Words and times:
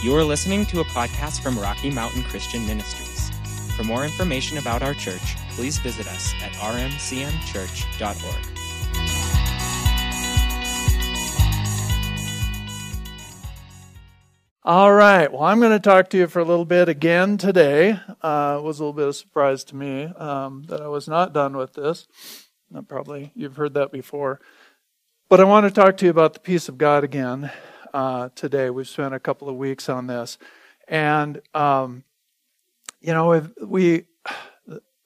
You 0.00 0.14
are 0.14 0.22
listening 0.22 0.64
to 0.66 0.78
a 0.78 0.84
podcast 0.84 1.42
from 1.42 1.58
Rocky 1.58 1.90
Mountain 1.90 2.22
Christian 2.22 2.64
Ministries. 2.68 3.32
For 3.74 3.82
more 3.82 4.04
information 4.04 4.58
about 4.58 4.80
our 4.80 4.94
church, 4.94 5.34
please 5.50 5.78
visit 5.78 6.06
us 6.06 6.32
at 6.40 6.52
rmcmchurch.org. 6.52 8.46
All 14.62 14.92
right. 14.92 15.32
Well, 15.32 15.42
I'm 15.42 15.58
going 15.58 15.72
to 15.72 15.80
talk 15.80 16.10
to 16.10 16.16
you 16.16 16.28
for 16.28 16.38
a 16.38 16.44
little 16.44 16.64
bit 16.64 16.88
again 16.88 17.36
today. 17.36 17.98
Uh, 18.22 18.58
it 18.60 18.62
was 18.62 18.78
a 18.78 18.84
little 18.84 18.92
bit 18.92 19.02
of 19.02 19.08
a 19.08 19.14
surprise 19.14 19.64
to 19.64 19.74
me 19.74 20.04
um, 20.04 20.62
that 20.68 20.80
I 20.80 20.86
was 20.86 21.08
not 21.08 21.32
done 21.32 21.56
with 21.56 21.72
this. 21.72 22.06
Probably 22.86 23.32
you've 23.34 23.56
heard 23.56 23.74
that 23.74 23.90
before. 23.90 24.40
But 25.28 25.40
I 25.40 25.44
want 25.44 25.66
to 25.66 25.72
talk 25.72 25.96
to 25.96 26.04
you 26.04 26.12
about 26.12 26.34
the 26.34 26.40
peace 26.40 26.68
of 26.68 26.78
God 26.78 27.02
again 27.02 27.50
uh, 27.92 28.30
today. 28.34 28.70
We've 28.70 28.88
spent 28.88 29.14
a 29.14 29.20
couple 29.20 29.48
of 29.48 29.56
weeks 29.56 29.88
on 29.88 30.06
this. 30.06 30.38
And, 30.86 31.40
um, 31.54 32.04
you 33.00 33.12
know, 33.12 33.48
we, 33.62 34.04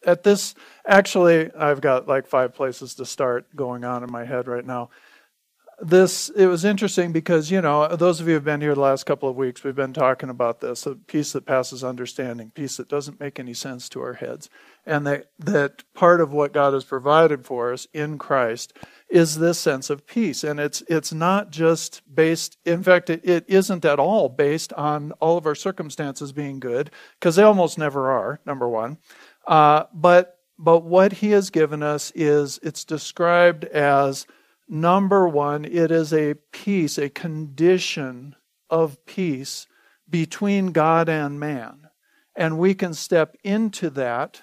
at 0.07 0.23
this, 0.23 0.55
actually, 0.87 1.53
I've 1.55 1.81
got 1.81 2.09
like 2.09 2.27
five 2.27 2.55
places 2.55 2.95
to 2.97 3.07
start 3.07 3.55
going 3.55 3.85
on 3.85 4.03
in 4.03 4.11
my 4.11 4.25
head 4.25 4.47
right 4.49 4.65
now 4.65 4.91
this 5.83 6.29
it 6.31 6.47
was 6.47 6.65
interesting 6.65 7.11
because 7.11 7.51
you 7.51 7.61
know 7.61 7.89
those 7.97 8.21
of 8.21 8.29
you 8.29 8.35
who've 8.35 8.45
been 8.45 8.61
here 8.61 8.75
the 8.75 8.81
last 8.81 9.05
couple 9.05 9.29
of 9.29 9.35
weeks 9.35 9.65
we've 9.65 9.75
been 9.75 9.93
talking 9.93 10.29
about 10.29 10.61
this 10.61 10.87
a 10.87 10.95
peace 10.95 11.33
that 11.33 11.45
passes 11.45 11.83
understanding 11.83 12.53
peace 12.55 12.77
that 12.77 12.89
doesn't 12.89 13.19
make 13.19 13.41
any 13.41 13.53
sense 13.53 13.89
to 13.89 14.01
our 14.01 14.15
heads 14.15 14.49
and 14.87 15.05
that 15.05 15.27
that 15.41 15.83
part 15.93 16.21
of 16.21 16.33
what 16.33 16.53
god 16.53 16.73
has 16.73 16.85
provided 16.85 17.45
for 17.45 17.73
us 17.73 17.89
in 17.93 18.17
christ 18.17 18.73
is 19.13 19.39
this 19.39 19.59
sense 19.59 19.91
of 19.91 20.07
peace 20.07 20.43
and 20.43 20.59
it's 20.59 20.83
it's 20.89 21.13
not 21.13 21.51
just 21.51 22.03
based 22.13 22.57
in 22.65 22.83
fact 22.83 23.11
it, 23.11 23.21
it 23.25 23.45
isn't 23.47 23.85
at 23.85 23.99
all 23.99 24.29
based 24.29 24.73
on 24.73 25.13
all 25.21 25.37
of 25.37 25.47
our 25.47 25.55
circumstances 25.55 26.33
being 26.33 26.59
good 26.59 26.91
because 27.21 27.37
they 27.37 27.43
almost 27.43 27.79
never 27.79 28.11
are 28.11 28.41
number 28.47 28.69
one 28.69 28.99
uh, 29.47 29.85
but 29.93 30.39
but 30.59 30.85
what 30.85 31.13
he 31.15 31.31
has 31.31 31.51
given 31.51 31.83
us 31.83 32.13
is 32.15 32.59
it's 32.63 32.85
described 32.85 33.65
as 33.67 34.27
Number 34.69 35.29
one, 35.29 35.67
it 35.67 35.91
is 35.91 36.15
a 36.15 36.35
peace, 36.51 36.97
a 36.97 37.11
condition 37.11 38.37
of 38.71 39.05
peace 39.05 39.67
between 40.09 40.73
God 40.73 41.11
and 41.11 41.39
man. 41.39 41.91
And 42.35 42.59
we 42.59 42.73
can 42.73 42.95
step 42.95 43.37
into 43.45 43.91
that 43.91 44.41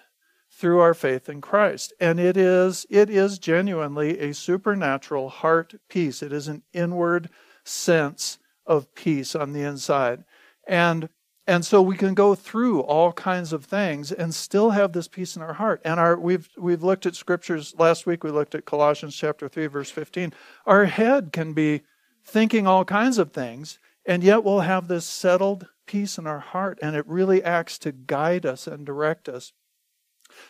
through 0.59 0.81
our 0.81 0.93
faith 0.93 1.29
in 1.29 1.39
Christ. 1.39 1.93
And 2.01 2.19
it 2.19 2.35
is 2.35 2.85
it 2.89 3.09
is 3.09 3.39
genuinely 3.39 4.19
a 4.19 4.33
supernatural 4.33 5.29
heart 5.29 5.75
peace. 5.87 6.21
It 6.21 6.33
is 6.33 6.49
an 6.49 6.63
inward 6.73 7.29
sense 7.63 8.39
of 8.65 8.93
peace 8.93 9.35
on 9.35 9.53
the 9.53 9.61
inside. 9.61 10.25
And 10.67 11.07
and 11.47 11.65
so 11.65 11.81
we 11.81 11.95
can 11.95 12.13
go 12.13 12.35
through 12.35 12.81
all 12.81 13.13
kinds 13.13 13.53
of 13.53 13.65
things 13.65 14.11
and 14.11 14.35
still 14.35 14.71
have 14.71 14.91
this 14.91 15.07
peace 15.07 15.35
in 15.35 15.41
our 15.41 15.53
heart. 15.53 15.81
And 15.85 15.97
our 15.97 16.19
we've 16.19 16.49
we've 16.57 16.83
looked 16.83 17.05
at 17.05 17.15
scriptures 17.15 17.73
last 17.77 18.05
week 18.05 18.25
we 18.25 18.29
looked 18.29 18.53
at 18.53 18.65
Colossians 18.65 19.15
chapter 19.15 19.47
3 19.47 19.67
verse 19.67 19.89
15. 19.89 20.33
Our 20.65 20.85
head 20.85 21.31
can 21.31 21.53
be 21.53 21.83
thinking 22.21 22.67
all 22.67 22.83
kinds 22.83 23.17
of 23.17 23.31
things 23.31 23.79
and 24.05 24.23
yet 24.25 24.43
we'll 24.43 24.59
have 24.59 24.89
this 24.89 25.05
settled 25.05 25.67
peace 25.87 26.17
in 26.17 26.27
our 26.27 26.39
heart 26.39 26.77
and 26.81 26.97
it 26.97 27.07
really 27.07 27.41
acts 27.41 27.77
to 27.79 27.93
guide 27.93 28.45
us 28.45 28.67
and 28.67 28.85
direct 28.85 29.29
us. 29.29 29.53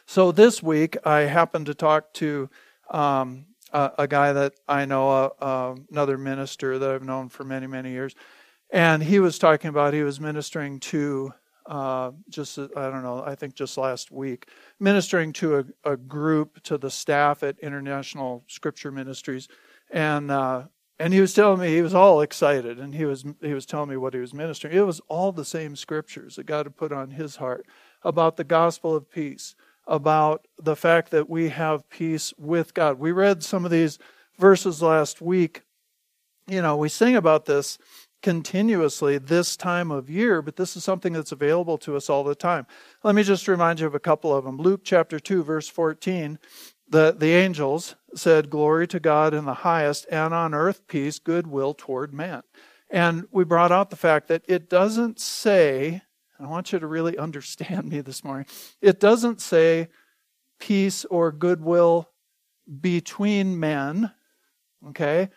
So 0.06 0.32
this 0.32 0.62
week 0.62 0.98
I 1.06 1.22
happened 1.22 1.68
to 1.68 1.74
talk 1.74 2.14
to 2.16 2.50
um, 2.92 3.46
a, 3.72 3.92
a, 4.00 4.08
guy 4.08 4.34
that 4.34 4.54
I 4.68 4.86
know, 4.86 5.10
uh, 5.10 5.30
uh, 5.40 5.76
another 5.92 6.18
minister 6.18 6.80
that 6.80 6.90
I've 6.90 7.04
known 7.04 7.30
for 7.30 7.44
many, 7.44 7.68
many 7.68 7.92
years. 7.92 8.16
And 8.72 9.04
he 9.04 9.20
was 9.20 9.40
talking 9.40 9.70
about 9.70 9.94
he 9.94 10.04
was 10.04 10.20
ministering 10.20 10.80
to 10.82 11.34
uh, 11.66 12.12
just 12.30 12.58
I 12.58 12.90
don't 12.90 13.04
know 13.04 13.24
I 13.24 13.36
think 13.36 13.54
just 13.54 13.78
last 13.78 14.12
week 14.12 14.48
ministering 14.80 15.32
to 15.34 15.60
a, 15.60 15.92
a 15.92 15.98
group 15.98 16.64
to 16.64 16.80
the 16.80 16.90
staff 16.90 17.44
at 17.44 17.60
International 17.60 18.44
Scripture 18.48 18.92
Ministries, 18.92 19.48
and 19.92 20.32
uh, 20.32 20.64
and 20.98 21.14
he 21.14 21.22
was 21.22 21.34
telling 21.34 21.62
me 21.62 21.74
he 21.74 21.82
was 21.82 21.94
all 21.94 22.22
excited 22.22 22.80
and 22.80 22.94
he 22.94 23.06
was 23.06 23.24
he 23.42 23.54
was 23.54 23.66
telling 23.66 23.90
me 23.90 23.98
what 23.98 24.14
he 24.14 24.20
was 24.20 24.34
ministering. 24.34 24.76
It 24.76 24.86
was 24.86 25.00
all 25.08 25.32
the 25.32 25.46
same 25.46 25.76
scriptures 25.76 26.36
that 26.36 26.46
God 26.46 26.66
had 26.66 26.76
put 26.76 26.92
on 26.92 27.12
his 27.12 27.38
heart 27.38 27.66
about 28.04 28.36
the 28.36 28.44
gospel 28.44 28.96
of 28.96 29.10
peace, 29.10 29.56
about 29.90 30.48
the 30.62 30.76
fact 30.76 31.12
that 31.12 31.30
we 31.30 31.50
have 31.50 31.90
peace 31.90 32.34
with 32.38 32.74
God. 32.74 33.00
We 33.00 33.12
read 33.12 33.44
some 33.44 33.66
of 33.66 33.72
these 33.72 33.98
verses 34.38 34.82
last 34.82 35.20
week. 35.20 35.64
You 36.48 36.62
know, 36.62 36.78
we 36.78 36.90
sing 36.90 37.16
about 37.16 37.46
this 37.46 37.78
continuously 38.22 39.18
this 39.18 39.58
time 39.58 39.92
of 39.92 40.10
year, 40.10 40.42
but 40.42 40.56
this 40.56 40.78
is 40.78 40.84
something 40.84 41.14
that's 41.14 41.32
available 41.32 41.78
to 41.80 41.96
us 41.96 42.10
all 42.10 42.24
the 42.24 42.36
time. 42.36 42.68
Let 43.04 43.16
me 43.16 43.24
just 43.24 43.48
remind 43.48 43.80
you 43.80 43.88
of 43.88 43.96
a 43.96 44.00
couple 44.00 44.36
of 44.36 44.46
them. 44.46 44.58
Luke 44.58 44.82
chapter 44.84 45.20
2, 45.20 45.44
verse 45.44 45.68
14. 45.68 46.38
The, 46.88 47.16
the 47.18 47.34
angels 47.34 47.96
said, 48.16 48.50
Glory 48.50 48.88
to 48.88 49.00
God 49.00 49.34
in 49.34 49.46
the 49.46 49.54
highest, 49.54 50.06
and 50.12 50.34
on 50.34 50.54
earth 50.54 50.88
peace, 50.88 51.20
goodwill 51.20 51.74
toward 51.74 52.14
man. 52.14 52.44
And 52.90 53.26
we 53.32 53.44
brought 53.44 53.72
out 53.72 53.90
the 53.90 53.96
fact 53.96 54.28
that 54.28 54.44
it 54.48 54.70
doesn't 54.70 55.20
say, 55.20 56.02
I 56.40 56.48
want 56.48 56.72
you 56.72 56.80
to 56.80 56.88
really 56.88 57.18
understand 57.18 57.90
me 57.90 58.02
this 58.02 58.24
morning, 58.24 58.46
it 58.82 59.00
doesn't 59.00 59.42
say 59.42 59.90
peace 60.60 61.06
or 61.06 61.32
goodwill 61.32 62.10
between 62.82 63.60
men, 63.60 64.12
okay? 64.90 65.30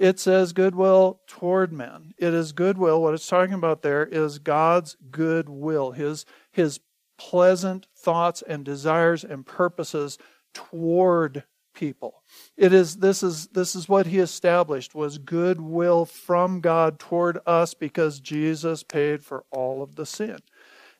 it 0.00 0.18
says 0.18 0.54
goodwill 0.54 1.20
toward 1.26 1.74
men. 1.74 2.14
It 2.16 2.32
is 2.32 2.52
goodwill. 2.52 3.02
What 3.02 3.12
it's 3.12 3.26
talking 3.26 3.52
about 3.52 3.82
there 3.82 4.06
is 4.06 4.38
God's 4.38 4.96
goodwill, 5.10 5.90
his, 5.90 6.24
his 6.50 6.80
pleasant 7.18 7.86
thoughts 7.94 8.42
and 8.48 8.64
desires 8.64 9.24
and 9.24 9.44
purposes 9.44 10.16
toward 10.54 11.44
people. 11.74 12.22
It 12.56 12.72
is 12.72 12.96
this 12.96 13.22
is 13.22 13.48
this 13.48 13.74
is 13.74 13.88
what 13.88 14.06
he 14.06 14.18
established 14.18 14.94
was 14.94 15.18
goodwill 15.18 16.04
from 16.04 16.60
God 16.60 16.98
toward 16.98 17.38
us 17.46 17.74
because 17.74 18.20
Jesus 18.20 18.82
paid 18.82 19.22
for 19.24 19.44
all 19.50 19.82
of 19.82 19.96
the 19.96 20.06
sin. 20.06 20.38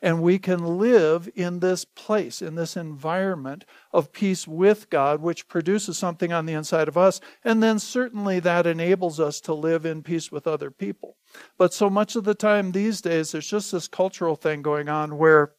And 0.02 0.22
we 0.22 0.38
can 0.38 0.78
live 0.78 1.28
in 1.34 1.60
this 1.60 1.84
place, 1.84 2.40
in 2.40 2.54
this 2.54 2.76
environment 2.76 3.66
of 3.92 4.12
peace 4.12 4.48
with 4.48 4.88
God, 4.88 5.20
which 5.20 5.46
produces 5.46 5.98
something 5.98 6.32
on 6.32 6.46
the 6.46 6.54
inside 6.54 6.88
of 6.88 6.96
us. 6.96 7.20
And 7.44 7.62
then 7.62 7.78
certainly 7.78 8.40
that 8.40 8.66
enables 8.66 9.20
us 9.20 9.40
to 9.42 9.52
live 9.52 9.84
in 9.84 10.02
peace 10.02 10.32
with 10.32 10.46
other 10.46 10.70
people. 10.70 11.16
But 11.58 11.74
so 11.74 11.90
much 11.90 12.16
of 12.16 12.24
the 12.24 12.34
time 12.34 12.72
these 12.72 13.02
days, 13.02 13.32
there's 13.32 13.46
just 13.46 13.72
this 13.72 13.88
cultural 13.88 14.36
thing 14.36 14.62
going 14.62 14.88
on 14.88 15.18
where 15.18 15.52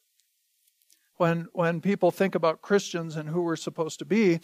when, 1.18 1.48
when 1.54 1.82
people 1.82 2.10
think 2.10 2.34
about 2.34 2.64
Christians 2.64 3.16
and 3.16 3.30
who 3.30 3.44
we're 3.44 3.56
supposed 3.56 4.00
to 4.00 4.06
be, 4.06 4.40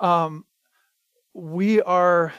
um, 0.00 0.44
we 1.34 1.80
are 1.82 2.32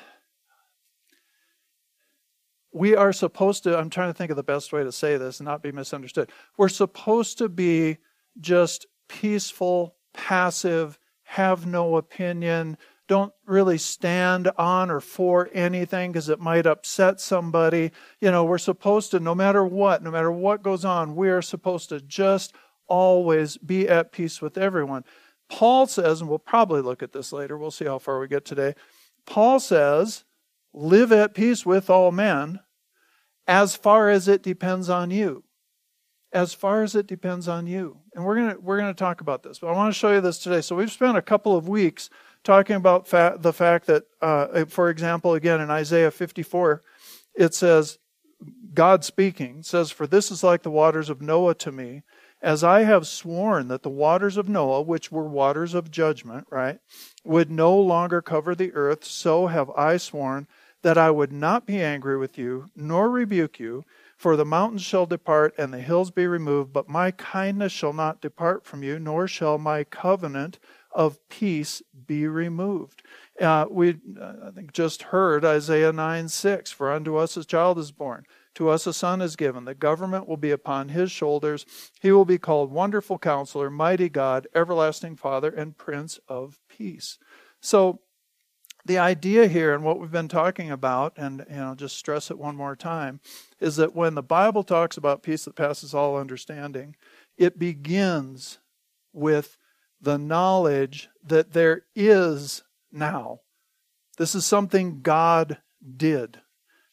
we 2.71 2.95
are 2.95 3.11
supposed 3.11 3.63
to, 3.63 3.77
I'm 3.77 3.89
trying 3.89 4.09
to 4.09 4.13
think 4.13 4.29
of 4.31 4.37
the 4.37 4.43
best 4.43 4.71
way 4.71 4.83
to 4.83 4.91
say 4.91 5.17
this 5.17 5.39
and 5.39 5.47
not 5.47 5.63
be 5.63 5.71
misunderstood. 5.71 6.31
We're 6.57 6.69
supposed 6.69 7.39
to 7.39 7.49
be 7.49 7.97
just 8.39 8.85
peaceful, 9.07 9.95
passive, 10.13 10.99
have 11.23 11.65
no 11.65 11.97
opinion, 11.97 12.77
don't 13.07 13.33
really 13.47 13.79
stand 13.79 14.51
on 14.55 14.91
or 14.91 14.99
for 14.99 15.49
anything 15.51 16.11
because 16.11 16.29
it 16.29 16.39
might 16.39 16.67
upset 16.67 17.19
somebody. 17.19 17.91
You 18.21 18.29
know, 18.29 18.43
we're 18.43 18.59
supposed 18.59 19.11
to, 19.11 19.19
no 19.19 19.33
matter 19.33 19.65
what, 19.65 20.03
no 20.03 20.11
matter 20.11 20.31
what 20.31 20.61
goes 20.61 20.85
on, 20.85 21.15
we 21.15 21.29
are 21.29 21.41
supposed 21.41 21.89
to 21.89 22.01
just 22.01 22.53
always 22.87 23.57
be 23.57 23.89
at 23.89 24.11
peace 24.11 24.41
with 24.41 24.57
everyone. 24.59 25.03
Paul 25.49 25.87
says, 25.87 26.21
and 26.21 26.29
we'll 26.29 26.39
probably 26.39 26.81
look 26.81 27.01
at 27.01 27.11
this 27.11 27.33
later, 27.33 27.57
we'll 27.57 27.71
see 27.71 27.85
how 27.85 27.99
far 27.99 28.19
we 28.19 28.27
get 28.27 28.45
today. 28.45 28.75
Paul 29.25 29.59
says 29.59 30.23
live 30.73 31.11
at 31.11 31.33
peace 31.33 31.65
with 31.65 31.89
all 31.89 32.11
men 32.11 32.59
as 33.47 33.75
far 33.75 34.09
as 34.09 34.27
it 34.27 34.43
depends 34.43 34.89
on 34.89 35.11
you. 35.11 35.43
As 36.31 36.53
far 36.53 36.83
as 36.83 36.95
it 36.95 37.07
depends 37.07 37.47
on 37.47 37.65
you. 37.65 37.97
And 38.13 38.23
we're 38.23 38.35
going 38.35 38.51
to 38.51 38.59
we're 38.59 38.79
to 38.81 38.93
talk 38.93 39.21
about 39.21 39.41
this. 39.41 39.57
But 39.57 39.69
I 39.69 39.71
want 39.71 39.91
to 39.91 39.97
show 39.97 40.13
you 40.13 40.21
this 40.21 40.37
today. 40.37 40.61
So 40.61 40.75
we've 40.75 40.91
spent 40.91 41.17
a 41.17 41.23
couple 41.23 41.55
of 41.55 41.67
weeks 41.67 42.11
talking 42.43 42.75
about 42.75 43.07
fa- 43.07 43.37
the 43.39 43.53
fact 43.53 43.87
that 43.87 44.03
uh, 44.21 44.65
for 44.65 44.89
example 44.89 45.33
again 45.33 45.61
in 45.61 45.69
Isaiah 45.69 46.11
54 46.11 46.83
it 47.35 47.53
says 47.53 47.97
God 48.73 49.03
speaking 49.03 49.63
says 49.63 49.91
for 49.91 50.07
this 50.07 50.31
is 50.31 50.43
like 50.43 50.63
the 50.63 50.71
waters 50.71 51.09
of 51.09 51.21
Noah 51.21 51.55
to 51.55 51.71
me 51.71 52.03
as 52.41 52.63
I 52.63 52.83
have 52.83 53.07
sworn 53.07 53.67
that 53.67 53.83
the 53.83 53.89
waters 53.89 54.37
of 54.37 54.47
Noah, 54.47 54.81
which 54.81 55.11
were 55.11 55.27
waters 55.27 55.73
of 55.73 55.91
judgment, 55.91 56.47
right, 56.49 56.79
would 57.23 57.51
no 57.51 57.77
longer 57.77 58.21
cover 58.21 58.55
the 58.55 58.73
earth, 58.73 59.03
so 59.03 59.47
have 59.47 59.69
I 59.71 59.97
sworn 59.97 60.47
that 60.81 60.97
I 60.97 61.11
would 61.11 61.31
not 61.31 61.65
be 61.65 61.81
angry 61.81 62.17
with 62.17 62.37
you, 62.37 62.69
nor 62.75 63.09
rebuke 63.09 63.59
you, 63.59 63.83
for 64.15 64.35
the 64.35 64.45
mountains 64.45 64.81
shall 64.81 65.05
depart 65.05 65.53
and 65.57 65.73
the 65.73 65.81
hills 65.81 66.11
be 66.11 66.27
removed, 66.27 66.71
but 66.71 66.89
my 66.89 67.11
kindness 67.11 67.71
shall 67.71 67.93
not 67.93 68.21
depart 68.21 68.65
from 68.65 68.83
you, 68.83 68.99
nor 68.99 69.27
shall 69.27 69.57
my 69.57 69.83
covenant 69.83 70.59
of 70.91 71.19
peace 71.29 71.81
be 72.07 72.27
removed. 72.27 73.03
Uh, 73.39 73.65
we, 73.69 73.97
uh, 74.19 74.33
I 74.47 74.51
think, 74.51 74.73
just 74.73 75.03
heard 75.03 75.45
Isaiah 75.45 75.93
9 75.93 76.27
6 76.27 76.71
For 76.71 76.91
unto 76.91 77.15
us 77.15 77.37
a 77.37 77.45
child 77.45 77.77
is 77.77 77.91
born, 77.91 78.25
To 78.55 78.69
us 78.69 78.87
a 78.87 78.93
son 78.93 79.21
is 79.21 79.35
given. 79.35 79.65
The 79.65 79.75
government 79.75 80.27
will 80.27 80.37
be 80.37 80.51
upon 80.51 80.89
his 80.89 81.11
shoulders. 81.11 81.65
He 82.01 82.11
will 82.11 82.25
be 82.25 82.37
called 82.37 82.71
Wonderful 82.71 83.19
Counselor, 83.19 83.69
Mighty 83.69 84.09
God, 84.09 84.47
Everlasting 84.53 85.15
Father, 85.15 85.49
and 85.49 85.77
Prince 85.77 86.19
of 86.27 86.59
Peace. 86.67 87.17
So, 87.61 88.01
the 88.85 88.97
idea 88.97 89.47
here 89.47 89.75
and 89.75 89.83
what 89.83 89.99
we've 89.99 90.11
been 90.11 90.29
talking 90.29 90.71
about, 90.71 91.13
and 91.17 91.45
you 91.49 91.57
know, 91.57 91.75
just 91.75 91.97
stress 91.97 92.31
it 92.31 92.39
one 92.39 92.55
more 92.55 92.75
time, 92.75 93.19
is 93.59 93.75
that 93.75 93.93
when 93.93 94.15
the 94.15 94.23
Bible 94.23 94.63
talks 94.63 94.97
about 94.97 95.21
peace 95.21 95.45
that 95.45 95.55
passes 95.55 95.93
all 95.93 96.17
understanding, 96.17 96.95
it 97.37 97.59
begins 97.59 98.59
with 99.13 99.57
the 100.01 100.17
knowledge 100.17 101.09
that 101.23 101.51
there 101.51 101.83
is 101.95 102.63
now. 102.91 103.41
This 104.17 104.33
is 104.33 104.45
something 104.45 105.01
God 105.01 105.59
did, 105.95 106.39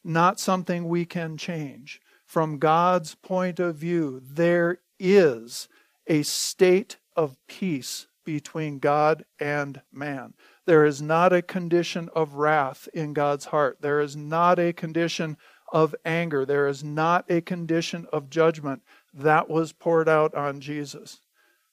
not 0.07 0.41
something 0.41 0.89
we 0.89 1.05
can 1.05 1.37
change. 1.37 2.01
From 2.25 2.59
God's 2.59 3.15
point 3.15 3.61
of 3.61 3.77
view, 3.77 4.21
there 4.23 4.79
is 4.99 5.69
a 6.07 6.23
state 6.23 6.97
of 7.15 7.37
peace 7.47 8.07
between 8.25 8.79
God 8.79 9.25
and 9.39 9.81
man. 9.93 10.35
There 10.67 10.85
is 10.85 11.01
not 11.01 11.33
a 11.33 11.43
condition 11.43 12.09
of 12.15 12.35
wrath 12.35 12.89
in 12.93 13.13
God's 13.13 13.47
heart. 13.47 13.79
There 13.81 14.01
is 14.01 14.17
not 14.17 14.59
a 14.59 14.73
condition 14.73 15.37
of 15.73 15.95
anger. 16.05 16.45
There 16.45 16.67
is 16.67 16.83
not 16.83 17.25
a 17.31 17.41
condition 17.41 18.07
of 18.13 18.31
judgment. 18.31 18.83
That 19.15 19.49
was 19.49 19.73
poured 19.73 20.09
out 20.09 20.35
on 20.35 20.61
Jesus. 20.61 21.21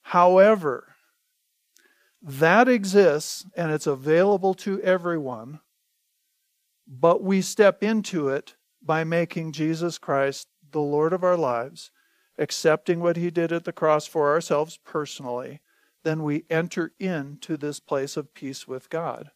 However, 0.03 0.95
that 2.21 2.69
exists 2.69 3.45
and 3.55 3.71
it's 3.71 3.87
available 3.87 4.53
to 4.55 4.79
everyone, 4.81 5.59
but 6.87 7.23
we 7.23 7.41
step 7.41 7.83
into 7.83 8.29
it 8.29 8.55
by 8.81 9.03
making 9.03 9.51
Jesus 9.51 9.97
Christ 9.97 10.47
the 10.71 10.81
Lord 10.81 11.13
of 11.13 11.23
our 11.23 11.37
lives, 11.37 11.91
accepting 12.37 12.99
what 12.99 13.17
he 13.17 13.29
did 13.29 13.51
at 13.51 13.63
the 13.63 13.71
cross 13.71 14.05
for 14.05 14.31
ourselves 14.31 14.79
personally, 14.83 15.61
then 16.03 16.23
we 16.23 16.45
enter 16.49 16.91
into 16.99 17.55
this 17.55 17.79
place 17.79 18.17
of 18.17 18.33
peace 18.33 18.67
with 18.67 18.89
God. 18.89 19.31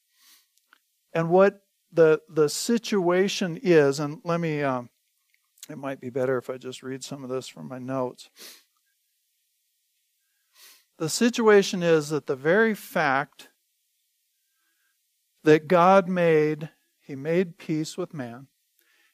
And 1.14 1.30
what 1.30 1.62
the 1.92 2.22
the 2.30 2.50
situation 2.50 3.58
is, 3.62 4.00
and 4.00 4.20
let 4.24 4.40
me, 4.40 4.62
um, 4.62 4.90
it 5.70 5.78
might 5.78 6.02
be 6.02 6.10
better 6.10 6.38
if 6.38 6.50
I 6.50 6.58
just 6.58 6.84
read 6.84 7.04
some 7.04 7.24
of 7.24 7.30
this 7.30 7.48
from 7.48 7.68
my 7.68 7.80
notes. 7.80 8.30
The 10.98 11.10
situation 11.10 11.84
is 11.84 12.10
that 12.10 12.28
the 12.28 12.36
very 12.36 12.74
fact 12.74 13.50
that 15.44 15.68
God 15.68 16.10
made, 16.10 16.70
He 17.08 17.16
made 17.16 17.58
peace 17.58 17.98
with 17.98 18.14
man, 18.14 18.48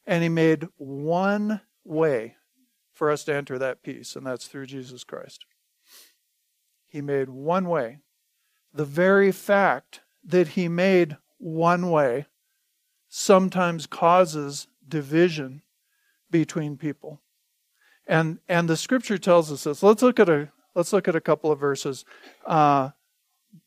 and 0.07 0.23
He 0.23 0.29
made 0.29 0.67
one 0.77 1.61
way 1.83 2.37
for 2.91 3.11
us 3.11 3.23
to 3.25 3.35
enter 3.35 3.59
that 3.59 3.83
peace, 3.83 4.15
and 4.15 4.25
that's 4.25 4.47
through 4.47 4.65
Jesus 4.65 5.03
Christ. 5.03 5.45
He 6.87 7.01
made 7.01 7.29
one 7.29 7.69
way. 7.69 7.99
The 8.73 8.83
very 8.83 9.31
fact 9.31 10.01
that 10.25 10.49
He 10.49 10.67
made 10.67 11.17
one 11.37 11.91
way 11.91 12.25
sometimes 13.09 13.85
causes 13.85 14.67
division 14.89 15.61
between 16.31 16.77
people. 16.77 17.21
And 18.07 18.39
and 18.49 18.67
the 18.67 18.75
scripture 18.75 19.19
tells 19.19 19.51
us 19.51 19.65
this. 19.65 19.83
Let's 19.83 20.01
look 20.01 20.19
at 20.19 20.29
a 20.29 20.51
let's 20.73 20.93
look 20.93 21.07
at 21.07 21.15
a 21.15 21.21
couple 21.21 21.51
of 21.51 21.59
verses. 21.59 22.05
Uh, 22.43 22.89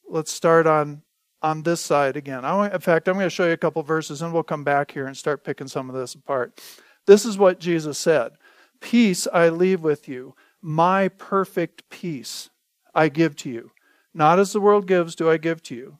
let's 0.08 0.32
start 0.32 0.66
on 0.66 1.02
on 1.42 1.62
this 1.62 1.80
side 1.80 2.16
again. 2.16 2.44
I, 2.44 2.72
in 2.72 2.80
fact, 2.80 3.08
I'm 3.08 3.14
going 3.14 3.26
to 3.26 3.30
show 3.30 3.46
you 3.46 3.52
a 3.52 3.56
couple 3.56 3.82
verses, 3.82 4.22
and 4.22 4.32
we'll 4.32 4.42
come 4.42 4.64
back 4.64 4.90
here 4.90 5.06
and 5.06 5.16
start 5.16 5.44
picking 5.44 5.68
some 5.68 5.88
of 5.88 5.96
this 5.96 6.14
apart. 6.14 6.60
This 7.06 7.24
is 7.24 7.38
what 7.38 7.60
Jesus 7.60 7.98
said: 7.98 8.32
"Peace 8.80 9.26
I 9.32 9.48
leave 9.48 9.82
with 9.82 10.08
you; 10.08 10.34
my 10.60 11.08
perfect 11.08 11.88
peace 11.90 12.50
I 12.94 13.08
give 13.08 13.36
to 13.36 13.50
you. 13.50 13.70
Not 14.14 14.38
as 14.38 14.52
the 14.52 14.60
world 14.60 14.86
gives, 14.86 15.14
do 15.14 15.30
I 15.30 15.36
give 15.36 15.62
to 15.64 15.74
you. 15.74 15.98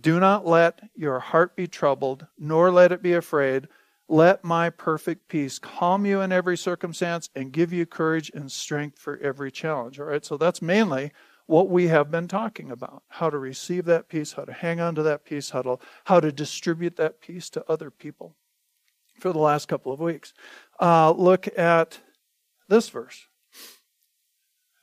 Do 0.00 0.18
not 0.18 0.46
let 0.46 0.80
your 0.96 1.20
heart 1.20 1.54
be 1.54 1.66
troubled, 1.66 2.26
nor 2.38 2.70
let 2.70 2.90
it 2.90 3.02
be 3.02 3.12
afraid. 3.12 3.68
Let 4.08 4.44
my 4.44 4.70
perfect 4.70 5.28
peace 5.28 5.58
calm 5.58 6.04
you 6.04 6.20
in 6.20 6.32
every 6.32 6.56
circumstance 6.56 7.30
and 7.34 7.52
give 7.52 7.72
you 7.72 7.86
courage 7.86 8.30
and 8.34 8.50
strength 8.50 8.98
for 8.98 9.18
every 9.18 9.50
challenge. 9.50 10.00
All 10.00 10.06
right, 10.06 10.24
so 10.24 10.36
that's 10.36 10.60
mainly 10.60 11.12
what 11.46 11.68
we 11.68 11.88
have 11.88 12.10
been 12.10 12.28
talking 12.28 12.70
about 12.70 13.02
how 13.08 13.28
to 13.28 13.38
receive 13.38 13.84
that 13.84 14.08
peace, 14.08 14.32
how 14.32 14.44
to 14.44 14.52
hang 14.52 14.80
on 14.80 14.94
to 14.94 15.02
that 15.02 15.24
peace, 15.24 15.50
how 15.50 15.62
to, 15.62 15.78
how 16.04 16.20
to 16.20 16.32
distribute 16.32 16.96
that 16.96 17.20
peace 17.20 17.50
to 17.50 17.64
other 17.70 17.90
people 17.90 18.34
for 19.20 19.32
the 19.32 19.38
last 19.38 19.68
couple 19.68 19.92
of 19.92 20.00
weeks. 20.00 20.32
Uh, 20.80 21.10
look 21.10 21.46
at 21.58 22.00
this 22.68 22.88
verse. 22.88 23.26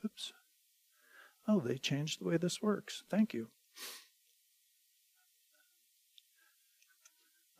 Oops. 0.05 0.33
Oh, 1.47 1.59
they 1.59 1.77
changed 1.77 2.21
the 2.21 2.25
way 2.25 2.37
this 2.37 2.61
works. 2.61 3.03
Thank 3.09 3.33
you. 3.33 3.47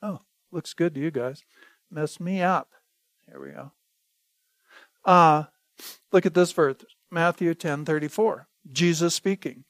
Oh, 0.02 0.22
looks 0.52 0.74
good 0.74 0.96
to 0.96 1.02
you 1.02 1.12
guys. 1.12 1.44
Mess 1.90 2.20
me 2.20 2.42
up. 2.42 2.70
Here 3.28 3.40
we 3.40 3.52
go. 3.52 3.72
Uh, 5.04 5.44
look 6.12 6.26
at 6.26 6.34
this 6.34 6.52
verse, 6.52 6.78
Matthew 7.10 7.54
10 7.54 7.86
34. 7.86 8.48
Jesus 8.70 9.16
speaking. 9.16 9.64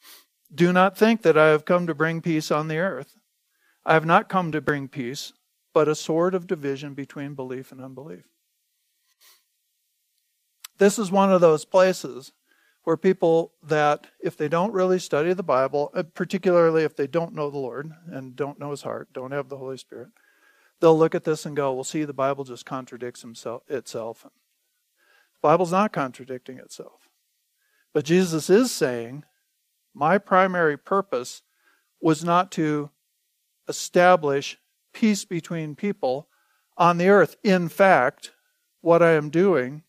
Do 0.54 0.74
not 0.74 0.98
think 0.98 1.22
that 1.22 1.38
I 1.38 1.48
have 1.48 1.66
come 1.66 1.88
to 1.88 1.96
bring 1.96 2.22
peace 2.22 2.52
on 2.52 2.68
the 2.68 2.78
earth. 2.78 3.18
I 3.86 3.94
have 3.94 4.06
not 4.06 4.30
come 4.30 4.52
to 4.52 4.62
bring 4.62 4.88
peace, 4.88 5.34
but 5.74 5.88
a 5.88 5.96
sword 5.96 6.36
of 6.36 6.48
division 6.48 6.94
between 6.94 7.34
belief 7.34 7.72
and 7.72 7.82
unbelief. 7.82 8.26
This 10.78 11.00
is 11.00 11.12
one 11.12 11.32
of 11.32 11.42
those 11.42 11.64
places 11.64 12.34
where 12.84 12.98
people 12.98 13.54
that, 13.62 14.08
if 14.20 14.36
they 14.36 14.48
don't 14.48 14.74
really 14.74 14.98
study 15.00 15.34
the 15.34 15.44
Bible, 15.44 15.92
uh, 15.94 16.04
particularly 16.04 16.84
if 16.84 16.96
they 16.96 17.08
don't 17.08 17.36
know 17.36 17.50
the 17.50 17.58
Lord 17.58 17.92
and 18.08 18.36
don't 18.36 18.60
know 18.60 18.72
His 18.72 18.82
heart, 18.82 19.14
don't 19.14 19.32
have 19.32 19.50
the 19.50 19.58
Holy 19.58 19.78
Spirit, 19.78 20.10
they'll 20.80 20.98
look 20.98 21.14
at 21.14 21.24
this 21.24 21.46
and 21.46 21.56
go, 21.56 21.72
"Well, 21.74 21.84
see, 21.84 22.04
the 22.04 22.14
Bible 22.14 22.44
just 22.44 22.66
contradicts 22.66 23.22
himself, 23.22 23.62
itself." 23.70 24.24
The 24.24 25.40
Bible's 25.42 25.72
not 25.72 25.94
contradicting 25.94 26.58
itself, 26.58 27.08
but 27.94 28.06
Jesus 28.06 28.50
is 28.50 28.72
saying, 28.72 29.26
"My 29.94 30.18
primary 30.18 30.78
purpose 30.78 31.42
was 32.00 32.24
not 32.24 32.52
to 32.54 32.90
establish 33.68 34.58
peace 34.94 35.26
between 35.26 35.76
people 35.76 36.28
on 36.78 36.98
the 36.98 37.10
earth. 37.10 37.36
In 37.44 37.70
fact, 37.70 38.32
what 38.82 39.02
I 39.02 39.12
am 39.12 39.30
doing 39.30 39.84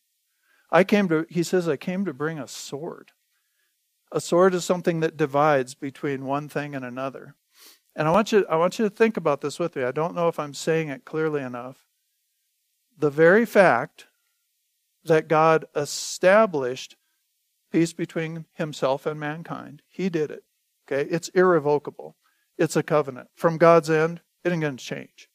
I 0.73 0.85
came 0.85 1.07
to, 1.11 1.27
he 1.29 1.43
says, 1.43 1.69
I 1.69 1.77
came 1.77 2.07
to 2.07 2.15
bring 2.15 2.39
a 2.39 2.49
sword. 2.49 3.13
A 4.11 4.21
sword 4.21 4.55
is 4.55 4.65
something 4.65 5.01
that 5.01 5.19
divides 5.19 5.75
between 5.75 6.25
one 6.25 6.49
thing 6.49 6.75
and 6.75 6.83
another. 6.83 7.37
And 7.95 8.09
I 8.09 8.11
want 8.11 8.33
you, 8.33 8.47
I 8.49 8.57
want 8.57 8.79
you 8.79 8.89
to 8.89 8.95
think 8.95 9.19
about 9.19 9.43
this 9.43 9.59
with 9.59 9.77
me. 9.77 9.83
I 9.85 9.93
don't 9.93 10.15
know 10.15 10.29
if 10.29 10.39
I'm 10.39 10.55
saying 10.55 10.89
it 10.89 11.05
clearly 11.05 11.43
enough. 11.43 11.87
The 12.99 13.11
very 13.11 13.45
fact 13.45 14.07
that 15.05 15.29
God 15.29 15.67
established 15.77 16.97
peace 17.73 17.93
between 17.93 18.45
himself 18.53 19.07
and 19.07 19.19
mankind, 19.19 19.83
he 19.89 20.09
did 20.09 20.31
it. 20.31 20.45
Okay? 20.87 21.09
It's 21.11 21.29
irrevocable. 21.31 22.17
It's 22.59 22.77
a 22.77 22.83
covenant. 22.83 23.31
From 23.35 23.59
God's 23.59 23.91
end, 23.91 24.21
it 24.45 24.53
ain't 24.53 24.61
going 24.61 24.77
to 24.77 24.85
change. 24.85 25.29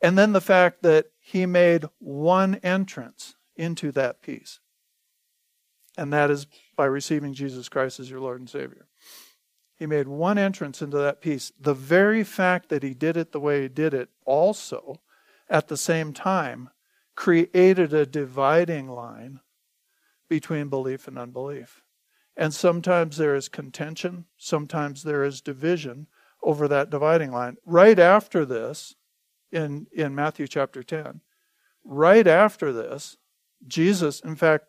And 0.00 0.18
then 0.18 0.32
the 0.32 0.40
fact 0.40 0.82
that 0.82 1.06
he 1.20 1.46
made 1.46 1.84
one 1.98 2.56
entrance 2.56 3.36
into 3.56 3.92
that 3.92 4.22
peace. 4.22 4.60
And 5.96 6.12
that 6.12 6.30
is 6.30 6.46
by 6.76 6.86
receiving 6.86 7.34
Jesus 7.34 7.68
Christ 7.68 8.00
as 8.00 8.10
your 8.10 8.20
Lord 8.20 8.40
and 8.40 8.50
Savior. 8.50 8.88
He 9.76 9.86
made 9.86 10.08
one 10.08 10.38
entrance 10.38 10.82
into 10.82 10.98
that 10.98 11.20
peace. 11.20 11.52
The 11.58 11.74
very 11.74 12.24
fact 12.24 12.68
that 12.68 12.82
he 12.82 12.94
did 12.94 13.16
it 13.16 13.32
the 13.32 13.40
way 13.40 13.62
he 13.62 13.68
did 13.68 13.94
it 13.94 14.08
also, 14.24 15.00
at 15.48 15.68
the 15.68 15.76
same 15.76 16.12
time, 16.12 16.70
created 17.14 17.92
a 17.92 18.06
dividing 18.06 18.88
line 18.88 19.40
between 20.28 20.68
belief 20.68 21.08
and 21.08 21.18
unbelief. 21.18 21.82
And 22.36 22.52
sometimes 22.52 23.16
there 23.16 23.34
is 23.34 23.48
contention, 23.48 24.24
sometimes 24.36 25.02
there 25.02 25.24
is 25.24 25.40
division 25.40 26.08
over 26.42 26.66
that 26.68 26.90
dividing 26.90 27.30
line. 27.30 27.56
Right 27.64 27.98
after 27.98 28.44
this, 28.44 28.94
in, 29.52 29.86
in 29.92 30.14
Matthew 30.14 30.48
chapter 30.48 30.82
10, 30.82 31.20
right 31.84 32.26
after 32.26 32.72
this, 32.72 33.16
Jesus, 33.66 34.20
in 34.20 34.34
fact, 34.34 34.64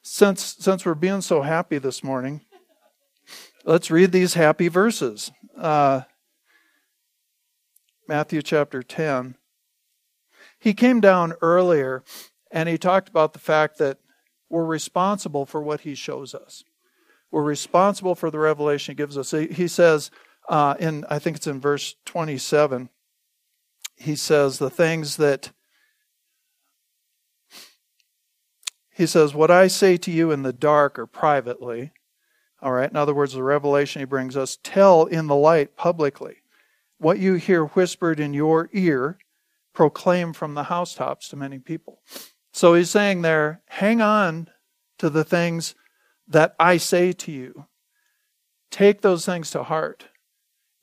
since, 0.00 0.56
since 0.60 0.86
we're 0.86 0.94
being 0.94 1.20
so 1.20 1.42
happy 1.42 1.78
this 1.78 2.04
morning, 2.04 2.42
let's 3.64 3.90
read 3.90 4.12
these 4.12 4.34
happy 4.34 4.68
verses. 4.68 5.32
Uh, 5.56 6.02
Matthew 8.08 8.42
chapter 8.42 8.82
10. 8.82 9.36
He 10.58 10.74
came 10.74 11.00
down 11.00 11.34
earlier 11.40 12.04
and 12.50 12.68
he 12.68 12.78
talked 12.78 13.08
about 13.08 13.32
the 13.32 13.38
fact 13.38 13.78
that 13.78 13.98
we're 14.52 14.66
responsible 14.66 15.46
for 15.46 15.62
what 15.62 15.80
he 15.80 15.94
shows 15.94 16.34
us. 16.34 16.62
We're 17.30 17.42
responsible 17.42 18.14
for 18.14 18.30
the 18.30 18.38
revelation 18.38 18.92
he 18.92 18.96
gives 18.96 19.16
us. 19.16 19.30
He 19.30 19.66
says, 19.66 20.10
uh, 20.46 20.74
in 20.78 21.06
I 21.08 21.18
think 21.18 21.38
it's 21.38 21.46
in 21.46 21.58
verse 21.58 21.94
27, 22.04 22.90
he 23.96 24.14
says, 24.14 24.58
The 24.58 24.68
things 24.68 25.16
that 25.16 25.52
he 28.90 29.06
says, 29.06 29.34
What 29.34 29.50
I 29.50 29.68
say 29.68 29.96
to 29.96 30.10
you 30.10 30.30
in 30.30 30.42
the 30.42 30.52
dark 30.52 30.98
or 30.98 31.06
privately, 31.06 31.92
all 32.60 32.72
right, 32.72 32.90
in 32.90 32.96
other 32.96 33.14
words, 33.14 33.32
the 33.32 33.42
revelation 33.42 34.00
he 34.00 34.06
brings 34.06 34.36
us, 34.36 34.58
tell 34.62 35.06
in 35.06 35.28
the 35.28 35.34
light 35.34 35.76
publicly. 35.76 36.36
What 36.98 37.18
you 37.18 37.34
hear 37.34 37.64
whispered 37.64 38.20
in 38.20 38.34
your 38.34 38.68
ear, 38.74 39.16
proclaim 39.72 40.34
from 40.34 40.52
the 40.52 40.64
housetops 40.64 41.28
to 41.30 41.36
many 41.36 41.58
people. 41.58 42.02
So 42.52 42.74
he's 42.74 42.90
saying 42.90 43.22
there, 43.22 43.62
hang 43.68 44.00
on 44.00 44.48
to 44.98 45.08
the 45.10 45.24
things 45.24 45.74
that 46.28 46.54
I 46.58 46.76
say 46.76 47.12
to 47.12 47.32
you. 47.32 47.66
Take 48.70 49.00
those 49.00 49.26
things 49.26 49.50
to 49.50 49.62
heart 49.62 50.06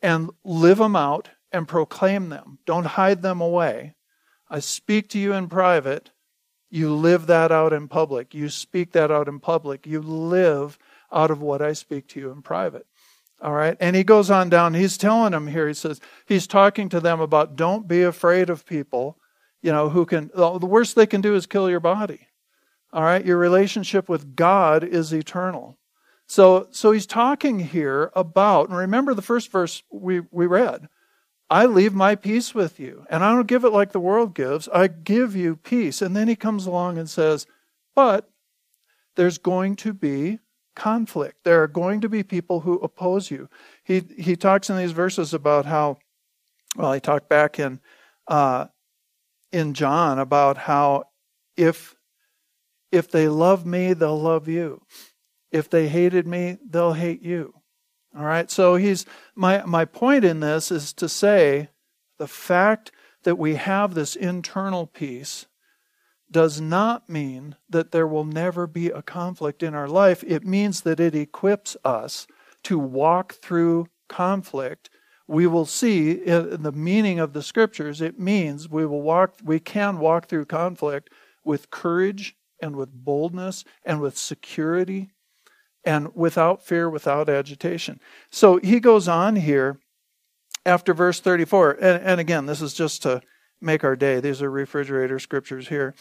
and 0.02 0.30
live 0.44 0.78
them 0.78 0.96
out 0.96 1.30
and 1.52 1.68
proclaim 1.68 2.30
them. 2.30 2.60
Don't 2.66 2.86
hide 2.86 3.22
them 3.22 3.42
away. 3.42 3.96
I 4.50 4.60
speak 4.60 5.10
to 5.10 5.20
you 5.20 5.34
in 5.34 5.48
private. 5.48 6.12
You 6.70 6.94
live 6.94 7.28
that 7.28 7.52
out 7.52 7.74
in 7.74 7.88
public. 7.88 8.34
You 8.34 8.50
speak 8.50 8.92
that 8.94 9.12
out 9.12 9.28
in 9.28 9.40
public. 9.40 9.88
You 9.88 10.02
live 10.02 10.78
out 11.12 11.32
of 11.32 11.42
what 11.42 11.62
I 11.62 11.74
speak 11.74 12.08
to 12.10 12.20
you 12.20 12.32
in 12.32 12.42
private. 12.42 12.86
All 13.42 13.54
right. 13.54 13.78
And 13.80 13.96
he 13.96 14.04
goes 14.04 14.30
on 14.30 14.50
down. 14.50 14.74
He's 14.74 14.98
telling 14.98 15.32
them 15.32 15.48
here, 15.48 15.68
he 15.68 15.74
says, 15.74 16.02
he's 16.28 16.46
talking 16.46 16.90
to 16.90 17.00
them 17.00 17.22
about 17.22 17.56
don't 17.56 17.88
be 17.88 18.04
afraid 18.04 18.50
of 18.50 18.66
people, 18.66 19.18
you 19.62 19.72
know, 19.72 19.90
who 19.90 20.06
can, 20.06 20.32
the 20.34 20.60
worst 20.60 20.96
they 20.96 21.06
can 21.06 21.22
do 21.22 21.36
is 21.36 21.46
kill 21.46 21.70
your 21.70 21.80
body. 21.80 22.28
All 22.92 23.04
right. 23.04 23.26
Your 23.26 23.38
relationship 23.38 24.10
with 24.10 24.36
God 24.36 24.84
is 24.84 25.14
eternal. 25.14 25.78
So, 26.28 26.68
so 26.72 26.92
he's 26.92 27.06
talking 27.06 27.60
here 27.60 28.12
about, 28.16 28.70
and 28.70 28.78
remember 28.78 29.14
the 29.14 29.22
first 29.22 29.52
verse 29.52 29.84
we, 29.92 30.22
we 30.32 30.46
read 30.46 30.88
I 31.52 31.66
leave 31.66 31.96
my 31.96 32.14
peace 32.16 32.54
with 32.54 32.80
you, 32.80 33.08
and 33.10 33.24
I 33.24 33.34
don't 33.34 33.48
give 33.48 33.64
it 33.64 33.72
like 33.72 33.92
the 33.92 34.00
world 34.00 34.36
gives. 34.36 34.70
I 34.70 34.86
give 34.88 35.36
you 35.36 35.56
peace. 35.56 36.02
And 36.02 36.16
then 36.16 36.28
he 36.28 36.36
comes 36.36 36.68
along 36.68 37.00
and 37.00 37.10
says, 37.10 37.48
But 37.96 38.30
there's 39.16 39.40
going 39.40 39.76
to 39.78 39.94
be 39.94 40.40
conflict. 40.76 41.44
There 41.44 41.64
are 41.64 41.68
going 41.68 42.02
to 42.02 42.10
be 42.10 42.22
people 42.22 42.60
who 42.62 42.76
oppose 42.80 43.32
you. 43.32 43.50
He, 43.84 44.04
he 44.18 44.36
talks 44.36 44.70
in 44.70 44.78
these 44.78 44.92
verses 44.92 45.34
about 45.34 45.66
how, 45.66 45.98
well, 46.76 46.94
he 46.94 47.00
talked 47.00 47.28
back 47.28 47.60
in, 47.60 47.80
uh, 48.28 48.68
in 49.52 49.74
John 49.74 50.20
about 50.20 50.58
how 50.58 51.06
if, 51.58 51.96
if 52.92 53.10
they 53.10 53.28
love 53.28 53.66
me, 53.66 53.94
they'll 53.94 54.20
love 54.20 54.48
you. 54.48 54.82
If 55.52 55.70
they 55.70 55.88
hated 55.88 56.28
me, 56.28 56.58
they'll 56.68 56.94
hate 56.94 57.22
you. 57.22 57.54
All 58.18 58.26
right. 58.26 58.50
So 58.50 58.76
he's 58.76 59.06
my 59.36 59.64
my 59.66 59.86
point 59.86 60.26
in 60.26 60.40
this 60.40 60.72
is 60.72 60.94
to 60.94 61.08
say 61.08 61.70
the 62.18 62.28
fact 62.28 62.92
that 63.24 63.38
we 63.38 63.56
have 63.56 63.94
this 63.94 64.16
internal 64.16 64.88
peace 64.88 65.46
does 66.32 66.62
not 66.62 67.10
mean 67.10 67.56
that 67.70 67.92
there 67.92 68.08
will 68.08 68.26
never 68.26 68.68
be 68.68 68.88
a 68.88 69.02
conflict 69.02 69.64
in 69.64 69.74
our 69.74 69.88
life. 69.88 70.24
It 70.26 70.46
means 70.46 70.82
that 70.82 71.00
it 71.00 71.16
equips 71.16 71.76
us 71.84 72.28
to 72.64 72.78
walk 72.78 73.34
through 73.34 73.88
conflict. 74.08 74.90
We 75.30 75.46
will 75.46 75.68
see 75.68 76.12
in 76.12 76.64
the 76.64 76.72
meaning 76.72 77.20
of 77.20 77.34
the 77.34 77.44
scriptures, 77.44 78.02
it 78.02 78.20
means 78.20 78.68
we 78.68 78.84
will 78.84 79.04
walk 79.04 79.36
we 79.44 79.60
can 79.60 80.00
walk 80.00 80.26
through 80.26 80.46
conflict 80.46 81.12
with 81.46 81.70
courage 81.70 82.36
and 82.60 82.76
with 82.76 82.92
boldness 82.92 83.64
and 83.86 84.02
with 84.02 84.18
security 84.18 85.12
and 85.86 86.16
without 86.16 86.66
fear, 86.66 86.90
without 86.90 87.30
agitation. 87.30 88.00
So 88.32 88.58
he 88.58 88.80
goes 88.80 89.08
on 89.08 89.36
here 89.36 89.80
after 90.66 90.96
verse 90.96 91.20
34. 91.20 91.74
And, 91.74 92.04
and 92.04 92.20
again, 92.20 92.48
this 92.48 92.64
is 92.64 92.74
just 92.74 93.04
to 93.04 93.22
make 93.62 93.84
our 93.84 93.96
day. 93.96 94.20
These 94.20 94.42
are 94.42 94.50
refrigerator 94.50 95.20
scriptures 95.20 95.68
here. 95.68 95.94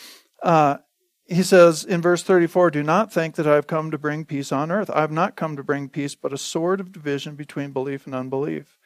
Uh, 0.43 0.79
he 1.27 1.43
says 1.43 1.85
in 1.85 2.01
verse 2.01 2.23
34 2.23 2.71
Do 2.71 2.83
not 2.83 3.13
think 3.13 3.35
that 3.35 3.47
I 3.47 3.57
have 3.57 3.67
come 3.67 3.91
to 3.91 3.99
bring 3.99 4.25
peace 4.25 4.53
on 4.53 4.71
earth. 4.71 4.89
I 4.89 5.03
have 5.03 5.13
not 5.13 5.37
come 5.37 5.55
to 5.57 5.63
bring 5.63 5.91
peace, 5.91 6.15
but 6.15 6.33
a 6.33 6.39
sword 6.39 6.81
of 6.81 6.93
division 6.93 7.35
between 7.35 7.73
belief 7.73 8.07
and 8.07 8.15
unbelief. 8.15 8.78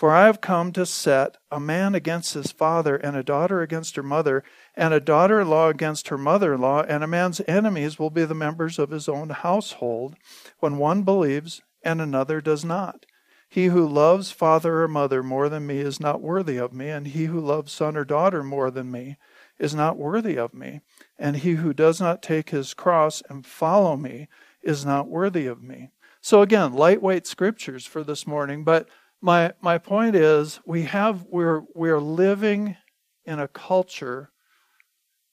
For 0.00 0.12
I 0.12 0.24
have 0.24 0.40
come 0.40 0.72
to 0.72 0.86
set 0.86 1.36
a 1.50 1.60
man 1.60 1.94
against 1.94 2.32
his 2.32 2.52
father, 2.52 2.96
and 2.96 3.14
a 3.18 3.22
daughter 3.22 3.60
against 3.60 3.96
her 3.96 4.02
mother, 4.02 4.42
and 4.74 4.94
a 4.94 4.98
daughter 4.98 5.42
in 5.42 5.50
law 5.50 5.68
against 5.68 6.08
her 6.08 6.16
mother 6.16 6.54
in 6.54 6.62
law, 6.62 6.80
and 6.80 7.04
a 7.04 7.06
man's 7.06 7.42
enemies 7.46 7.98
will 7.98 8.08
be 8.08 8.24
the 8.24 8.34
members 8.34 8.78
of 8.78 8.92
his 8.92 9.10
own 9.10 9.28
household, 9.28 10.16
when 10.58 10.78
one 10.78 11.02
believes 11.02 11.60
and 11.82 12.00
another 12.00 12.40
does 12.40 12.64
not. 12.64 13.04
He 13.46 13.66
who 13.66 13.86
loves 13.86 14.30
father 14.30 14.80
or 14.82 14.88
mother 14.88 15.22
more 15.22 15.50
than 15.50 15.66
me 15.66 15.80
is 15.80 16.00
not 16.00 16.22
worthy 16.22 16.56
of 16.56 16.72
me, 16.72 16.88
and 16.88 17.08
he 17.08 17.26
who 17.26 17.38
loves 17.38 17.70
son 17.70 17.94
or 17.94 18.06
daughter 18.06 18.42
more 18.42 18.70
than 18.70 18.90
me 18.90 19.18
is 19.58 19.74
not 19.74 19.98
worthy 19.98 20.38
of 20.38 20.54
me, 20.54 20.80
and 21.18 21.36
he 21.36 21.56
who 21.56 21.74
does 21.74 22.00
not 22.00 22.22
take 22.22 22.48
his 22.48 22.72
cross 22.72 23.22
and 23.28 23.44
follow 23.44 23.98
me 23.98 24.28
is 24.62 24.82
not 24.82 25.08
worthy 25.08 25.46
of 25.46 25.62
me. 25.62 25.90
So 26.22 26.40
again, 26.40 26.72
lightweight 26.72 27.26
scriptures 27.26 27.84
for 27.84 28.02
this 28.02 28.26
morning, 28.26 28.64
but 28.64 28.88
my 29.20 29.52
my 29.60 29.78
point 29.78 30.16
is 30.16 30.60
we 30.64 30.82
have 30.82 31.24
we're 31.28 31.62
we're 31.74 32.00
living 32.00 32.76
in 33.24 33.38
a 33.38 33.48
culture 33.48 34.30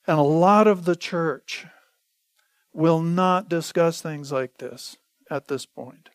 and 0.05 0.19
a 0.19 0.23
lot 0.23 0.67
of 0.67 0.85
the 0.85 0.95
church 0.95 1.65
will 2.73 3.01
not 3.01 3.49
discuss 3.49 4.01
things 4.01 4.31
like 4.31 4.57
this 4.57 4.97
at 5.29 5.47
this 5.47 5.65
point. 5.65 6.09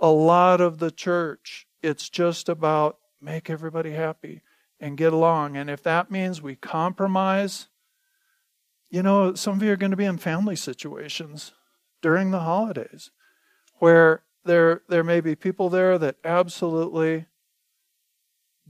A 0.00 0.08
lot 0.10 0.60
of 0.60 0.78
the 0.78 0.90
church 0.90 1.66
it's 1.82 2.08
just 2.08 2.48
about 2.48 2.98
make 3.20 3.50
everybody 3.50 3.92
happy 3.92 4.42
and 4.80 4.96
get 4.96 5.12
along 5.12 5.56
and 5.56 5.68
if 5.68 5.82
that 5.82 6.10
means 6.10 6.40
we 6.40 6.54
compromise 6.54 7.68
you 8.90 9.02
know 9.02 9.34
some 9.34 9.54
of 9.54 9.62
you 9.62 9.72
are 9.72 9.76
going 9.76 9.90
to 9.90 9.96
be 9.96 10.04
in 10.04 10.18
family 10.18 10.54
situations 10.54 11.52
during 12.00 12.30
the 12.30 12.40
holidays 12.40 13.10
where 13.80 14.22
there, 14.44 14.82
there 14.88 15.04
may 15.04 15.20
be 15.20 15.34
people 15.34 15.68
there 15.68 15.98
that 15.98 16.16
absolutely 16.24 17.26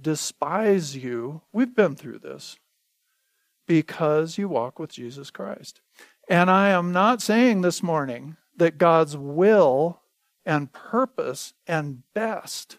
despise 0.00 0.96
you. 0.96 1.42
We've 1.52 1.75
been 1.75 1.94
through 1.96 2.20
this 2.20 2.56
because 3.66 4.38
you 4.38 4.48
walk 4.48 4.78
with 4.78 4.90
Jesus 4.90 5.30
Christ. 5.30 5.80
And 6.28 6.50
I 6.50 6.70
am 6.70 6.92
not 6.92 7.22
saying 7.22 7.60
this 7.60 7.82
morning 7.82 8.37
that 8.56 8.78
God's 8.78 9.16
will 9.16 10.00
and 10.44 10.72
purpose 10.72 11.54
and 11.66 12.02
best 12.14 12.78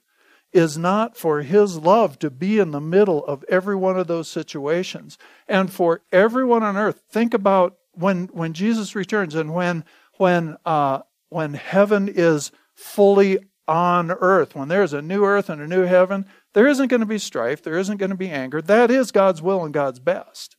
is 0.51 0.77
not 0.77 1.15
for 1.15 1.41
His 1.41 1.77
love 1.77 2.17
to 2.19 2.29
be 2.29 2.57
in 2.59 2.71
the 2.71 2.81
middle 2.81 3.23
of 3.25 3.45
every 3.47 3.75
one 3.75 3.97
of 3.99 4.07
those 4.07 4.27
situations. 4.27 5.17
And 5.47 5.71
for 5.71 6.01
everyone 6.11 6.63
on 6.63 6.77
earth, 6.77 7.03
think 7.09 7.33
about 7.33 7.77
when, 7.93 8.25
when 8.33 8.53
Jesus 8.53 8.95
returns 8.95 9.35
and 9.35 9.53
when, 9.53 9.85
when, 10.17 10.57
uh, 10.65 11.01
when 11.29 11.53
heaven 11.53 12.07
is 12.07 12.51
fully 12.79 13.37
on 13.67 14.09
earth. 14.09 14.55
When 14.55 14.69
there's 14.69 14.93
a 14.93 15.01
new 15.01 15.25
earth 15.25 15.49
and 15.49 15.61
a 15.61 15.67
new 15.67 15.83
heaven, 15.83 16.25
there 16.53 16.65
isn't 16.65 16.87
going 16.87 17.01
to 17.01 17.05
be 17.05 17.19
strife, 17.19 17.61
there 17.61 17.77
isn't 17.77 17.97
going 17.97 18.09
to 18.09 18.15
be 18.15 18.29
anger. 18.29 18.61
That 18.61 18.89
is 18.89 19.11
God's 19.11 19.41
will 19.41 19.63
and 19.63 19.73
God's 19.73 19.99
best. 19.99 20.55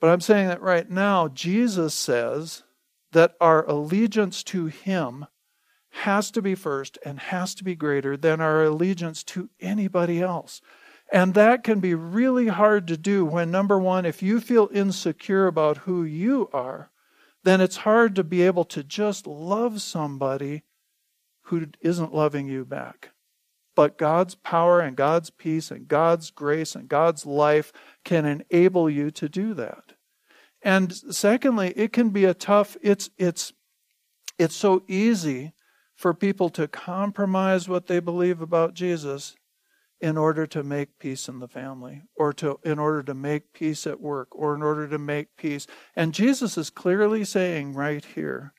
But 0.00 0.10
I'm 0.10 0.20
saying 0.20 0.48
that 0.48 0.62
right 0.62 0.88
now, 0.88 1.28
Jesus 1.28 1.94
says 1.94 2.62
that 3.12 3.34
our 3.40 3.66
allegiance 3.68 4.42
to 4.44 4.66
Him 4.66 5.26
has 5.90 6.30
to 6.30 6.42
be 6.42 6.54
first 6.54 6.98
and 7.04 7.18
has 7.18 7.54
to 7.56 7.64
be 7.64 7.74
greater 7.74 8.16
than 8.16 8.40
our 8.40 8.64
allegiance 8.64 9.22
to 9.24 9.50
anybody 9.60 10.22
else. 10.22 10.60
And 11.12 11.34
that 11.34 11.64
can 11.64 11.80
be 11.80 11.94
really 11.94 12.48
hard 12.48 12.86
to 12.88 12.96
do 12.96 13.24
when, 13.24 13.50
number 13.50 13.78
one, 13.78 14.04
if 14.04 14.22
you 14.22 14.40
feel 14.40 14.68
insecure 14.72 15.46
about 15.46 15.78
who 15.78 16.04
you 16.04 16.50
are, 16.52 16.90
then 17.44 17.60
it's 17.60 17.76
hard 17.76 18.16
to 18.16 18.24
be 18.24 18.42
able 18.42 18.64
to 18.64 18.82
just 18.82 19.26
love 19.26 19.80
somebody 19.80 20.62
who 21.46 21.66
isn't 21.80 22.14
loving 22.14 22.48
you 22.48 22.64
back. 22.64 23.10
But 23.74 23.98
God's 23.98 24.34
power 24.34 24.80
and 24.80 24.96
God's 24.96 25.30
peace 25.30 25.70
and 25.70 25.86
God's 25.86 26.30
grace 26.30 26.74
and 26.74 26.88
God's 26.88 27.26
life 27.26 27.72
can 28.04 28.24
enable 28.24 28.88
you 28.88 29.10
to 29.12 29.28
do 29.28 29.54
that. 29.54 29.92
And 30.62 30.92
secondly, 30.92 31.72
it 31.76 31.92
can 31.92 32.10
be 32.10 32.24
a 32.24 32.34
tough, 32.34 32.76
it's, 32.80 33.10
it's, 33.18 33.52
it's 34.38 34.56
so 34.56 34.82
easy 34.88 35.52
for 35.94 36.14
people 36.14 36.50
to 36.50 36.68
compromise 36.68 37.68
what 37.68 37.86
they 37.86 38.00
believe 38.00 38.40
about 38.40 38.74
Jesus 38.74 39.36
in 40.00 40.18
order 40.18 40.46
to 40.46 40.62
make 40.62 40.98
peace 40.98 41.28
in 41.28 41.38
the 41.38 41.48
family 41.48 42.02
or 42.16 42.32
to 42.34 42.60
in 42.64 42.78
order 42.78 43.02
to 43.02 43.14
make 43.14 43.54
peace 43.54 43.86
at 43.86 43.98
work 43.98 44.28
or 44.32 44.54
in 44.54 44.62
order 44.62 44.86
to 44.86 44.98
make 44.98 45.34
peace 45.38 45.66
and 45.94 46.12
Jesus 46.12 46.58
is 46.58 46.68
clearly 46.68 47.24
saying 47.24 47.72
right 47.72 48.04
here 48.04 48.52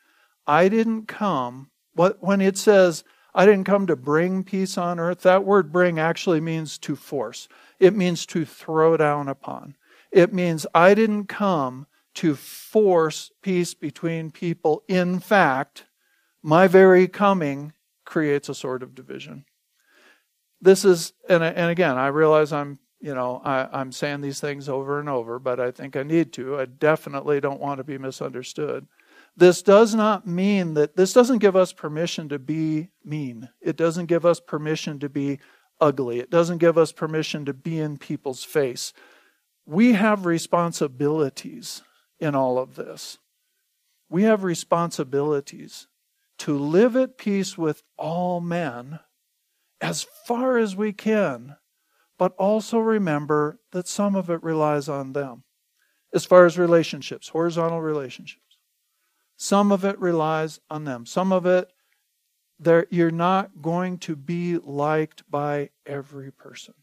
I 0.47 0.67
didn't 0.67 1.07
come 1.07 1.69
when 1.97 2.41
it 2.41 2.57
says, 2.57 3.03
I 3.33 3.45
didn't 3.45 3.65
come 3.65 3.85
to 3.87 3.95
bring 3.95 4.43
peace 4.43 4.77
on 4.77 4.99
earth, 4.99 5.21
that 5.21 5.45
word 5.45 5.71
bring 5.71 5.99
actually 5.99 6.41
means 6.41 6.77
to 6.79 6.95
force. 6.95 7.47
It 7.79 7.95
means 7.95 8.25
to 8.27 8.45
throw 8.45 8.97
down 8.97 9.27
upon. 9.27 9.75
It 10.11 10.33
means 10.33 10.65
I 10.73 10.93
didn't 10.93 11.25
come 11.25 11.85
to 12.15 12.35
force 12.35 13.31
peace 13.43 13.75
between 13.75 14.31
people. 14.31 14.83
In 14.87 15.19
fact, 15.19 15.85
my 16.41 16.67
very 16.67 17.07
coming 17.07 17.73
creates 18.05 18.49
a 18.49 18.55
sort 18.55 18.81
of 18.81 18.95
division. 18.95 19.45
This 20.59 20.83
is, 20.83 21.13
and, 21.29 21.43
and 21.43 21.69
again, 21.69 21.97
I 21.97 22.07
realize 22.07 22.51
I'm, 22.51 22.79
you 22.99 23.13
know, 23.13 23.41
I, 23.45 23.67
I'm 23.71 23.91
saying 23.91 24.21
these 24.21 24.39
things 24.39 24.67
over 24.67 24.99
and 24.99 25.07
over, 25.07 25.37
but 25.37 25.59
I 25.59 25.69
think 25.69 25.95
I 25.95 26.01
need 26.01 26.33
to. 26.33 26.59
I 26.59 26.65
definitely 26.65 27.39
don't 27.39 27.59
want 27.59 27.77
to 27.77 27.83
be 27.83 27.99
misunderstood. 27.99 28.87
This 29.37 29.61
does 29.61 29.93
not 29.93 30.25
mean 30.25 30.73
that 30.73 30.95
this 30.95 31.13
doesn't 31.13 31.37
give 31.37 31.55
us 31.55 31.71
permission 31.71 32.27
to 32.29 32.39
be 32.39 32.89
mean. 33.05 33.49
It 33.61 33.77
doesn't 33.77 34.07
give 34.07 34.25
us 34.25 34.39
permission 34.39 34.97
to 34.99 35.09
be 35.09 35.37
ugly. 35.79 36.19
It 36.19 36.31
doesn't 36.31 36.57
give 36.57 36.75
us 36.75 36.91
permission 36.91 37.45
to 37.45 37.53
be 37.53 37.79
in 37.79 37.97
people's 37.97 38.43
face. 38.43 38.93
We 39.67 39.93
have 39.93 40.25
responsibilities 40.25 41.83
in 42.19 42.33
all 42.33 42.57
of 42.57 42.75
this. 42.75 43.19
We 44.09 44.23
have 44.23 44.43
responsibilities 44.43 45.85
to 46.39 46.57
live 46.57 46.95
at 46.95 47.19
peace 47.19 47.59
with 47.59 47.83
all 47.95 48.41
men 48.41 48.99
as 49.79 50.01
far 50.25 50.57
as 50.57 50.75
we 50.75 50.93
can, 50.93 51.57
but 52.17 52.33
also 52.37 52.79
remember 52.79 53.59
that 53.71 53.87
some 53.87 54.15
of 54.15 54.31
it 54.31 54.41
relies 54.41 54.89
on 54.89 55.13
them. 55.13 55.43
As 56.11 56.25
far 56.25 56.45
as 56.45 56.57
relationships, 56.57 57.29
horizontal 57.29 57.81
relationships, 57.81 58.46
some 59.37 59.71
of 59.71 59.85
it 59.85 59.97
relies 59.99 60.59
on 60.69 60.83
them. 60.83 61.05
Some 61.05 61.31
of 61.31 61.45
it, 61.45 61.71
you're 62.89 63.11
not 63.11 63.61
going 63.61 63.99
to 63.99 64.15
be 64.15 64.57
liked 64.57 65.29
by 65.29 65.69
every 65.85 66.31
person. 66.31 66.73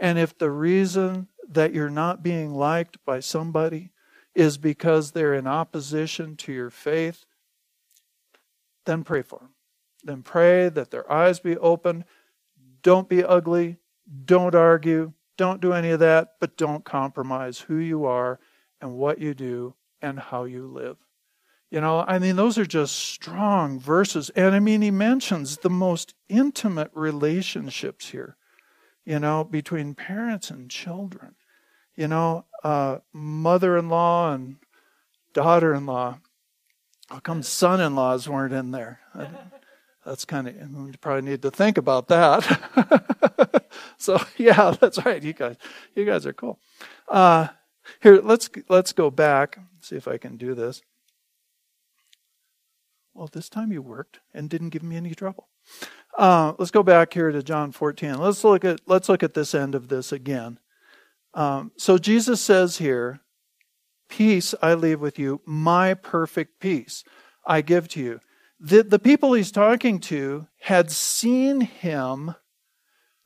And 0.00 0.18
if 0.18 0.36
the 0.36 0.50
reason 0.50 1.28
that 1.48 1.74
you're 1.74 1.90
not 1.90 2.22
being 2.22 2.54
liked 2.54 2.96
by 3.04 3.20
somebody 3.20 3.90
is 4.34 4.56
because 4.56 5.10
they're 5.10 5.34
in 5.34 5.46
opposition 5.46 6.34
to 6.36 6.52
your 6.52 6.70
faith, 6.70 7.26
then 8.86 9.04
pray 9.04 9.20
for 9.22 9.38
them. 9.40 9.50
Then 10.02 10.22
pray 10.22 10.70
that 10.70 10.90
their 10.90 11.10
eyes 11.12 11.38
be 11.40 11.58
opened. 11.58 12.04
Don't 12.82 13.08
be 13.08 13.22
ugly. 13.22 13.76
Don't 14.24 14.54
argue. 14.54 15.12
Don't 15.36 15.60
do 15.60 15.72
any 15.72 15.90
of 15.90 16.00
that, 16.00 16.36
but 16.40 16.56
don't 16.56 16.84
compromise 16.84 17.60
who 17.60 17.76
you 17.76 18.06
are 18.06 18.40
and 18.80 18.94
what 18.94 19.18
you 19.18 19.34
do 19.34 19.74
and 20.00 20.18
how 20.18 20.44
you 20.44 20.66
live. 20.66 20.96
You 21.72 21.80
know, 21.80 22.04
I 22.06 22.18
mean, 22.18 22.36
those 22.36 22.58
are 22.58 22.66
just 22.66 22.94
strong 22.94 23.80
verses. 23.80 24.28
And 24.36 24.54
I 24.54 24.60
mean, 24.60 24.82
he 24.82 24.90
mentions 24.90 25.56
the 25.56 25.70
most 25.70 26.12
intimate 26.28 26.90
relationships 26.92 28.10
here, 28.10 28.36
you 29.06 29.18
know, 29.18 29.42
between 29.42 29.94
parents 29.94 30.50
and 30.50 30.70
children, 30.70 31.34
you 31.96 32.08
know, 32.08 32.44
uh, 32.62 32.98
mother 33.14 33.78
in 33.78 33.88
law 33.88 34.34
and 34.34 34.56
daughter 35.32 35.72
in 35.72 35.86
law. 35.86 36.18
How 37.08 37.20
come 37.20 37.42
son 37.42 37.80
in 37.80 37.94
laws 37.94 38.28
weren't 38.28 38.52
in 38.52 38.70
there? 38.70 39.00
That's 40.04 40.26
kind 40.26 40.48
of, 40.48 40.54
you 40.54 40.92
probably 41.00 41.30
need 41.30 41.40
to 41.40 41.50
think 41.50 41.78
about 41.78 42.08
that. 42.08 43.64
so, 43.96 44.20
yeah, 44.36 44.76
that's 44.78 45.02
right. 45.06 45.22
You 45.22 45.32
guys, 45.32 45.56
you 45.96 46.04
guys 46.04 46.26
are 46.26 46.34
cool. 46.34 46.58
Uh, 47.08 47.48
here, 48.02 48.20
let's, 48.22 48.50
let's 48.68 48.92
go 48.92 49.10
back, 49.10 49.58
see 49.80 49.96
if 49.96 50.06
I 50.06 50.18
can 50.18 50.36
do 50.36 50.54
this. 50.54 50.82
Well, 53.14 53.28
this 53.30 53.48
time 53.48 53.72
you 53.72 53.82
worked 53.82 54.20
and 54.32 54.48
didn't 54.48 54.70
give 54.70 54.82
me 54.82 54.96
any 54.96 55.14
trouble. 55.14 55.48
Uh, 56.16 56.54
let's 56.58 56.70
go 56.70 56.82
back 56.82 57.12
here 57.12 57.30
to 57.30 57.42
John 57.42 57.72
14. 57.72 58.18
Let's 58.18 58.42
look 58.42 58.64
at 58.64 58.80
let's 58.86 59.08
look 59.08 59.22
at 59.22 59.34
this 59.34 59.54
end 59.54 59.74
of 59.74 59.88
this 59.88 60.12
again. 60.12 60.58
Um, 61.34 61.72
so 61.76 61.98
Jesus 61.98 62.40
says 62.40 62.78
here, 62.78 63.20
"Peace 64.08 64.54
I 64.62 64.74
leave 64.74 65.00
with 65.00 65.18
you; 65.18 65.40
my 65.44 65.94
perfect 65.94 66.58
peace 66.60 67.04
I 67.46 67.60
give 67.60 67.88
to 67.88 68.00
you." 68.00 68.20
The, 68.58 68.82
the 68.82 68.98
people 68.98 69.32
he's 69.32 69.50
talking 69.50 69.98
to 70.00 70.46
had 70.60 70.90
seen 70.90 71.62
him. 71.62 72.34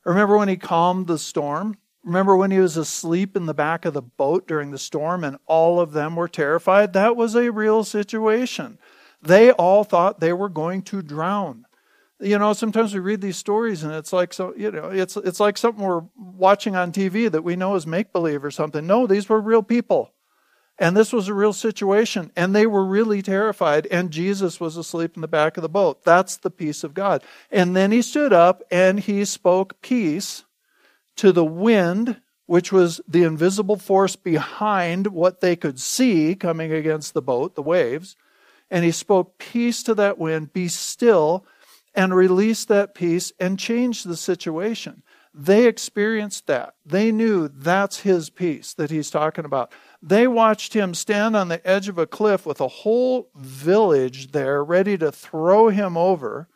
Remember 0.03 0.37
when 0.37 0.49
he 0.49 0.57
calmed 0.57 1.07
the 1.07 1.19
storm? 1.19 1.77
Remember 2.03 2.35
when 2.35 2.51
he 2.51 2.59
was 2.59 2.77
asleep 2.77 3.35
in 3.35 3.45
the 3.45 3.53
back 3.53 3.85
of 3.85 3.93
the 3.93 4.01
boat 4.01 4.47
during 4.47 4.71
the 4.71 4.77
storm 4.77 5.23
and 5.23 5.37
all 5.45 5.79
of 5.79 5.91
them 5.91 6.15
were 6.15 6.29
terrified? 6.29 6.93
That 6.93 7.15
was 7.15 7.35
a 7.35 7.51
real 7.51 7.83
situation. 7.83 8.79
They 9.21 9.51
all 9.51 9.83
thought 9.83 10.19
they 10.19 10.33
were 10.33 10.49
going 10.49 10.83
to 10.83 11.01
drown. 11.01 11.65
You 12.19 12.39
know, 12.39 12.53
sometimes 12.53 12.93
we 12.93 12.99
read 12.99 13.21
these 13.21 13.37
stories 13.37 13.83
and 13.83 13.93
it's 13.93 14.11
like 14.11 14.33
so, 14.33 14.53
you 14.55 14.71
know, 14.71 14.89
it's 14.89 15.17
it's 15.17 15.39
like 15.39 15.57
something 15.57 15.83
we're 15.83 16.03
watching 16.15 16.75
on 16.75 16.91
TV 16.91 17.31
that 17.31 17.43
we 17.43 17.55
know 17.55 17.75
is 17.75 17.85
make 17.85 18.11
believe 18.11 18.43
or 18.43 18.49
something. 18.49 18.87
No, 18.87 19.05
these 19.05 19.29
were 19.29 19.39
real 19.39 19.61
people. 19.61 20.13
And 20.79 20.95
this 20.95 21.11
was 21.11 21.27
a 21.27 21.33
real 21.33 21.53
situation 21.53 22.31
and 22.35 22.55
they 22.55 22.65
were 22.65 22.85
really 22.85 23.21
terrified 23.21 23.87
and 23.87 24.11
Jesus 24.11 24.59
was 24.59 24.77
asleep 24.77 25.15
in 25.15 25.21
the 25.21 25.27
back 25.27 25.57
of 25.57 25.61
the 25.61 25.69
boat. 25.69 26.03
That's 26.03 26.37
the 26.37 26.51
peace 26.51 26.83
of 26.83 26.93
God. 26.95 27.23
And 27.51 27.75
then 27.75 27.91
he 27.91 28.01
stood 28.01 28.33
up 28.33 28.63
and 28.71 28.99
he 28.99 29.23
spoke 29.25 29.81
peace 29.81 30.43
to 31.17 31.31
the 31.31 31.45
wind 31.45 32.21
which 32.47 32.71
was 32.71 33.01
the 33.07 33.23
invisible 33.23 33.75
force 33.75 34.15
behind 34.15 35.07
what 35.07 35.41
they 35.41 35.55
could 35.55 35.79
see 35.79 36.33
coming 36.33 36.71
against 36.71 37.13
the 37.13 37.21
boat, 37.21 37.55
the 37.55 37.61
waves 37.61 38.15
and 38.69 38.83
he 38.83 38.91
spoke 38.91 39.37
peace 39.37 39.83
to 39.83 39.93
that 39.95 40.17
wind, 40.17 40.53
be 40.53 40.67
still, 40.67 41.45
and 41.95 42.15
released 42.15 42.67
that 42.67 42.93
peace 42.93 43.31
and 43.39 43.57
changed 43.59 44.07
the 44.07 44.17
situation. 44.17 45.03
They 45.33 45.67
experienced 45.67 46.47
that. 46.47 46.73
They 46.85 47.11
knew 47.11 47.47
that's 47.47 47.99
his 47.99 48.29
peace 48.29 48.73
that 48.73 48.89
he's 48.89 49.11
talking 49.11 49.45
about. 49.45 49.71
They 50.01 50.27
watched 50.27 50.73
him 50.73 50.93
stand 50.93 51.35
on 51.35 51.47
the 51.47 51.65
edge 51.67 51.89
of 51.89 51.97
a 51.97 52.07
cliff 52.07 52.45
with 52.45 52.59
a 52.59 52.67
whole 52.67 53.29
village 53.35 54.31
there 54.31 54.63
ready 54.63 54.97
to 54.97 55.11
throw 55.11 55.69
him 55.69 55.95
over 55.95 56.47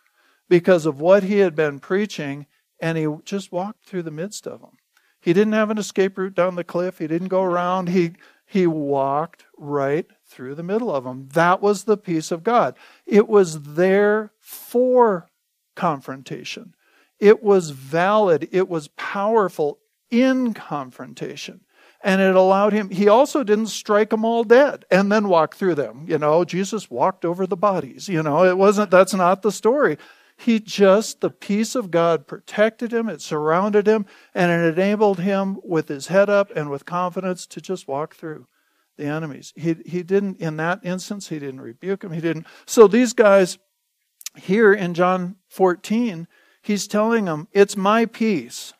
because 0.49 0.85
of 0.85 0.99
what 0.99 1.23
he 1.23 1.39
had 1.39 1.55
been 1.55 1.79
preaching, 1.79 2.47
and 2.79 2.97
he 2.97 3.07
just 3.23 3.51
walked 3.51 3.85
through 3.85 4.03
the 4.03 4.11
midst 4.11 4.47
of 4.47 4.61
them. 4.61 4.77
He 5.21 5.33
didn't 5.33 5.53
have 5.53 5.69
an 5.69 5.77
escape 5.77 6.17
route 6.17 6.35
down 6.35 6.55
the 6.55 6.63
cliff. 6.63 6.97
He 6.97 7.07
didn't 7.07 7.27
go 7.27 7.43
around. 7.43 7.89
He 7.89 8.13
he 8.45 8.67
walked 8.67 9.45
right 9.57 10.07
through 10.31 10.55
the 10.55 10.63
middle 10.63 10.93
of 10.93 11.03
them. 11.03 11.27
That 11.33 11.61
was 11.61 11.83
the 11.83 11.97
peace 11.97 12.31
of 12.31 12.43
God. 12.43 12.75
It 13.05 13.27
was 13.27 13.61
there 13.61 14.31
for 14.39 15.29
confrontation. 15.75 16.73
It 17.19 17.43
was 17.43 17.69
valid. 17.69 18.47
It 18.51 18.67
was 18.67 18.87
powerful 18.89 19.79
in 20.09 20.53
confrontation. 20.53 21.61
And 22.03 22.19
it 22.19 22.35
allowed 22.35 22.73
him, 22.73 22.89
he 22.89 23.07
also 23.07 23.43
didn't 23.43 23.67
strike 23.67 24.09
them 24.09 24.25
all 24.25 24.43
dead 24.43 24.85
and 24.89 25.11
then 25.11 25.27
walk 25.27 25.55
through 25.55 25.75
them. 25.75 26.05
You 26.07 26.17
know, 26.17 26.43
Jesus 26.43 26.89
walked 26.89 27.25
over 27.25 27.45
the 27.45 27.55
bodies. 27.55 28.09
You 28.09 28.23
know, 28.23 28.43
it 28.43 28.57
wasn't, 28.57 28.89
that's 28.89 29.13
not 29.13 29.43
the 29.43 29.51
story. 29.51 29.97
He 30.35 30.59
just, 30.59 31.21
the 31.21 31.29
peace 31.29 31.75
of 31.75 31.91
God 31.91 32.25
protected 32.25 32.91
him, 32.91 33.07
it 33.07 33.21
surrounded 33.21 33.87
him, 33.87 34.07
and 34.33 34.51
it 34.51 34.75
enabled 34.75 35.19
him 35.19 35.59
with 35.63 35.87
his 35.87 36.07
head 36.07 36.31
up 36.31 36.49
and 36.55 36.71
with 36.71 36.85
confidence 36.85 37.45
to 37.47 37.61
just 37.61 37.87
walk 37.87 38.15
through 38.15 38.47
the 39.01 39.07
enemies. 39.07 39.51
He, 39.55 39.75
he 39.85 40.03
didn't, 40.03 40.39
in 40.39 40.57
that 40.57 40.79
instance, 40.83 41.27
he 41.27 41.39
didn't 41.39 41.61
rebuke 41.61 42.01
them. 42.01 42.11
He 42.11 42.21
didn't. 42.21 42.45
So 42.65 42.87
these 42.87 43.13
guys 43.13 43.57
here 44.35 44.71
in 44.71 44.93
John 44.93 45.37
14, 45.49 46.27
he's 46.61 46.87
telling 46.87 47.25
them, 47.25 47.47
It's 47.51 47.75
my 47.75 48.05
peace 48.05 48.73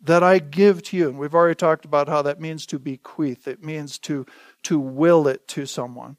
that 0.00 0.22
I 0.22 0.38
give 0.38 0.82
to 0.84 0.96
you. 0.96 1.08
And 1.08 1.18
we've 1.18 1.34
already 1.34 1.56
talked 1.56 1.84
about 1.84 2.08
how 2.08 2.22
that 2.22 2.40
means 2.40 2.66
to 2.66 2.78
bequeath, 2.78 3.48
it 3.48 3.62
means 3.62 3.98
to, 4.00 4.24
to 4.62 4.78
will 4.78 5.26
it 5.26 5.48
to 5.48 5.66
someone. 5.66 6.18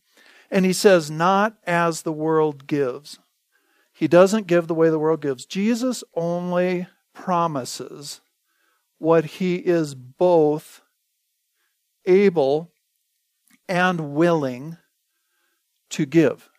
And 0.51 0.65
he 0.65 0.73
says, 0.73 1.09
Not 1.09 1.55
as 1.65 2.01
the 2.01 2.13
world 2.13 2.67
gives. 2.67 3.19
He 3.93 4.09
doesn't 4.09 4.47
give 4.47 4.67
the 4.67 4.75
way 4.75 4.89
the 4.89 4.99
world 4.99 5.21
gives. 5.21 5.45
Jesus 5.45 6.03
only 6.13 6.87
promises 7.13 8.19
what 8.97 9.23
he 9.25 9.55
is 9.55 9.95
both 9.95 10.81
able 12.05 12.73
and 13.67 14.13
willing 14.13 14.77
to 15.91 16.05
give. 16.05 16.49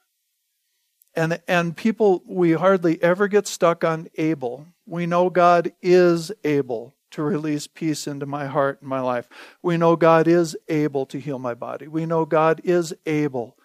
And, 1.15 1.41
and 1.49 1.77
people, 1.77 2.23
we 2.27 2.53
hardly 2.53 3.03
ever 3.03 3.27
get 3.27 3.47
stuck 3.47 3.85
on 3.85 4.09
able. 4.17 4.67
We 4.85 5.07
know 5.07 5.31
God 5.31 5.73
is 5.81 6.31
able 6.45 6.95
to 7.13 7.23
release 7.23 7.67
peace 7.67 8.07
into 8.07 8.27
my 8.27 8.47
heart 8.47 8.81
and 8.81 8.91
my 8.91 9.01
life. 9.01 9.29
We 9.63 9.79
know 9.79 9.97
God 9.97 10.29
is 10.29 10.57
able 10.69 11.07
to 11.07 11.19
heal 11.19 11.39
my 11.39 11.55
body. 11.55 11.89
We 11.89 12.05
know 12.05 12.27
God 12.27 12.61
is 12.65 12.93
able 13.07 13.57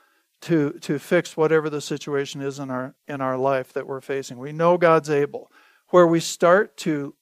to, 0.41 0.71
to 0.81 0.97
fix 0.97 1.35
whatever 1.35 1.69
the 1.69 1.81
situation 1.81 2.41
is 2.41 2.59
in 2.59 2.71
our, 2.71 2.95
in 3.07 3.19
our 3.19 3.37
life 3.37 3.73
that 3.73 3.85
we're 3.85 4.01
facing. 4.01 4.39
We 4.39 4.53
know 4.53 4.77
God's 4.77 5.09
able. 5.09 5.51
Where 5.89 6.07
we 6.07 6.21
start 6.21 6.77
to 6.77 7.15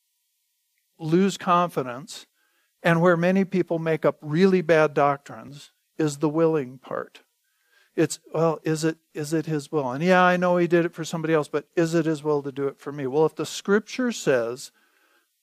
lose 1.00 1.38
confidence 1.38 2.28
and 2.84 3.02
where 3.02 3.18
many 3.18 3.46
people 3.46 3.80
make 3.80 4.06
up 4.06 4.18
really 4.22 4.62
bad 4.62 4.94
doctrines 4.94 5.72
is 6.00 6.18
the 6.18 6.30
willing 6.30 6.78
part. 6.78 7.22
It's, 7.96 8.20
well, 8.34 8.60
is 8.64 8.84
it, 8.84 8.98
is 9.14 9.34
it 9.34 9.46
His 9.46 9.72
will? 9.72 9.92
And 9.92 10.04
yeah, 10.04 10.24
I 10.24 10.38
know 10.38 10.58
He 10.58 10.68
did 10.68 10.86
it 10.86 10.94
for 10.94 11.04
somebody 11.04 11.34
else, 11.34 11.48
but 11.48 11.68
is 11.76 11.94
it 11.94 12.06
His 12.06 12.24
will 12.24 12.42
to 12.44 12.52
do 12.52 12.68
it 12.68 12.80
for 12.80 12.92
me? 12.92 13.06
Well, 13.06 13.26
if 13.26 13.36
the 13.36 13.46
scripture 13.46 14.12
says 14.12 14.72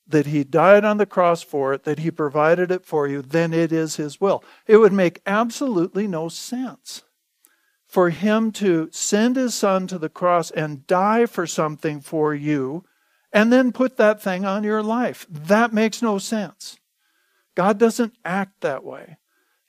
that 0.09 0.27
He 0.27 0.43
died 0.43 0.85
on 0.85 0.97
the 0.97 1.07
cross 1.07 1.43
for 1.43 1.75
it, 1.75 1.85
that 1.85 1.99
He 1.99 2.11
provided 2.11 2.71
it 2.71 2.85
for 2.85 3.07
you, 3.07 3.21
then 3.21 3.53
it 3.53 3.73
is 3.73 3.97
His 3.97 4.21
will. 4.21 4.43
It 4.67 4.79
would 4.79 4.93
make 4.93 5.21
absolutely 5.27 6.09
no 6.09 6.29
sense 6.29 7.03
for 7.87 8.11
him 8.11 8.51
to 8.53 8.89
send 8.93 9.37
his 9.37 9.55
son 9.55 9.87
to 9.87 9.99
the 9.99 10.09
cross 10.09 10.51
and 10.51 10.87
die 10.87 11.27
for 11.27 11.47
something 11.47 12.01
for 12.01 12.35
you 12.35 12.85
and 13.33 13.53
then 13.53 13.73
put 13.73 13.97
that 13.97 14.21
thing 14.21 14.45
on 14.45 14.65
your 14.65 14.83
life. 14.83 15.27
That 15.31 15.73
makes 15.73 16.03
no 16.03 16.19
sense. 16.19 16.79
God 17.55 17.79
doesn't 17.79 18.15
act 18.25 18.61
that 18.61 18.85
way. 18.85 19.17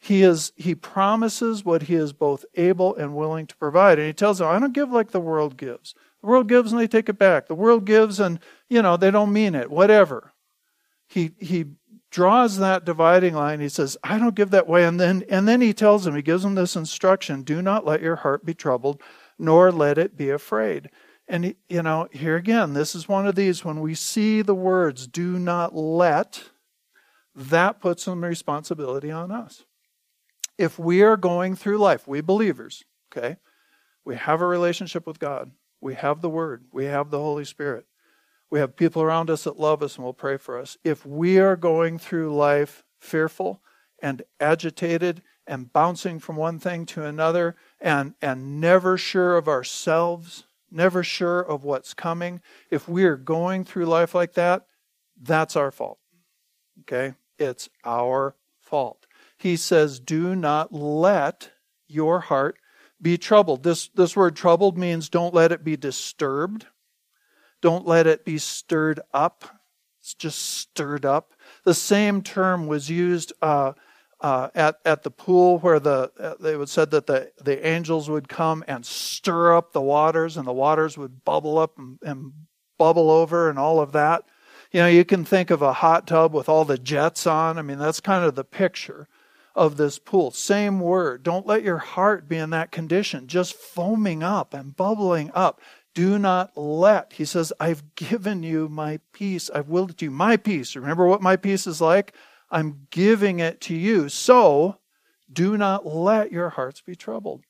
He 0.07 0.21
is 0.21 0.53
he 0.55 0.73
promises 0.73 1.65
what 1.65 1.81
he 1.81 1.95
is 1.95 2.13
both 2.13 2.45
able 2.55 2.95
and 2.95 3.13
willing 3.13 3.45
to 3.45 3.57
provide. 3.57 3.99
And 3.99 4.07
he 4.07 4.13
tells 4.13 4.37
them, 4.37 4.47
I 4.47 4.57
don't 4.57 4.71
give 4.71 4.89
like 4.89 5.11
the 5.11 5.19
world 5.19 5.57
gives. 5.57 5.95
The 6.21 6.27
world 6.27 6.47
gives 6.47 6.71
and 6.71 6.79
they 6.79 6.87
take 6.87 7.09
it 7.09 7.19
back. 7.19 7.47
The 7.47 7.55
world 7.55 7.83
gives 7.83 8.17
and, 8.17 8.39
you 8.69 8.81
know, 8.81 8.95
they 8.95 9.11
don't 9.11 9.33
mean 9.33 9.53
it. 9.53 9.69
Whatever. 9.69 10.31
He 11.09 11.31
he 11.39 11.65
draws 12.09 12.57
that 12.57 12.85
dividing 12.85 13.33
line. 13.33 13.59
He 13.59 13.67
says, 13.67 13.97
I 14.01 14.17
don't 14.17 14.33
give 14.33 14.51
that 14.51 14.65
way. 14.65 14.85
And 14.85 14.97
then 14.97 15.25
and 15.29 15.45
then 15.45 15.59
he 15.59 15.73
tells 15.73 16.05
them, 16.05 16.15
he 16.15 16.21
gives 16.21 16.43
them 16.43 16.55
this 16.55 16.77
instruction, 16.77 17.43
do 17.43 17.61
not 17.61 17.85
let 17.85 18.01
your 18.01 18.15
heart 18.15 18.45
be 18.45 18.53
troubled, 18.53 19.01
nor 19.37 19.73
let 19.73 19.97
it 19.97 20.15
be 20.15 20.29
afraid. 20.29 20.89
And 21.27 21.53
you 21.67 21.83
know, 21.83 22.07
here 22.13 22.37
again, 22.37 22.75
this 22.75 22.95
is 22.95 23.09
one 23.09 23.27
of 23.27 23.35
these 23.35 23.65
when 23.65 23.81
we 23.81 23.93
see 23.93 24.41
the 24.41 24.55
words 24.55 25.05
do 25.05 25.37
not 25.37 25.75
let, 25.75 26.43
that 27.35 27.81
puts 27.81 28.03
some 28.03 28.23
responsibility 28.23 29.11
on 29.11 29.33
us 29.33 29.65
if 30.57 30.79
we 30.79 31.01
are 31.01 31.17
going 31.17 31.55
through 31.55 31.77
life, 31.77 32.07
we 32.07 32.21
believers, 32.21 32.83
okay, 33.11 33.37
we 34.03 34.15
have 34.15 34.41
a 34.41 34.47
relationship 34.47 35.05
with 35.05 35.19
God, 35.19 35.51
we 35.81 35.95
have 35.95 36.21
the 36.21 36.29
Word, 36.29 36.65
we 36.71 36.85
have 36.85 37.11
the 37.11 37.19
Holy 37.19 37.45
Spirit, 37.45 37.85
we 38.49 38.59
have 38.59 38.75
people 38.75 39.01
around 39.01 39.29
us 39.29 39.43
that 39.43 39.59
love 39.59 39.83
us 39.83 39.95
and 39.95 40.05
will 40.05 40.13
pray 40.13 40.37
for 40.37 40.57
us. 40.57 40.77
If 40.83 41.05
we 41.05 41.37
are 41.37 41.55
going 41.55 41.99
through 41.99 42.35
life 42.35 42.83
fearful 42.99 43.61
and 43.99 44.23
agitated 44.39 45.21
and 45.45 45.71
bouncing 45.71 46.19
from 46.19 46.35
one 46.37 46.59
thing 46.59 46.85
to 46.87 47.03
another 47.03 47.55
and, 47.79 48.13
and 48.21 48.59
never 48.61 48.97
sure 48.97 49.37
of 49.37 49.47
ourselves, 49.47 50.45
never 50.71 51.03
sure 51.03 51.41
of 51.41 51.63
what's 51.63 51.93
coming, 51.93 52.41
if 52.71 52.87
we 52.87 53.03
are 53.03 53.17
going 53.17 53.63
through 53.65 53.85
life 53.85 54.15
like 54.15 54.33
that, 54.33 54.65
that's 55.21 55.55
our 55.55 55.71
fault. 55.71 55.99
Okay? 56.81 57.15
It's 57.37 57.69
our 57.83 58.35
fault 58.61 59.06
he 59.37 59.55
says, 59.55 59.99
Do 59.99 60.35
not 60.35 60.73
let 60.73 61.51
your 61.87 62.21
heart 62.21 62.57
be 63.01 63.17
troubled. 63.17 63.63
This, 63.63 63.89
this 63.89 64.15
word 64.15 64.35
troubled 64.35 64.77
means 64.77 65.09
don't 65.09 65.33
let 65.33 65.51
it 65.51 65.63
be 65.63 65.77
disturbed. 65.77 66.65
Don't 67.61 67.87
let 67.87 68.07
it 68.07 68.25
be 68.25 68.37
stirred 68.37 68.99
up. 69.13 69.61
It's 70.01 70.13
just 70.13 70.39
stirred 70.39 71.05
up. 71.05 71.33
The 71.63 71.73
same 71.73 72.21
term 72.21 72.67
was 72.67 72.89
used 72.89 73.33
uh, 73.41 73.73
uh, 74.21 74.49
at, 74.55 74.79
at 74.85 75.03
the 75.03 75.11
pool 75.11 75.59
where 75.59 75.79
the, 75.79 76.11
uh, 76.19 76.35
they 76.39 76.55
would 76.55 76.69
said 76.69 76.91
that 76.91 77.07
the, 77.07 77.31
the 77.43 77.65
angels 77.65 78.09
would 78.09 78.27
come 78.27 78.63
and 78.67 78.85
stir 78.85 79.55
up 79.55 79.73
the 79.73 79.81
waters 79.81 80.37
and 80.37 80.47
the 80.47 80.53
waters 80.53 80.97
would 80.97 81.23
bubble 81.23 81.57
up 81.59 81.77
and, 81.77 81.99
and 82.01 82.31
bubble 82.77 83.11
over 83.11 83.49
and 83.49 83.59
all 83.59 83.79
of 83.79 83.91
that. 83.91 84.23
You 84.71 84.81
know, 84.81 84.87
you 84.87 85.05
can 85.05 85.23
think 85.23 85.49
of 85.49 85.61
a 85.61 85.73
hot 85.73 86.07
tub 86.07 86.33
with 86.33 86.49
all 86.49 86.65
the 86.65 86.77
jets 86.77 87.27
on. 87.27 87.57
I 87.57 87.61
mean, 87.61 87.77
that's 87.77 87.99
kind 87.99 88.25
of 88.25 88.35
the 88.35 88.43
picture 88.43 89.07
of 89.57 89.75
this 89.75 89.97
pool. 89.97 90.31
Same 90.31 90.79
word. 90.79 91.23
Don't 91.23 91.47
let 91.47 91.63
your 91.63 91.79
heart 91.79 92.29
be 92.29 92.37
in 92.37 92.51
that 92.51 92.71
condition, 92.71 93.27
just 93.27 93.55
foaming 93.55 94.21
up 94.21 94.53
and 94.53 94.75
bubbling 94.75 95.31
up. 95.33 95.59
Do 95.95 96.19
not 96.19 96.55
let. 96.55 97.13
He 97.13 97.25
says, 97.25 97.51
I've 97.59 97.95
given 97.95 98.43
you 98.43 98.69
my 98.69 98.99
peace. 99.13 99.49
I've 99.49 99.67
willed 99.67 99.89
it 99.89 99.97
to 99.97 100.05
you. 100.05 100.11
My 100.11 100.37
peace. 100.37 100.75
Remember 100.75 101.07
what 101.07 101.23
my 101.23 101.35
peace 101.35 101.65
is 101.65 101.81
like? 101.81 102.13
I'm 102.51 102.87
giving 102.91 103.39
it 103.39 103.59
to 103.61 103.73
you. 103.75 104.07
So 104.07 104.77
do 105.31 105.57
not 105.57 105.87
let 105.87 106.31
your 106.31 106.49
hearts 106.49 106.81
be 106.81 106.95
troubled. 106.95 107.43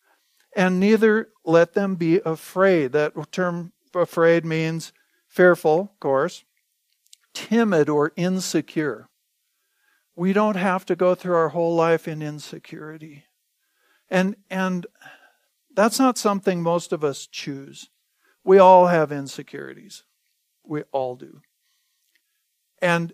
And 0.55 0.79
neither 0.79 1.29
let 1.43 1.73
them 1.73 1.95
be 1.95 2.21
afraid. 2.25 2.93
That 2.93 3.13
term 3.31 3.73
afraid 3.93 4.45
means 4.45 4.93
fearful, 5.27 5.91
of 5.93 5.99
course, 5.99 6.45
timid 7.33 7.89
or 7.89 8.13
insecure. 8.15 9.09
We 10.17 10.33
don't 10.33 10.55
have 10.55 10.83
to 10.87 10.95
go 10.95 11.13
through 11.13 11.35
our 11.35 11.49
whole 11.49 11.75
life 11.75 12.07
in 12.07 12.23
insecurity. 12.23 13.25
And, 14.09 14.35
and 14.49 14.87
that's 15.75 15.99
not 15.99 16.17
something 16.17 16.63
most 16.63 16.91
of 16.91 17.03
us 17.03 17.27
choose. 17.27 17.91
We 18.43 18.57
all 18.57 18.87
have 18.87 19.11
insecurities. 19.11 20.05
We 20.65 20.81
all 20.91 21.15
do. 21.15 21.41
And, 22.81 23.13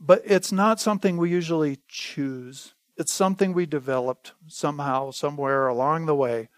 but 0.00 0.22
it's 0.24 0.50
not 0.50 0.80
something 0.80 1.18
we 1.18 1.28
usually 1.28 1.80
choose. 1.88 2.72
It's 2.96 3.12
something 3.12 3.52
we 3.52 3.66
developed 3.66 4.32
somehow, 4.46 5.10
somewhere 5.10 5.66
along 5.66 6.06
the 6.06 6.14
way. 6.14 6.48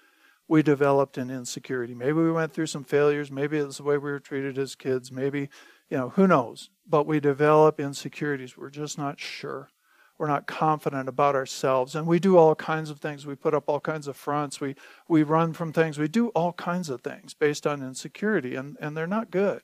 We 0.46 0.62
developed 0.62 1.18
an 1.18 1.30
insecurity. 1.30 1.94
Maybe 1.94 2.12
we 2.12 2.30
went 2.30 2.52
through 2.52 2.66
some 2.66 2.84
failures. 2.84 3.32
Maybe 3.32 3.58
it's 3.58 3.78
the 3.78 3.82
way 3.82 3.98
we 3.98 4.12
were 4.12 4.20
treated 4.20 4.58
as 4.58 4.76
kids. 4.76 5.10
Maybe 5.10 5.48
you 5.90 5.96
know, 5.96 6.08
who 6.10 6.26
knows? 6.26 6.70
But 6.86 7.06
we 7.06 7.20
develop 7.20 7.80
insecurities. 7.80 8.56
We're 8.56 8.70
just 8.70 8.98
not 8.98 9.20
sure. 9.20 9.70
We're 10.18 10.28
not 10.28 10.46
confident 10.46 11.08
about 11.08 11.34
ourselves. 11.34 11.94
And 11.94 12.06
we 12.06 12.20
do 12.20 12.36
all 12.36 12.54
kinds 12.54 12.90
of 12.90 13.00
things. 13.00 13.26
We 13.26 13.34
put 13.34 13.54
up 13.54 13.64
all 13.66 13.80
kinds 13.80 14.06
of 14.06 14.16
fronts. 14.16 14.60
We, 14.60 14.76
we 15.08 15.22
run 15.22 15.52
from 15.52 15.72
things. 15.72 15.98
We 15.98 16.08
do 16.08 16.28
all 16.28 16.52
kinds 16.52 16.88
of 16.88 17.02
things 17.02 17.34
based 17.34 17.66
on 17.66 17.82
insecurity, 17.82 18.54
and, 18.54 18.76
and 18.80 18.96
they're 18.96 19.06
not 19.06 19.30
good. 19.30 19.62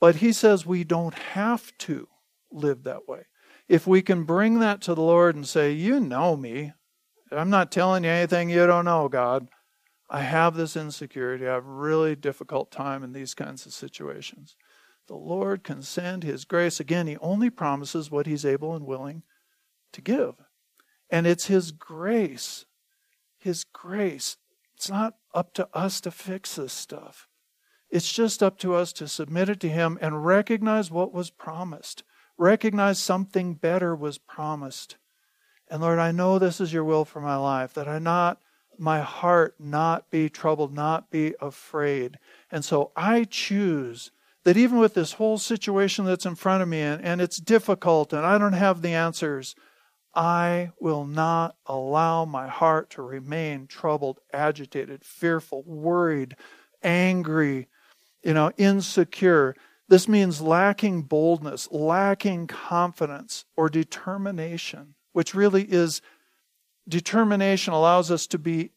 But 0.00 0.16
he 0.16 0.32
says 0.32 0.66
we 0.66 0.84
don't 0.84 1.14
have 1.14 1.76
to 1.78 2.08
live 2.50 2.82
that 2.84 3.08
way. 3.08 3.26
If 3.68 3.86
we 3.86 4.02
can 4.02 4.24
bring 4.24 4.58
that 4.58 4.82
to 4.82 4.94
the 4.94 5.02
Lord 5.02 5.34
and 5.34 5.46
say, 5.46 5.72
You 5.72 5.98
know 6.00 6.36
me. 6.36 6.72
I'm 7.30 7.48
not 7.48 7.72
telling 7.72 8.04
you 8.04 8.10
anything 8.10 8.50
you 8.50 8.66
don't 8.66 8.84
know, 8.84 9.08
God. 9.08 9.48
I 10.10 10.20
have 10.20 10.54
this 10.54 10.76
insecurity. 10.76 11.48
I 11.48 11.54
have 11.54 11.64
a 11.64 11.70
really 11.70 12.14
difficult 12.14 12.70
time 12.70 13.02
in 13.02 13.12
these 13.12 13.32
kinds 13.32 13.64
of 13.64 13.72
situations 13.72 14.56
the 15.08 15.14
Lord 15.14 15.64
can 15.64 15.82
send 15.82 16.22
His 16.22 16.44
grace. 16.44 16.80
Again, 16.80 17.06
He 17.06 17.16
only 17.18 17.50
promises 17.50 18.10
what 18.10 18.26
He's 18.26 18.44
able 18.44 18.74
and 18.74 18.86
willing 18.86 19.22
to 19.92 20.00
give. 20.00 20.34
And 21.10 21.26
it's 21.26 21.46
His 21.46 21.72
grace. 21.72 22.64
His 23.38 23.64
grace. 23.64 24.36
It's 24.74 24.90
not 24.90 25.16
up 25.34 25.54
to 25.54 25.68
us 25.74 26.00
to 26.02 26.10
fix 26.10 26.56
this 26.56 26.72
stuff. 26.72 27.28
It's 27.90 28.12
just 28.12 28.42
up 28.42 28.58
to 28.58 28.74
us 28.74 28.92
to 28.94 29.06
submit 29.06 29.48
it 29.48 29.60
to 29.60 29.68
Him 29.68 29.98
and 30.00 30.24
recognize 30.24 30.90
what 30.90 31.12
was 31.12 31.30
promised. 31.30 32.04
Recognize 32.38 32.98
something 32.98 33.54
better 33.54 33.94
was 33.94 34.18
promised. 34.18 34.96
And 35.68 35.82
Lord, 35.82 35.98
I 35.98 36.12
know 36.12 36.38
this 36.38 36.60
is 36.60 36.72
your 36.72 36.84
will 36.84 37.04
for 37.04 37.20
my 37.20 37.36
life, 37.36 37.74
that 37.74 37.88
I 37.88 37.98
not 37.98 38.40
my 38.78 39.00
heart 39.00 39.54
not 39.58 40.10
be 40.10 40.28
troubled, 40.28 40.74
not 40.74 41.10
be 41.10 41.34
afraid. 41.40 42.18
And 42.50 42.64
so 42.64 42.90
I 42.96 43.24
choose 43.24 44.10
that 44.44 44.56
even 44.56 44.78
with 44.78 44.94
this 44.94 45.12
whole 45.12 45.38
situation 45.38 46.04
that's 46.04 46.26
in 46.26 46.34
front 46.34 46.62
of 46.62 46.68
me 46.68 46.80
and, 46.80 47.02
and 47.02 47.20
it's 47.20 47.38
difficult 47.38 48.12
and 48.12 48.26
I 48.26 48.38
don't 48.38 48.54
have 48.54 48.82
the 48.82 48.94
answers, 48.94 49.54
I 50.14 50.72
will 50.80 51.06
not 51.06 51.56
allow 51.66 52.24
my 52.24 52.48
heart 52.48 52.90
to 52.90 53.02
remain 53.02 53.66
troubled, 53.66 54.20
agitated, 54.32 55.04
fearful, 55.04 55.62
worried, 55.62 56.36
angry, 56.82 57.68
you 58.22 58.34
know, 58.34 58.52
insecure. 58.56 59.54
This 59.88 60.08
means 60.08 60.40
lacking 60.40 61.02
boldness, 61.02 61.70
lacking 61.70 62.46
confidence 62.48 63.46
or 63.56 63.68
determination, 63.68 64.94
which 65.12 65.34
really 65.34 65.64
is 65.64 66.02
determination 66.88 67.72
allows 67.72 68.10
us 68.10 68.26
to 68.26 68.38
be 68.38 68.70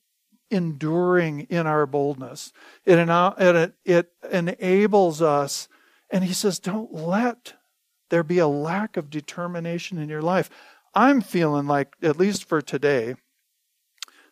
enduring 0.51 1.41
in 1.49 1.67
our 1.67 1.85
boldness. 1.85 2.53
It, 2.85 2.97
it, 3.07 3.73
it 3.83 4.11
enables 4.31 5.21
us, 5.21 5.67
and 6.09 6.23
he 6.23 6.33
says, 6.33 6.59
don't 6.59 6.93
let 6.93 7.53
there 8.09 8.23
be 8.23 8.37
a 8.37 8.47
lack 8.47 8.97
of 8.97 9.09
determination 9.09 9.97
in 9.97 10.09
your 10.09 10.21
life. 10.21 10.49
I'm 10.93 11.21
feeling 11.21 11.67
like, 11.67 11.95
at 12.01 12.17
least 12.17 12.47
for 12.47 12.61
today, 12.61 13.15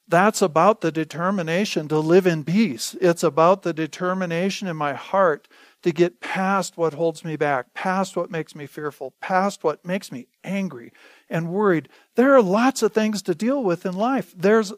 that's 0.07 0.41
about 0.41 0.81
the 0.81 0.91
determination 0.91 1.87
to 1.87 1.97
live 1.97 2.27
in 2.27 2.43
peace. 2.43 2.95
It's 2.99 3.23
about 3.23 3.63
the 3.63 3.73
determination 3.73 4.67
in 4.67 4.75
my 4.75 4.93
heart 4.93 5.47
to 5.81 5.91
get 5.91 6.19
past 6.19 6.77
what 6.77 6.93
holds 6.93 7.23
me 7.23 7.35
back, 7.35 7.73
past 7.73 8.15
what 8.15 8.29
makes 8.29 8.53
me 8.53 8.65
fearful, 8.65 9.13
past 9.21 9.63
what 9.63 9.85
makes 9.85 10.11
me 10.11 10.27
angry 10.43 10.91
and 11.29 11.51
worried. 11.51 11.89
There 12.15 12.35
are 12.35 12.41
lots 12.41 12.83
of 12.83 12.91
things 12.91 13.21
to 13.23 13.33
deal 13.33 13.63
with 13.63 13.85
in 13.85 13.95
life. 13.95 14.33
There's 14.35 14.73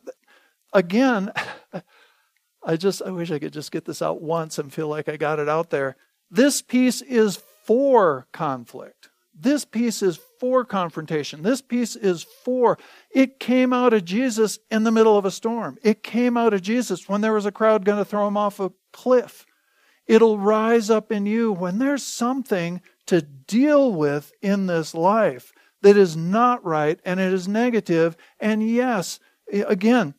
again, 0.76 1.32
I 2.64 2.76
just 2.76 3.02
I 3.02 3.10
wish 3.10 3.32
I 3.32 3.40
could 3.40 3.54
just 3.54 3.72
get 3.72 3.86
this 3.86 4.02
out 4.02 4.22
once 4.22 4.60
and 4.60 4.72
feel 4.72 4.88
like 4.88 5.10
I 5.10 5.18
got 5.18 5.40
it 5.40 5.50
out 5.50 5.72
there. 5.72 5.96
This 6.30 6.62
peace 6.62 7.02
is 7.02 7.42
for 7.66 8.28
conflict. 8.32 9.10
This 9.38 9.66
peace 9.66 10.02
is 10.02 10.20
for 10.40 10.64
confrontation. 10.64 11.44
This 11.44 11.62
peace 11.62 11.96
is 11.96 12.24
for. 12.24 12.78
It 13.12 13.40
came 13.40 13.74
out 13.74 13.94
of 13.94 14.06
Jesus 14.06 14.60
in 14.72 14.84
the 14.84 14.92
middle 14.92 15.18
of 15.18 15.26
a 15.26 15.32
storm. 15.32 15.78
It 15.84 16.04
came 16.04 16.38
out 16.38 16.54
of 16.54 16.62
Jesus 16.62 17.10
when 17.10 17.22
there 17.22 17.34
was 17.34 17.46
a 17.46 17.52
crowd 17.52 17.84
going 17.84 17.98
to 17.98 18.06
throw 18.06 18.28
him 18.28 18.38
off 18.38 18.60
a 18.60 18.72
cliff. 18.94 19.46
It'll 20.08 20.40
rise 20.40 20.90
up 20.90 21.12
in 21.12 21.26
you 21.26 21.52
when 21.52 21.80
there's 21.80 22.04
something 22.04 22.82
to 23.08 23.22
deal 23.22 23.92
with 23.92 24.32
in 24.42 24.68
this 24.68 24.94
life 24.94 25.52
that 25.82 25.98
is 25.98 26.16
not 26.16 26.64
right 26.64 27.00
and 27.04 27.20
it 27.20 27.34
is 27.34 27.48
negative. 27.48 28.16
And 28.40 28.68
yes, 28.68 29.20
again, 29.52 30.14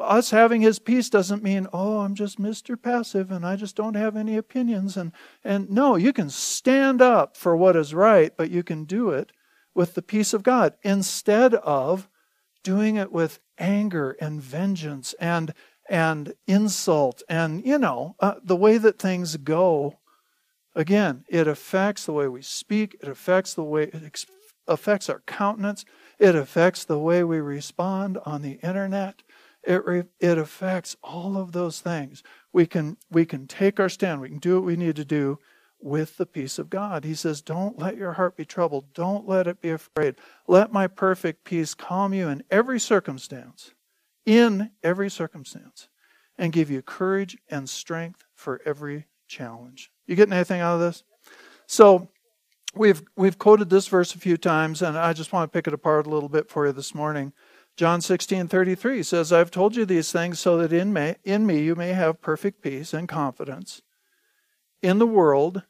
us 0.00 0.30
having 0.30 0.60
his 0.60 0.78
peace 0.78 1.08
doesn't 1.08 1.42
mean, 1.42 1.66
oh, 1.72 2.00
I'm 2.00 2.14
just 2.14 2.40
Mr. 2.40 2.80
Passive 2.80 3.30
and 3.30 3.46
I 3.46 3.56
just 3.56 3.76
don't 3.76 3.94
have 3.94 4.16
any 4.16 4.36
opinions. 4.36 4.96
And, 4.96 5.12
and 5.42 5.70
no, 5.70 5.96
you 5.96 6.12
can 6.12 6.30
stand 6.30 7.00
up 7.00 7.36
for 7.36 7.56
what 7.56 7.76
is 7.76 7.94
right, 7.94 8.32
but 8.36 8.50
you 8.50 8.62
can 8.62 8.84
do 8.84 9.10
it 9.10 9.32
with 9.74 9.94
the 9.94 10.02
peace 10.02 10.32
of 10.32 10.42
God 10.42 10.74
instead 10.82 11.54
of 11.54 12.08
doing 12.62 12.96
it 12.96 13.12
with 13.12 13.38
anger 13.58 14.16
and 14.20 14.42
vengeance 14.42 15.14
and 15.20 15.54
and 15.88 16.32
insult 16.46 17.22
and 17.28 17.64
you 17.64 17.78
know 17.78 18.16
uh, 18.18 18.34
the 18.42 18.56
way 18.56 18.78
that 18.78 18.98
things 18.98 19.36
go 19.36 19.98
again 20.74 21.24
it 21.28 21.46
affects 21.46 22.06
the 22.06 22.12
way 22.12 22.26
we 22.26 22.40
speak 22.40 22.96
it 23.02 23.08
affects 23.08 23.54
the 23.54 23.62
way 23.62 23.84
it 23.84 24.24
affects 24.66 25.10
our 25.10 25.20
countenance 25.26 25.84
it 26.18 26.34
affects 26.34 26.84
the 26.84 26.98
way 26.98 27.22
we 27.22 27.38
respond 27.38 28.18
on 28.24 28.40
the 28.40 28.58
internet 28.62 29.22
it 29.66 30.06
it 30.20 30.38
affects 30.38 30.96
all 31.02 31.36
of 31.36 31.52
those 31.52 31.80
things 31.80 32.22
we 32.52 32.66
can 32.66 32.96
we 33.10 33.24
can 33.24 33.46
take 33.46 33.80
our 33.80 33.88
stand 33.88 34.20
we 34.20 34.28
can 34.28 34.38
do 34.38 34.54
what 34.56 34.64
we 34.64 34.76
need 34.76 34.96
to 34.96 35.04
do 35.04 35.38
with 35.84 36.16
the 36.16 36.26
peace 36.26 36.58
of 36.58 36.70
God. 36.70 37.04
He 37.04 37.14
says, 37.14 37.42
Don't 37.42 37.78
let 37.78 37.96
your 37.96 38.14
heart 38.14 38.36
be 38.36 38.46
troubled. 38.46 38.94
Don't 38.94 39.28
let 39.28 39.46
it 39.46 39.60
be 39.60 39.68
afraid. 39.68 40.16
Let 40.48 40.72
my 40.72 40.86
perfect 40.86 41.44
peace 41.44 41.74
calm 41.74 42.14
you 42.14 42.26
in 42.28 42.42
every 42.50 42.80
circumstance, 42.80 43.74
in 44.24 44.70
every 44.82 45.10
circumstance, 45.10 45.88
and 46.38 46.54
give 46.54 46.70
you 46.70 46.80
courage 46.80 47.36
and 47.50 47.68
strength 47.68 48.24
for 48.34 48.62
every 48.64 49.06
challenge. 49.28 49.90
You 50.06 50.16
getting 50.16 50.32
anything 50.32 50.62
out 50.62 50.76
of 50.76 50.80
this? 50.80 51.04
So, 51.66 52.08
we've 52.74 53.02
we've 53.14 53.38
quoted 53.38 53.68
this 53.68 53.86
verse 53.86 54.14
a 54.14 54.18
few 54.18 54.38
times, 54.38 54.80
and 54.80 54.96
I 54.96 55.12
just 55.12 55.34
want 55.34 55.52
to 55.52 55.56
pick 55.56 55.66
it 55.66 55.74
apart 55.74 56.06
a 56.06 56.10
little 56.10 56.30
bit 56.30 56.48
for 56.48 56.66
you 56.66 56.72
this 56.72 56.94
morning. 56.94 57.34
John 57.76 58.00
16, 58.00 58.46
33 58.46 59.02
says, 59.02 59.32
I've 59.32 59.50
told 59.50 59.74
you 59.74 59.84
these 59.84 60.12
things 60.12 60.38
so 60.38 60.56
that 60.58 60.72
in, 60.72 60.92
may, 60.92 61.16
in 61.24 61.44
me 61.44 61.60
you 61.60 61.74
may 61.74 61.92
have 61.92 62.20
perfect 62.20 62.62
peace 62.62 62.94
and 62.94 63.08
confidence. 63.08 63.82
In 64.80 64.98
the 64.98 65.06
world 65.06 65.64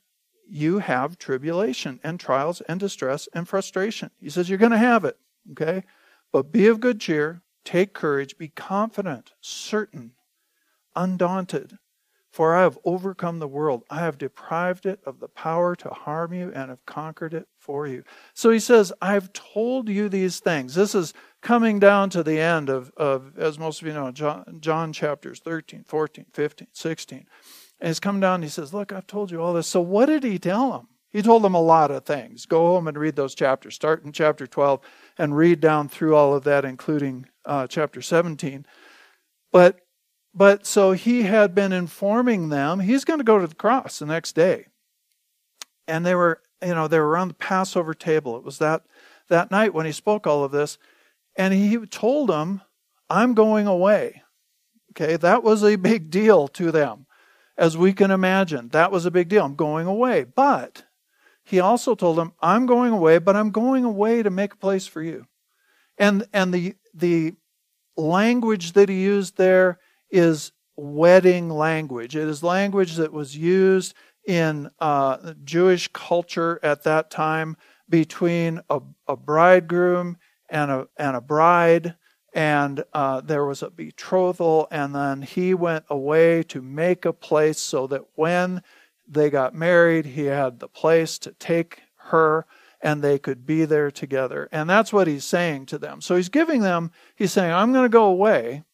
you 0.46 0.80
have 0.80 1.18
tribulation 1.18 2.00
and 2.04 2.20
trials 2.20 2.60
and 2.62 2.78
distress 2.78 3.28
and 3.32 3.48
frustration. 3.48 4.10
He 4.20 4.28
says 4.28 4.48
you're 4.48 4.58
going 4.58 4.72
to 4.72 4.78
have 4.78 5.04
it, 5.04 5.18
okay? 5.52 5.84
But 6.30 6.52
be 6.52 6.66
of 6.66 6.80
good 6.80 7.00
cheer, 7.00 7.42
take 7.64 7.94
courage, 7.94 8.36
be 8.36 8.48
confident, 8.48 9.32
certain, 9.40 10.12
undaunted. 10.94 11.78
For 12.34 12.56
I 12.56 12.62
have 12.62 12.80
overcome 12.84 13.38
the 13.38 13.46
world. 13.46 13.84
I 13.88 14.00
have 14.00 14.18
deprived 14.18 14.86
it 14.86 14.98
of 15.06 15.20
the 15.20 15.28
power 15.28 15.76
to 15.76 15.90
harm 15.90 16.32
you 16.32 16.50
and 16.52 16.68
have 16.68 16.84
conquered 16.84 17.32
it 17.32 17.46
for 17.60 17.86
you. 17.86 18.02
So 18.34 18.50
he 18.50 18.58
says, 18.58 18.92
I've 19.00 19.32
told 19.32 19.88
you 19.88 20.08
these 20.08 20.40
things. 20.40 20.74
This 20.74 20.96
is 20.96 21.14
coming 21.42 21.78
down 21.78 22.10
to 22.10 22.24
the 22.24 22.40
end 22.40 22.70
of, 22.70 22.90
of 22.96 23.38
as 23.38 23.56
most 23.56 23.82
of 23.82 23.86
you 23.86 23.94
know, 23.94 24.10
John, 24.10 24.56
John 24.58 24.92
chapters 24.92 25.38
13, 25.38 25.84
14, 25.86 26.26
15, 26.32 26.66
16. 26.72 27.26
And 27.78 27.86
he's 27.86 28.00
come 28.00 28.18
down 28.18 28.34
and 28.34 28.44
he 28.44 28.50
says, 28.50 28.74
Look, 28.74 28.90
I've 28.90 29.06
told 29.06 29.30
you 29.30 29.40
all 29.40 29.52
this. 29.52 29.68
So 29.68 29.80
what 29.80 30.06
did 30.06 30.24
he 30.24 30.40
tell 30.40 30.72
them? 30.72 30.88
He 31.10 31.22
told 31.22 31.44
them 31.44 31.54
a 31.54 31.62
lot 31.62 31.92
of 31.92 32.04
things. 32.04 32.46
Go 32.46 32.74
home 32.74 32.88
and 32.88 32.98
read 32.98 33.14
those 33.14 33.36
chapters. 33.36 33.76
Start 33.76 34.04
in 34.04 34.10
chapter 34.10 34.48
12 34.48 34.80
and 35.18 35.36
read 35.36 35.60
down 35.60 35.88
through 35.88 36.16
all 36.16 36.34
of 36.34 36.42
that, 36.42 36.64
including 36.64 37.26
uh, 37.44 37.68
chapter 37.68 38.02
17. 38.02 38.66
But 39.52 39.83
but 40.34 40.66
so 40.66 40.92
he 40.92 41.22
had 41.22 41.54
been 41.54 41.72
informing 41.72 42.48
them 42.48 42.80
he's 42.80 43.04
going 43.04 43.20
to 43.20 43.24
go 43.24 43.38
to 43.38 43.46
the 43.46 43.54
cross 43.54 43.98
the 43.98 44.06
next 44.06 44.32
day. 44.32 44.66
And 45.86 46.04
they 46.04 46.14
were, 46.14 46.40
you 46.62 46.74
know, 46.74 46.88
they 46.88 46.98
were 46.98 47.08
around 47.08 47.28
the 47.28 47.34
Passover 47.34 47.94
table. 47.94 48.36
It 48.36 48.44
was 48.44 48.58
that 48.58 48.82
that 49.28 49.50
night 49.50 49.74
when 49.74 49.86
he 49.86 49.92
spoke 49.92 50.26
all 50.26 50.44
of 50.44 50.52
this. 50.52 50.78
And 51.36 51.52
he 51.52 51.76
told 51.86 52.28
them, 52.28 52.62
I'm 53.10 53.34
going 53.34 53.66
away. 53.66 54.22
Okay, 54.92 55.16
that 55.16 55.42
was 55.42 55.64
a 55.64 55.76
big 55.76 56.10
deal 56.10 56.48
to 56.48 56.70
them 56.70 57.06
as 57.56 57.76
we 57.76 57.92
can 57.92 58.10
imagine. 58.10 58.68
That 58.68 58.92
was 58.92 59.06
a 59.06 59.10
big 59.10 59.28
deal. 59.28 59.44
I'm 59.44 59.56
going 59.56 59.86
away. 59.86 60.24
But 60.24 60.84
he 61.44 61.60
also 61.60 61.94
told 61.94 62.16
them, 62.16 62.32
I'm 62.40 62.66
going 62.66 62.92
away, 62.92 63.18
but 63.18 63.36
I'm 63.36 63.50
going 63.50 63.84
away 63.84 64.22
to 64.22 64.30
make 64.30 64.54
a 64.54 64.58
place 64.58 64.86
for 64.86 65.02
you. 65.02 65.26
And 65.98 66.26
and 66.32 66.52
the 66.52 66.74
the 66.92 67.34
language 67.96 68.72
that 68.72 68.88
he 68.88 69.02
used 69.02 69.36
there 69.36 69.78
is 70.14 70.52
wedding 70.76 71.50
language. 71.50 72.16
It 72.16 72.28
is 72.28 72.42
language 72.42 72.96
that 72.96 73.12
was 73.12 73.36
used 73.36 73.94
in 74.26 74.70
uh, 74.78 75.34
Jewish 75.44 75.88
culture 75.88 76.58
at 76.62 76.84
that 76.84 77.10
time 77.10 77.56
between 77.88 78.60
a, 78.70 78.80
a 79.06 79.16
bridegroom 79.16 80.16
and 80.48 80.70
a 80.70 80.88
and 80.96 81.16
a 81.16 81.20
bride 81.20 81.94
and 82.34 82.82
uh, 82.92 83.20
there 83.20 83.44
was 83.44 83.62
a 83.62 83.70
betrothal, 83.70 84.66
and 84.72 84.92
then 84.92 85.22
he 85.22 85.54
went 85.54 85.84
away 85.88 86.42
to 86.44 86.60
make 86.60 87.04
a 87.04 87.12
place 87.12 87.60
so 87.60 87.86
that 87.86 88.02
when 88.16 88.60
they 89.06 89.30
got 89.30 89.54
married, 89.54 90.04
he 90.04 90.24
had 90.24 90.58
the 90.58 90.68
place 90.68 91.16
to 91.18 91.32
take 91.32 91.82
her 91.96 92.44
and 92.82 93.02
they 93.02 93.18
could 93.18 93.46
be 93.46 93.64
there 93.64 93.90
together. 93.90 94.48
And 94.50 94.68
that's 94.68 94.92
what 94.92 95.06
he's 95.06 95.24
saying 95.24 95.66
to 95.66 95.78
them. 95.78 96.00
So 96.00 96.16
he's 96.16 96.28
giving 96.28 96.60
them, 96.60 96.90
he's 97.14 97.32
saying, 97.32 97.52
I'm 97.52 97.72
going 97.72 97.84
to 97.84 97.88
go 97.88 98.06
away, 98.06 98.64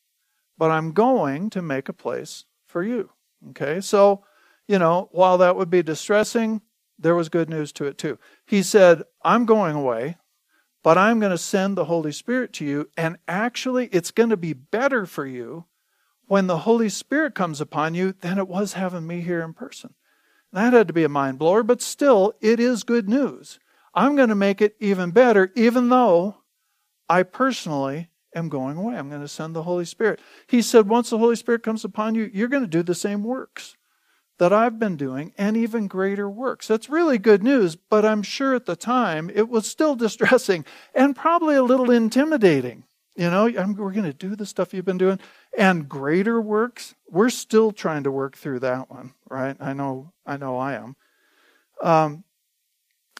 but 0.61 0.71
I'm 0.71 0.93
going 0.93 1.49
to 1.51 1.63
make 1.63 1.89
a 1.89 1.95
place 1.95 2.45
for 2.67 2.83
you. 2.83 3.09
Okay, 3.49 3.81
so, 3.81 4.23
you 4.69 4.79
know, 4.79 5.09
while 5.11 5.39
that 5.39 5.57
would 5.57 5.71
be 5.71 5.83
distressing, 5.83 6.61
there 6.99 7.15
was 7.15 7.31
good 7.31 7.49
news 7.49 7.73
to 7.73 7.87
it 7.87 7.97
too. 7.97 8.19
He 8.45 8.63
said, 8.63 9.05
I'm 9.25 9.47
going 9.47 9.75
away, 9.75 10.19
but 10.85 10.99
I'm 10.99 11.19
going 11.19 11.31
to 11.31 11.39
send 11.39 11.79
the 11.79 11.87
Holy 11.87 12.13
Spirit 12.13 12.53
to 12.55 12.67
you, 12.67 12.91
and 12.95 13.17
actually, 13.27 13.87
it's 13.87 14.11
going 14.11 14.29
to 14.29 14.37
be 14.37 14.53
better 14.53 15.07
for 15.07 15.25
you 15.25 15.65
when 16.27 16.47
the 16.47 16.59
Holy 16.59 16.91
Spirit 16.91 17.35
comes 17.35 17.63
upon 17.63 17.95
you 17.95 18.13
than 18.13 18.37
it 18.37 18.47
was 18.47 18.75
having 18.75 19.07
me 19.07 19.23
here 19.23 19.41
in 19.41 19.55
person. 19.55 19.95
That 20.53 20.75
had 20.75 20.89
to 20.89 20.93
be 20.93 21.05
a 21.05 21.09
mind 21.09 21.39
blower, 21.39 21.63
but 21.63 21.81
still, 21.81 22.35
it 22.43 22.61
is 22.61 22.85
good 22.85 23.09
news. 23.09 23.59
I'm 23.95 24.15
going 24.15 24.29
to 24.29 24.35
make 24.35 24.61
it 24.61 24.77
even 24.79 25.11
better, 25.11 25.53
even 25.57 25.89
though 25.89 26.43
I 27.09 27.23
personally 27.23 28.10
am 28.35 28.49
going 28.49 28.77
away. 28.77 28.97
I'm 28.97 29.09
going 29.09 29.21
to 29.21 29.29
send 29.29 29.55
the 29.55 29.63
Holy 29.63 29.85
Spirit. 29.85 30.21
He 30.47 30.63
said, 30.63 30.89
once 30.89 31.11
the 31.11 31.19
Holy 31.19 31.37
Spirit 31.37 31.63
comes 31.63 31.85
upon 31.85 32.15
you, 32.15 32.31
you're 32.33 32.49
going 32.49 32.63
to 32.63 32.69
do 32.69 32.83
the 32.83 32.95
same 32.95 33.25
works 33.25 33.77
that 34.39 34.53
I've 34.53 34.79
been 34.79 34.97
doing 34.97 35.33
and 35.37 35.57
even 35.57 35.87
greater 35.87 36.29
works. 36.29 36.67
That's 36.67 36.89
really 36.89 37.19
good 37.19 37.43
news, 37.43 37.77
but 37.77 38.05
I'm 38.05 38.23
sure 38.23 38.55
at 38.55 38.67
the 38.67 38.77
time 38.77 39.31
it 39.35 39.49
was 39.49 39.67
still 39.67 39.95
distressing 39.97 40.65
and 40.95 41.15
probably 41.15 41.57
a 41.57 41.63
little 41.63 41.91
intimidating. 41.91 42.85
You 43.17 43.31
know, 43.31 43.45
we're 43.45 43.93
going 43.93 44.05
to 44.05 44.15
do 44.15 44.35
the 44.35 44.47
stuff 44.47 44.73
you've 44.73 44.87
been 44.87 44.97
doing 44.97 45.19
and 45.57 45.89
greater 45.89 46.41
works. 46.41 46.95
We're 47.09 47.29
still 47.29 47.71
trying 47.71 48.05
to 48.05 48.11
work 48.11 48.37
through 48.37 48.61
that 48.61 48.91
one, 48.91 49.13
right? 49.29 49.57
I 49.61 49.75
know, 49.75 50.13
I 50.25 50.39
know 50.39 50.57
I 50.57 50.75
am. 50.75 50.97
Um, 51.83 52.25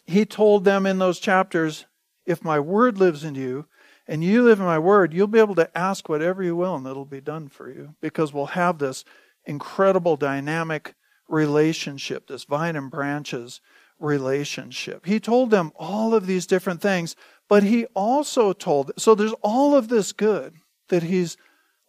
he 0.07 0.25
told 0.25 0.63
them 0.63 0.85
in 0.85 0.97
those 0.97 1.19
chapters, 1.19 1.85
if 2.25 2.43
my 2.43 2.59
word 2.59 2.97
lives 2.97 3.23
in 3.23 3.35
you 3.35 3.67
and 4.11 4.21
you 4.21 4.43
live 4.43 4.59
in 4.59 4.65
my 4.65 4.77
word, 4.77 5.13
you'll 5.13 5.25
be 5.27 5.39
able 5.39 5.55
to 5.55 5.77
ask 5.77 6.09
whatever 6.09 6.43
you 6.43 6.53
will 6.53 6.75
and 6.75 6.85
it'll 6.85 7.05
be 7.05 7.21
done 7.21 7.47
for 7.47 7.71
you 7.71 7.95
because 8.01 8.33
we'll 8.33 8.47
have 8.47 8.77
this 8.77 9.05
incredible 9.45 10.17
dynamic 10.17 10.95
relationship, 11.29 12.27
this 12.27 12.43
vine 12.43 12.75
and 12.75 12.91
branches 12.91 13.61
relationship. 13.99 15.05
He 15.05 15.21
told 15.21 15.49
them 15.49 15.71
all 15.77 16.13
of 16.13 16.27
these 16.27 16.45
different 16.45 16.81
things, 16.81 17.15
but 17.47 17.63
he 17.63 17.85
also 17.95 18.51
told, 18.51 18.91
so 18.97 19.15
there's 19.15 19.31
all 19.41 19.77
of 19.77 19.87
this 19.87 20.11
good 20.11 20.55
that 20.89 21.03
he's 21.03 21.37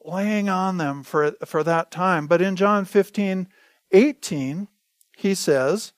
laying 0.04 0.48
on 0.48 0.78
them 0.78 1.02
for, 1.02 1.32
for 1.44 1.64
that 1.64 1.90
time. 1.90 2.28
But 2.28 2.40
in 2.40 2.54
John 2.54 2.84
15, 2.84 3.48
18, 3.90 4.68
he 5.16 5.34
says, 5.34 5.92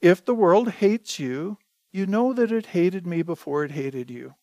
If 0.00 0.24
the 0.24 0.34
world 0.34 0.70
hates 0.70 1.18
you, 1.18 1.58
you 1.92 2.06
know 2.06 2.32
that 2.32 2.50
it 2.50 2.66
hated 2.66 3.06
me 3.06 3.20
before 3.20 3.62
it 3.62 3.72
hated 3.72 4.10
you. 4.10 4.36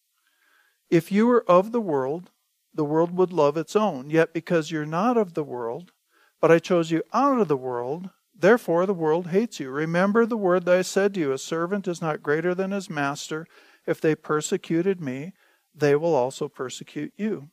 If 0.93 1.11
you 1.11 1.27
were 1.27 1.43
of 1.49 1.71
the 1.71 1.81
world, 1.81 2.29
the 2.73 2.85
world 2.85 3.17
would 3.17 3.33
love 3.33 3.57
its 3.57 3.75
own. 3.75 4.09
Yet 4.09 4.33
because 4.33 4.71
you're 4.71 4.85
not 4.85 5.17
of 5.17 5.33
the 5.33 5.43
world, 5.43 5.91
but 6.39 6.51
I 6.51 6.59
chose 6.59 6.91
you 6.91 7.03
out 7.13 7.39
of 7.39 7.47
the 7.47 7.57
world, 7.57 8.09
Therefore, 8.35 8.85
the 8.85 8.93
world 8.93 9.27
hates 9.27 9.59
you. 9.59 9.69
Remember 9.69 10.25
the 10.25 10.37
word 10.37 10.65
that 10.65 10.75
I 10.75 10.81
said 10.81 11.13
to 11.13 11.19
you 11.19 11.31
A 11.31 11.37
servant 11.37 11.87
is 11.87 12.01
not 12.01 12.23
greater 12.23 12.55
than 12.55 12.71
his 12.71 12.89
master. 12.89 13.47
If 13.85 14.01
they 14.01 14.15
persecuted 14.15 14.99
me, 14.99 15.33
they 15.75 15.95
will 15.95 16.15
also 16.15 16.47
persecute 16.47 17.13
you. 17.15 17.49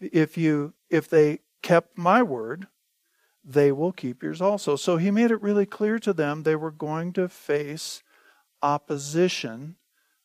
If, 0.00 0.38
you, 0.38 0.74
if 0.88 1.08
they 1.08 1.40
kept 1.62 1.98
my 1.98 2.22
word, 2.22 2.68
they 3.44 3.72
will 3.72 3.92
keep 3.92 4.22
yours 4.22 4.40
also. 4.40 4.76
So 4.76 4.96
he 4.96 5.10
made 5.10 5.30
it 5.30 5.42
really 5.42 5.66
clear 5.66 5.98
to 5.98 6.12
them 6.12 6.42
they 6.42 6.56
were 6.56 6.70
going 6.70 7.12
to 7.14 7.28
face 7.28 8.02
opposition 8.62 9.76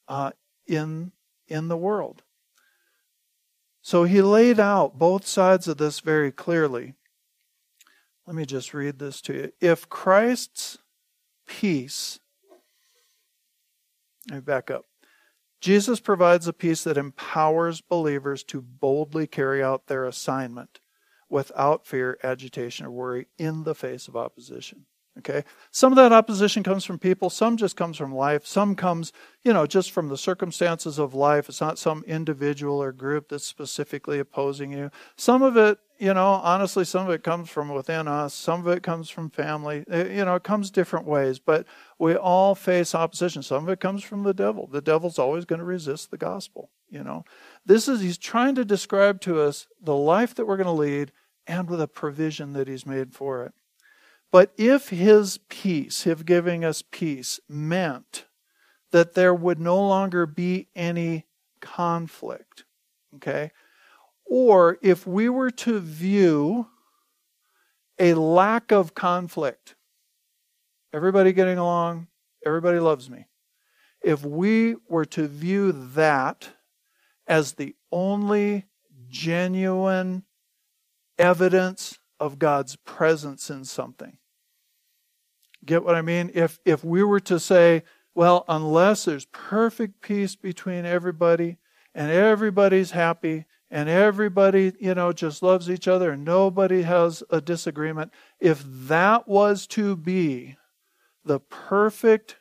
uh, 0.07 0.31
in, 0.67 1.11
in 1.47 1.67
the 1.67 1.77
world. 1.77 2.23
So 3.85 4.05
he 4.05 4.23
laid 4.23 4.59
out 4.59 4.97
both 4.97 5.27
sides 5.27 5.67
of 5.67 5.77
this 5.77 5.99
very 5.99 6.31
clearly. 6.31 6.95
Let 8.25 8.35
me 8.35 8.43
just 8.43 8.73
read 8.73 8.97
this 8.97 9.21
to 9.21 9.33
you. 9.35 9.51
If 9.61 9.87
Christ's 9.89 10.79
peace, 11.45 12.19
let 14.27 14.37
me 14.37 14.41
back 14.41 14.71
up. 14.71 14.85
Jesus 15.61 15.99
provides 15.99 16.47
a 16.47 16.53
peace 16.53 16.83
that 16.83 16.97
empowers 16.97 17.79
believers 17.79 18.43
to 18.45 18.59
boldly 18.59 19.27
carry 19.27 19.61
out 19.61 19.85
their 19.85 20.05
assignment 20.05 20.79
without 21.29 21.85
fear, 21.85 22.17
agitation, 22.23 22.87
or 22.87 22.91
worry 22.91 23.27
in 23.37 23.65
the 23.65 23.75
face 23.75 24.07
of 24.07 24.15
opposition. 24.15 24.87
Okay? 25.19 25.43
Some 25.71 25.91
of 25.91 25.95
that 25.95 26.11
opposition 26.11 26.61
comes 26.61 26.83
from 26.83 26.99
people, 26.99 27.29
some 27.29 27.55
just 27.55 27.77
comes 27.77 27.97
from 27.97 28.13
life, 28.13 28.45
some 28.45 28.75
comes, 28.75 29.13
you 29.43 29.53
know, 29.53 29.65
just 29.65 29.91
from 29.91 30.09
the 30.09 30.17
circumstances 30.17 30.99
of 30.99 31.13
life. 31.13 31.47
It's 31.47 31.61
not 31.61 31.79
some 31.79 32.03
individual 32.05 32.81
or 32.81 32.91
group 32.91 33.29
that's 33.29 33.45
specifically 33.45 34.19
opposing 34.19 34.73
you. 34.73 34.91
Some 35.15 35.41
of 35.41 35.55
it, 35.55 35.79
you 35.97 36.13
know, 36.13 36.25
honestly, 36.43 36.83
some 36.83 37.07
of 37.07 37.13
it 37.13 37.23
comes 37.23 37.49
from 37.49 37.69
within 37.69 38.09
us, 38.09 38.33
some 38.33 38.59
of 38.59 38.67
it 38.67 38.83
comes 38.83 39.09
from 39.09 39.29
family. 39.29 39.85
It, 39.87 40.11
you 40.11 40.25
know, 40.25 40.35
it 40.35 40.43
comes 40.43 40.69
different 40.69 41.05
ways, 41.05 41.39
but 41.39 41.65
we 41.97 42.15
all 42.15 42.53
face 42.53 42.93
opposition. 42.93 43.41
Some 43.41 43.63
of 43.63 43.69
it 43.69 43.79
comes 43.79 44.03
from 44.03 44.23
the 44.23 44.33
devil. 44.33 44.67
The 44.67 44.81
devil's 44.81 45.17
always 45.17 45.45
going 45.45 45.59
to 45.59 45.65
resist 45.65 46.11
the 46.11 46.17
gospel, 46.17 46.71
you 46.89 47.03
know. 47.03 47.23
This 47.65 47.87
is 47.87 48.01
he's 48.01 48.17
trying 48.17 48.55
to 48.55 48.65
describe 48.65 49.21
to 49.21 49.39
us 49.39 49.67
the 49.81 49.95
life 49.95 50.35
that 50.35 50.45
we're 50.45 50.57
going 50.57 50.65
to 50.65 50.71
lead 50.71 51.13
and 51.47 51.69
with 51.69 51.79
a 51.79 51.87
provision 51.87 52.51
that 52.53 52.67
he's 52.67 52.85
made 52.85 53.13
for 53.13 53.45
it. 53.45 53.53
But 54.31 54.53
if 54.57 54.89
his 54.89 55.37
peace, 55.49 56.03
his 56.03 56.25
giving 56.25 56.65
us 56.65 56.81
peace, 56.81 57.39
meant 57.47 58.25
that 58.91 59.13
there 59.13 59.33
would 59.33 59.59
no 59.59 59.77
longer 59.77 60.25
be 60.25 60.67
any 60.75 61.25
conflict, 61.61 62.65
okay? 63.15 63.51
Or 64.25 64.77
if 64.81 65.05
we 65.05 65.29
were 65.29 65.51
to 65.51 65.79
view 65.79 66.67
a 67.99 68.13
lack 68.13 68.71
of 68.71 68.93
conflict, 68.93 69.75
everybody 70.93 71.31
getting 71.31 71.57
along, 71.57 72.07
everybody 72.45 72.79
loves 72.79 73.09
me. 73.09 73.27
If 74.01 74.23
we 74.23 74.75
were 74.87 75.05
to 75.05 75.27
view 75.27 75.71
that 75.71 76.49
as 77.27 77.53
the 77.53 77.75
only 77.91 78.65
genuine 79.07 80.23
evidence 81.17 81.99
of 82.25 82.39
God's 82.39 82.75
presence 82.75 83.49
in 83.49 83.65
something, 83.65 84.17
Get 85.65 85.83
what 85.83 85.95
I 85.95 86.01
mean? 86.01 86.31
If 86.33 86.59
if 86.63 86.83
we 86.83 87.03
were 87.03 87.19
to 87.21 87.39
say, 87.39 87.83
well, 88.13 88.45
unless 88.47 89.05
there's 89.05 89.25
perfect 89.25 90.01
peace 90.01 90.35
between 90.35 90.85
everybody 90.85 91.57
and 91.93 92.11
everybody's 92.11 92.91
happy 92.91 93.45
and 93.71 93.89
everybody, 93.89 94.73
you 94.79 94.93
know, 94.93 95.11
just 95.11 95.41
loves 95.41 95.69
each 95.69 95.87
other 95.87 96.11
and 96.11 96.23
nobody 96.23 96.83
has 96.83 97.23
a 97.29 97.41
disagreement, 97.41 98.11
if 98.39 98.63
that 98.63 99.27
was 99.27 99.65
to 99.67 99.95
be 99.97 100.55
the 101.25 101.39
perfect 101.39 102.37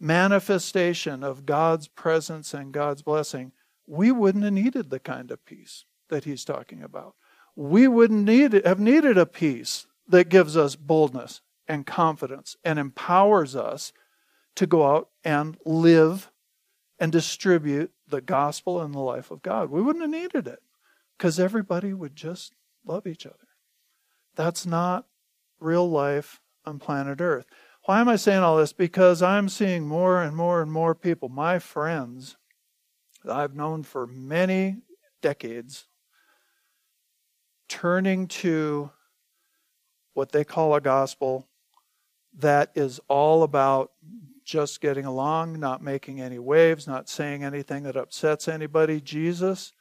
manifestation 0.00 1.22
of 1.22 1.46
God's 1.46 1.88
presence 1.88 2.54
and 2.54 2.72
God's 2.72 3.02
blessing, 3.02 3.52
we 3.86 4.10
wouldn't 4.10 4.44
have 4.44 4.52
needed 4.52 4.88
the 4.88 4.98
kind 4.98 5.30
of 5.30 5.44
peace 5.44 5.84
that 6.08 6.24
he's 6.24 6.44
talking 6.44 6.82
about. 6.82 7.14
We 7.56 7.88
wouldn't 7.88 8.24
need 8.24 8.52
have 8.52 8.78
needed 8.78 9.18
a 9.18 9.26
peace 9.26 9.86
that 10.06 10.28
gives 10.28 10.56
us 10.56 10.76
boldness 10.76 11.40
and 11.66 11.86
confidence 11.86 12.56
and 12.62 12.78
empowers 12.78 13.56
us 13.56 13.92
to 14.54 14.66
go 14.66 14.86
out 14.86 15.08
and 15.24 15.56
live 15.64 16.30
and 16.98 17.10
distribute 17.10 17.90
the 18.08 18.20
gospel 18.20 18.80
and 18.80 18.94
the 18.94 19.00
life 19.00 19.30
of 19.30 19.42
God. 19.42 19.70
We 19.70 19.82
wouldn't 19.82 20.02
have 20.02 20.10
needed 20.10 20.46
it 20.46 20.60
because 21.16 21.40
everybody 21.40 21.92
would 21.92 22.14
just 22.14 22.54
love 22.84 23.06
each 23.06 23.26
other. 23.26 23.36
That's 24.34 24.66
not 24.66 25.06
real 25.58 25.90
life 25.90 26.40
on 26.64 26.78
planet 26.78 27.20
Earth. 27.20 27.46
Why 27.84 28.00
am 28.00 28.08
I 28.08 28.16
saying 28.16 28.42
all 28.42 28.56
this? 28.56 28.72
Because 28.72 29.22
I'm 29.22 29.48
seeing 29.48 29.86
more 29.86 30.22
and 30.22 30.36
more 30.36 30.60
and 30.60 30.70
more 30.72 30.94
people, 30.94 31.28
my 31.28 31.58
friends 31.58 32.36
that 33.24 33.34
I've 33.34 33.54
known 33.54 33.82
for 33.82 34.06
many 34.06 34.78
decades, 35.22 35.86
turning 37.68 38.28
to 38.28 38.90
what 40.14 40.32
they 40.32 40.44
call 40.44 40.74
a 40.74 40.80
gospel 40.80 41.46
that 42.38 42.70
is 42.74 43.00
all 43.08 43.42
about 43.42 43.92
just 44.44 44.80
getting 44.80 45.04
along, 45.04 45.58
not 45.58 45.82
making 45.82 46.20
any 46.20 46.38
waves, 46.38 46.86
not 46.86 47.08
saying 47.08 47.42
anything 47.42 47.82
that 47.82 47.96
upsets 47.96 48.46
anybody. 48.46 49.00
Jesus 49.00 49.72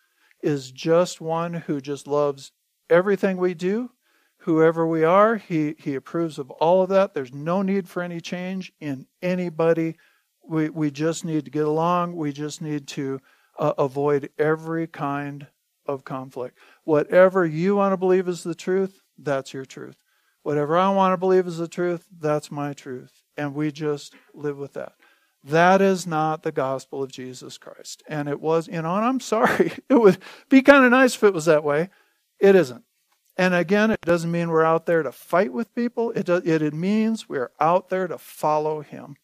is 0.42 0.72
just 0.72 1.22
one 1.22 1.54
who 1.54 1.80
just 1.80 2.08
loves 2.08 2.52
everything 2.90 3.38
we 3.38 3.54
do, 3.54 3.92
whoever 4.40 4.86
we 4.88 5.04
are. 5.04 5.38
He, 5.38 5.76
he 5.78 5.96
approves 5.96 6.40
of 6.40 6.50
all 6.52 6.82
of 6.82 6.90
that. 6.90 7.14
There's 7.14 7.34
no 7.34 7.62
need 7.62 7.88
for 7.88 8.02
any 8.02 8.20
change 8.20 8.74
in 8.80 9.06
anybody. 9.22 9.98
We, 10.44 10.70
we 10.70 10.92
just 10.92 11.26
need 11.26 11.46
to 11.46 11.52
get 11.52 11.66
along. 11.66 12.16
We 12.16 12.32
just 12.32 12.62
need 12.62 12.88
to 12.90 13.22
uh, 13.58 13.74
avoid 13.78 14.30
every 14.38 14.88
kind 14.88 15.48
of 15.86 16.04
conflict. 16.04 16.58
Whatever 16.84 17.46
you 17.46 17.76
want 17.76 17.94
to 17.94 17.98
believe 17.98 18.28
is 18.28 18.44
the 18.44 18.56
truth, 18.56 19.02
that's 19.18 19.54
your 19.54 19.66
truth. 19.66 19.98
Whatever 20.44 20.78
I 20.78 20.90
want 20.90 21.14
to 21.14 21.18
believe 21.18 21.48
is 21.48 21.58
the 21.58 21.68
truth, 21.68 22.06
that's 22.20 22.52
my 22.52 22.74
truth. 22.74 23.24
And 23.38 23.56
we 23.56 23.72
just 23.72 24.14
live 24.34 24.58
with 24.58 24.74
that. 24.74 24.94
That 25.44 25.82
is 25.82 26.08
not 26.08 26.44
the 26.44 26.52
gospel 26.52 27.04
of 27.04 27.12
Jesus 27.12 27.58
Christ. 27.58 28.04
And 28.08 28.28
it 28.28 28.42
was, 28.42 28.68
you 28.68 28.82
know, 28.82 28.96
and 28.96 29.06
I'm 29.06 29.20
sorry. 29.20 29.74
It 29.90 30.00
would 30.00 30.18
be 30.50 30.62
kind 30.62 30.86
of 30.86 30.92
nice 30.92 31.16
if 31.16 31.24
it 31.24 31.34
was 31.34 31.46
that 31.46 31.64
way. 31.64 31.90
It 32.40 32.56
isn't. 32.56 32.84
And 33.38 33.54
again, 33.54 33.92
it 33.92 34.02
doesn't 34.02 34.32
mean 34.32 34.50
we're 34.50 34.64
out 34.64 34.86
there 34.86 35.04
to 35.04 35.12
fight 35.12 35.52
with 35.52 35.76
people. 35.76 36.12
It, 36.12 36.26
does, 36.26 36.46
it, 36.46 36.62
it 36.62 36.74
means 36.74 37.28
we're 37.28 37.52
out 37.60 37.90
there 37.90 38.08
to 38.08 38.18
follow 38.18 38.82
him. 38.82 39.18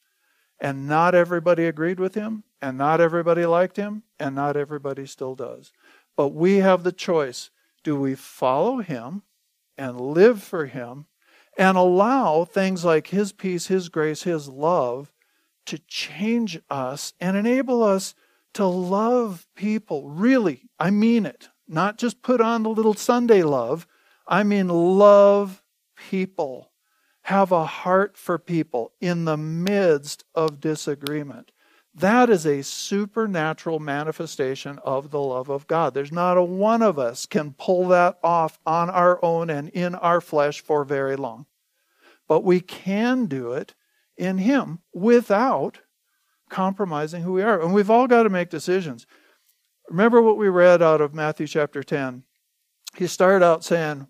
And 0.59 0.87
not 0.87 1.15
everybody 1.15 1.65
agreed 1.65 1.99
with 1.99 2.13
him, 2.13 2.43
and 2.61 2.77
not 2.77 3.01
everybody 3.01 3.45
liked 3.45 3.77
him, 3.77 4.03
and 4.19 4.35
not 4.35 4.55
everybody 4.55 5.07
still 5.07 5.33
does. 5.33 5.71
But 6.15 6.29
we 6.29 6.57
have 6.57 6.83
the 6.83 6.91
choice. 6.91 7.49
Do 7.83 7.99
we 7.99 8.15
follow 8.15 8.79
him 8.79 9.23
and 9.77 9.99
live 9.99 10.43
for 10.43 10.67
him 10.67 11.07
and 11.57 11.77
allow 11.77 12.45
things 12.45 12.85
like 12.85 13.07
His 13.07 13.31
peace, 13.31 13.67
His 13.67 13.89
grace, 13.89 14.23
His 14.23 14.47
love 14.47 15.11
to 15.65 15.77
change 15.79 16.59
us 16.69 17.13
and 17.19 17.37
enable 17.37 17.83
us 17.83 18.15
to 18.53 18.65
love 18.65 19.47
people. 19.55 20.09
Really, 20.09 20.69
I 20.79 20.89
mean 20.89 21.25
it. 21.25 21.49
Not 21.67 21.97
just 21.97 22.21
put 22.21 22.41
on 22.41 22.63
the 22.63 22.69
little 22.69 22.93
Sunday 22.93 23.43
love. 23.43 23.87
I 24.27 24.43
mean, 24.43 24.67
love 24.67 25.63
people. 25.95 26.71
Have 27.23 27.51
a 27.51 27.65
heart 27.65 28.17
for 28.17 28.37
people 28.37 28.93
in 28.99 29.25
the 29.25 29.37
midst 29.37 30.23
of 30.33 30.59
disagreement. 30.59 31.51
That 31.93 32.29
is 32.29 32.45
a 32.45 32.63
supernatural 32.63 33.79
manifestation 33.79 34.79
of 34.79 35.11
the 35.11 35.19
love 35.19 35.49
of 35.49 35.67
God. 35.67 35.93
There's 35.93 36.11
not 36.11 36.37
a 36.37 36.43
one 36.43 36.81
of 36.81 36.97
us 36.97 37.25
can 37.25 37.53
pull 37.53 37.89
that 37.89 38.17
off 38.23 38.59
on 38.65 38.89
our 38.89 39.23
own 39.23 39.49
and 39.49 39.67
in 39.69 39.95
our 39.95 40.21
flesh 40.21 40.61
for 40.61 40.85
very 40.85 41.17
long. 41.17 41.47
But 42.29 42.45
we 42.45 42.61
can 42.61 43.25
do 43.25 43.51
it 43.51 43.75
in 44.15 44.37
Him 44.37 44.79
without 44.93 45.79
compromising 46.49 47.23
who 47.23 47.33
we 47.33 47.41
are. 47.41 47.61
And 47.61 47.73
we've 47.73 47.89
all 47.89 48.07
got 48.07 48.23
to 48.23 48.29
make 48.29 48.49
decisions. 48.49 49.05
Remember 49.89 50.21
what 50.21 50.37
we 50.37 50.47
read 50.47 50.81
out 50.81 51.01
of 51.01 51.13
Matthew 51.13 51.47
chapter 51.47 51.83
10. 51.83 52.23
He 52.95 53.07
started 53.07 53.43
out 53.45 53.65
saying, 53.65 54.07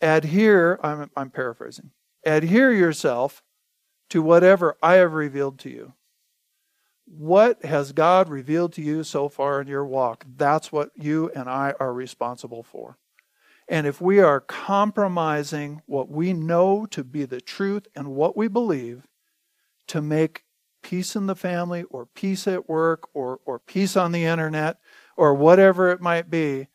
Adhere, 0.00 0.78
I'm, 0.82 1.10
I'm 1.16 1.30
paraphrasing, 1.30 1.90
adhere 2.24 2.72
yourself 2.72 3.42
to 4.10 4.22
whatever 4.22 4.76
I 4.82 4.94
have 4.94 5.12
revealed 5.12 5.58
to 5.60 5.70
you. 5.70 5.94
What 7.14 7.62
has 7.62 7.92
God 7.92 8.30
revealed 8.30 8.72
to 8.72 8.82
you 8.82 9.04
so 9.04 9.28
far 9.28 9.60
in 9.60 9.68
your 9.68 9.84
walk? 9.84 10.24
That's 10.34 10.72
what 10.72 10.92
you 10.94 11.30
and 11.36 11.46
I 11.46 11.74
are 11.78 11.92
responsible 11.92 12.62
for. 12.62 12.96
And 13.68 13.86
if 13.86 14.00
we 14.00 14.20
are 14.20 14.40
compromising 14.40 15.82
what 15.84 16.08
we 16.08 16.32
know 16.32 16.86
to 16.86 17.04
be 17.04 17.26
the 17.26 17.42
truth 17.42 17.86
and 17.94 18.08
what 18.08 18.34
we 18.34 18.48
believe 18.48 19.06
to 19.88 20.00
make 20.00 20.44
peace 20.82 21.14
in 21.14 21.26
the 21.26 21.36
family 21.36 21.82
or 21.90 22.06
peace 22.06 22.48
at 22.48 22.66
work 22.66 23.10
or, 23.12 23.40
or 23.44 23.58
peace 23.58 23.94
on 23.94 24.12
the 24.12 24.24
internet 24.24 24.78
or 25.14 25.34
whatever 25.34 25.90
it 25.90 26.00
might 26.00 26.30
be, 26.30 26.68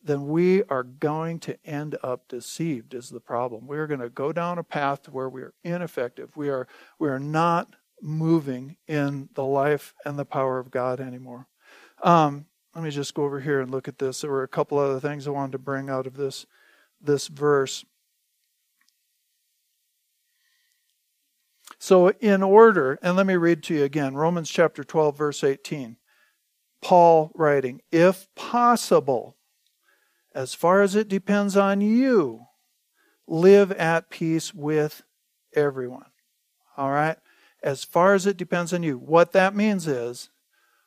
then 0.00 0.28
we 0.28 0.62
are 0.64 0.84
going 0.84 1.40
to 1.40 1.58
end 1.66 1.98
up 2.04 2.28
deceived 2.28 2.94
is 2.94 3.10
the 3.10 3.18
problem. 3.18 3.66
We're 3.66 3.88
going 3.88 3.98
to 3.98 4.10
go 4.10 4.32
down 4.32 4.58
a 4.58 4.62
path 4.62 5.02
to 5.02 5.10
where 5.10 5.28
we 5.28 5.42
are 5.42 5.54
ineffective. 5.64 6.36
We 6.36 6.50
are 6.50 6.68
we 7.00 7.08
are 7.08 7.18
not 7.18 7.74
moving 8.00 8.76
in 8.86 9.28
the 9.34 9.44
life 9.44 9.94
and 10.04 10.18
the 10.18 10.24
power 10.24 10.58
of 10.58 10.70
God 10.70 11.00
anymore. 11.00 11.46
Um, 12.02 12.46
let 12.74 12.84
me 12.84 12.90
just 12.90 13.14
go 13.14 13.24
over 13.24 13.40
here 13.40 13.60
and 13.60 13.70
look 13.70 13.88
at 13.88 13.98
this. 13.98 14.20
There 14.20 14.30
were 14.30 14.42
a 14.42 14.48
couple 14.48 14.78
other 14.78 15.00
things 15.00 15.26
I 15.26 15.30
wanted 15.30 15.52
to 15.52 15.58
bring 15.58 15.88
out 15.88 16.06
of 16.06 16.16
this 16.16 16.46
this 17.00 17.28
verse. 17.28 17.84
So, 21.78 22.08
in 22.20 22.42
order, 22.42 22.98
and 23.02 23.16
let 23.16 23.26
me 23.26 23.36
read 23.36 23.62
to 23.64 23.74
you 23.74 23.84
again 23.84 24.14
Romans 24.14 24.50
chapter 24.50 24.82
12, 24.82 25.16
verse 25.16 25.44
18. 25.44 25.96
Paul 26.82 27.32
writing, 27.34 27.80
If 27.90 28.28
possible, 28.34 29.36
as 30.34 30.54
far 30.54 30.82
as 30.82 30.94
it 30.94 31.08
depends 31.08 31.56
on 31.56 31.80
you, 31.80 32.46
live 33.26 33.72
at 33.72 34.10
peace 34.10 34.54
with 34.54 35.02
everyone. 35.54 36.10
All 36.76 36.90
right? 36.90 37.16
As 37.62 37.84
far 37.84 38.14
as 38.14 38.26
it 38.26 38.36
depends 38.36 38.72
on 38.72 38.82
you. 38.82 38.98
What 38.98 39.32
that 39.32 39.54
means 39.54 39.86
is 39.86 40.30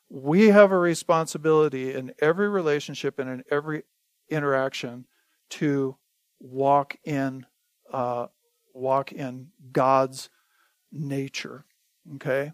we 0.08 0.48
have 0.48 0.72
a 0.72 0.78
responsibility 0.78 1.94
in 1.94 2.12
every 2.20 2.48
relationship 2.48 3.18
and 3.18 3.30
in 3.30 3.44
every 3.50 3.82
interaction 4.28 5.06
to 5.50 5.96
walk 6.40 6.96
in 7.04 7.46
uh, 7.92 8.26
walk 8.72 9.12
in 9.12 9.48
God's 9.72 10.30
nature. 10.92 11.64
Okay? 12.14 12.52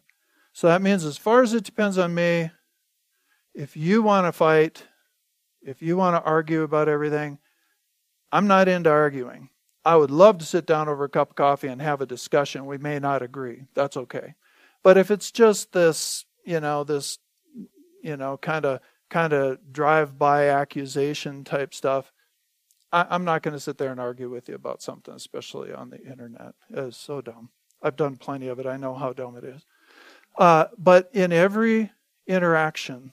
So 0.53 0.69
that 0.69 0.83
means, 0.83 1.05
as 1.05 1.19
far 1.19 1.43
as 1.43 1.53
it 1.53 1.65
depends 1.65 1.99
on 1.99 2.15
me, 2.15 2.51
if 3.55 3.77
you 3.77 4.03
want 4.03 4.27
to 4.27 4.33
fight, 4.33 4.85
if 5.63 5.83
you 5.83 5.97
want 5.97 6.17
to 6.17 6.29
argue 6.29 6.63
about 6.63 6.89
everything, 6.89 7.39
I'm 8.33 8.47
not 8.47 8.69
into 8.69 8.91
arguing. 8.91 9.51
I 9.87 9.95
would 9.95 10.11
love 10.11 10.39
to 10.39 10.45
sit 10.45 10.67
down 10.67 10.89
over 10.89 11.05
a 11.05 11.09
cup 11.09 11.31
of 11.31 11.37
coffee 11.37 11.69
and 11.69 11.81
have 11.81 12.01
a 12.01 12.07
discussion. 12.07 12.67
We 12.67 12.77
may 12.77 12.99
not 12.99 13.23
agree. 13.23 13.67
That's 13.75 13.97
okay. 13.97 14.35
But 14.83 14.99
if 14.99 15.13
it's 15.13 15.31
just 15.31 15.73
this, 15.73 16.25
you 16.45 16.59
know, 16.59 16.83
this, 16.83 17.19
you 18.03 18.17
know, 18.17 18.37
kind 18.37 18.65
of 18.65 18.81
kind 19.11 19.33
of 19.33 19.73
drive-by 19.73 20.49
accusation 20.49 21.45
type 21.45 21.73
stuff, 21.73 22.13
I, 22.93 23.15
am 23.15 23.25
not 23.25 23.43
going 23.43 23.55
to 23.55 23.61
sit 23.61 23.79
there 23.79 23.93
and 23.93 24.01
argue 24.01 24.29
with 24.29 24.49
you 24.49 24.57
about 24.57 24.83
something, 24.83 25.15
especially 25.15 25.73
on 25.73 25.91
the 25.91 26.03
internet. 26.03 26.55
It 26.69 26.81
is 26.81 26.97
so 26.97 27.21
dumb. 27.21 27.51
I've 27.81 27.95
done 27.95 28.17
plenty 28.17 28.49
of 28.49 28.59
it. 28.59 28.67
I 28.67 28.77
know 28.77 28.95
how 28.95 29.13
dumb 29.13 29.37
it 29.37 29.45
is. 29.45 29.65
Uh, 30.37 30.65
but 30.77 31.11
in 31.13 31.31
every 31.33 31.93
interaction, 32.27 33.13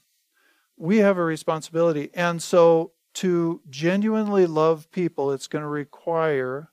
we 0.75 0.97
have 0.97 1.19
a 1.19 1.23
responsibility. 1.23 2.09
And 2.15 2.41
so 2.41 2.92
to 3.15 3.61
genuinely 3.69 4.45
love 4.45 4.91
people, 4.91 5.31
it's 5.31 5.47
going 5.47 5.61
to 5.61 5.67
require 5.67 6.69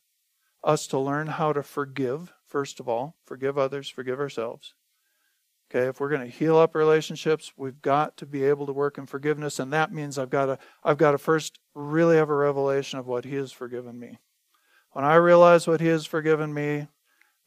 us 0.63 0.87
to 0.89 0.99
learn 0.99 1.27
how 1.27 1.53
to 1.53 1.63
forgive, 1.63 2.33
first 2.47 2.81
of 2.81 2.89
all, 2.89 3.17
forgive 3.25 3.59
others, 3.59 3.89
forgive 3.89 4.21
ourselves. 4.21 4.75
Okay, 5.71 5.87
if 5.87 6.01
we're 6.01 6.09
going 6.09 6.29
to 6.29 6.37
heal 6.37 6.59
up 6.59 6.75
relationships, 6.75 7.53
we've 7.57 7.81
got 7.81 8.17
to 8.17 8.27
be 8.27 8.43
able 8.43 8.67
to 8.67 8.73
work 8.73 8.99
in 8.99 9.07
forgiveness, 9.07 9.61
and 9.61 9.73
that 9.73 9.93
means 9.93 10.19
I've 10.19 10.31
got 10.31 10.47
to 10.47 10.59
I've 10.83 10.99
got 10.99 11.13
to 11.13 11.19
first 11.19 11.61
really 11.75 12.17
have 12.17 12.29
a 12.29 12.35
revelation 12.35 12.99
of 12.99 13.07
what 13.07 13.25
He 13.25 13.37
has 13.37 13.53
forgiven 13.53 13.99
me. 13.99 14.19
When 14.91 15.05
I 15.05 15.15
realize 15.15 15.69
what 15.69 15.81
He 15.81 15.87
has 15.87 16.07
forgiven 16.07 16.53
me, 16.53 16.89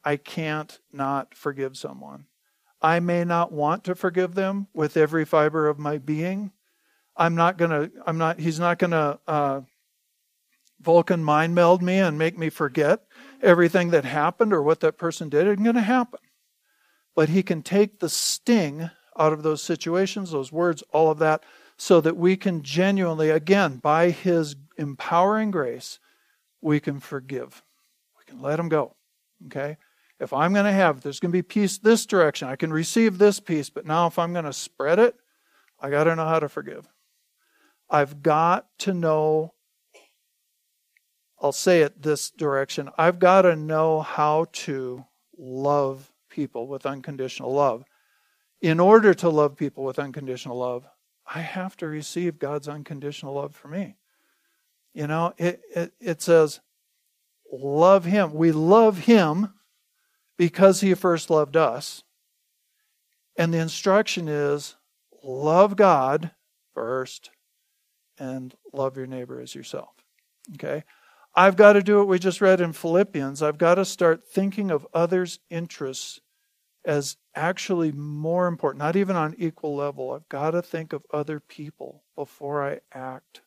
I 0.02 0.16
can't 0.16 0.78
not 0.90 1.34
forgive 1.34 1.76
someone. 1.76 2.26
I 2.80 2.98
may 3.00 3.24
not 3.24 3.52
want 3.52 3.84
to 3.84 3.94
forgive 3.94 4.34
them 4.34 4.68
with 4.72 4.96
every 4.96 5.26
fiber 5.26 5.68
of 5.68 5.78
my 5.78 5.98
being. 5.98 6.52
I'm 7.16 7.34
not 7.34 7.58
gonna. 7.58 7.90
I'm 8.06 8.18
not. 8.18 8.38
He's 8.38 8.58
not 8.58 8.78
gonna 8.78 9.18
uh, 9.26 9.60
Vulcan 10.80 11.22
mind 11.22 11.54
meld 11.54 11.82
me 11.82 11.98
and 11.98 12.18
make 12.18 12.36
me 12.36 12.50
forget 12.50 13.04
everything 13.42 13.90
that 13.90 14.04
happened 14.04 14.52
or 14.52 14.62
what 14.62 14.80
that 14.80 14.98
person 14.98 15.28
did. 15.28 15.46
It's 15.46 15.62
going 15.62 15.74
to 15.74 15.80
happen 15.80 16.20
but 17.14 17.28
he 17.28 17.42
can 17.42 17.62
take 17.62 18.00
the 18.00 18.08
sting 18.08 18.90
out 19.16 19.32
of 19.32 19.42
those 19.42 19.62
situations, 19.62 20.30
those 20.30 20.52
words, 20.52 20.82
all 20.92 21.10
of 21.10 21.18
that, 21.18 21.44
so 21.76 22.00
that 22.00 22.16
we 22.16 22.36
can 22.36 22.62
genuinely, 22.62 23.30
again, 23.30 23.76
by 23.76 24.10
his 24.10 24.56
empowering 24.76 25.50
grace, 25.50 26.00
we 26.60 26.80
can 26.80 26.98
forgive. 27.00 27.62
We 28.18 28.24
can 28.24 28.42
let 28.42 28.58
him 28.58 28.68
go. 28.68 28.96
Okay? 29.46 29.76
If 30.18 30.32
I'm 30.32 30.52
going 30.52 30.64
to 30.64 30.72
have, 30.72 31.00
there's 31.00 31.20
going 31.20 31.30
to 31.30 31.38
be 31.38 31.42
peace 31.42 31.78
this 31.78 32.06
direction, 32.06 32.48
I 32.48 32.56
can 32.56 32.72
receive 32.72 33.18
this 33.18 33.40
peace, 33.40 33.70
but 33.70 33.86
now 33.86 34.06
if 34.06 34.18
I'm 34.18 34.32
going 34.32 34.44
to 34.44 34.52
spread 34.52 34.98
it, 34.98 35.14
I 35.80 35.90
got 35.90 36.04
to 36.04 36.16
know 36.16 36.26
how 36.26 36.40
to 36.40 36.48
forgive. 36.48 36.88
I've 37.94 38.24
got 38.24 38.66
to 38.80 38.92
know, 38.92 39.54
I'll 41.40 41.52
say 41.52 41.82
it 41.82 42.02
this 42.02 42.28
direction, 42.28 42.90
I've 42.98 43.20
got 43.20 43.42
to 43.42 43.54
know 43.54 44.00
how 44.00 44.46
to 44.64 45.04
love 45.38 46.10
people 46.28 46.66
with 46.66 46.86
unconditional 46.86 47.54
love. 47.54 47.84
In 48.60 48.80
order 48.80 49.14
to 49.14 49.28
love 49.28 49.56
people 49.56 49.84
with 49.84 50.00
unconditional 50.00 50.58
love, 50.58 50.84
I 51.32 51.38
have 51.38 51.76
to 51.76 51.86
receive 51.86 52.40
God's 52.40 52.66
unconditional 52.66 53.34
love 53.34 53.54
for 53.54 53.68
me. 53.68 53.94
You 54.92 55.06
know, 55.06 55.32
it, 55.38 55.60
it, 55.72 55.92
it 56.00 56.20
says, 56.20 56.58
love 57.52 58.06
Him. 58.06 58.34
We 58.34 58.50
love 58.50 58.98
Him 58.98 59.54
because 60.36 60.80
He 60.80 60.94
first 60.94 61.30
loved 61.30 61.56
us. 61.56 62.02
And 63.36 63.54
the 63.54 63.58
instruction 63.58 64.26
is 64.26 64.74
love 65.22 65.76
God 65.76 66.32
first 66.74 67.30
and 68.18 68.54
love 68.72 68.96
your 68.96 69.06
neighbor 69.06 69.40
as 69.40 69.54
yourself. 69.54 69.94
Okay? 70.54 70.84
I've 71.34 71.56
got 71.56 71.72
to 71.72 71.82
do 71.82 71.98
what 71.98 72.08
we 72.08 72.18
just 72.18 72.40
read 72.40 72.60
in 72.60 72.72
Philippians. 72.72 73.42
I've 73.42 73.58
got 73.58 73.74
to 73.74 73.84
start 73.84 74.24
thinking 74.26 74.70
of 74.70 74.86
others' 74.94 75.40
interests 75.50 76.20
as 76.84 77.16
actually 77.34 77.90
more 77.92 78.46
important, 78.46 78.78
not 78.78 78.94
even 78.94 79.16
on 79.16 79.34
equal 79.38 79.74
level. 79.74 80.12
I've 80.12 80.28
got 80.28 80.52
to 80.52 80.62
think 80.62 80.92
of 80.92 81.04
other 81.12 81.40
people 81.40 82.04
before 82.14 82.62
I 82.62 82.80
act. 82.92 83.40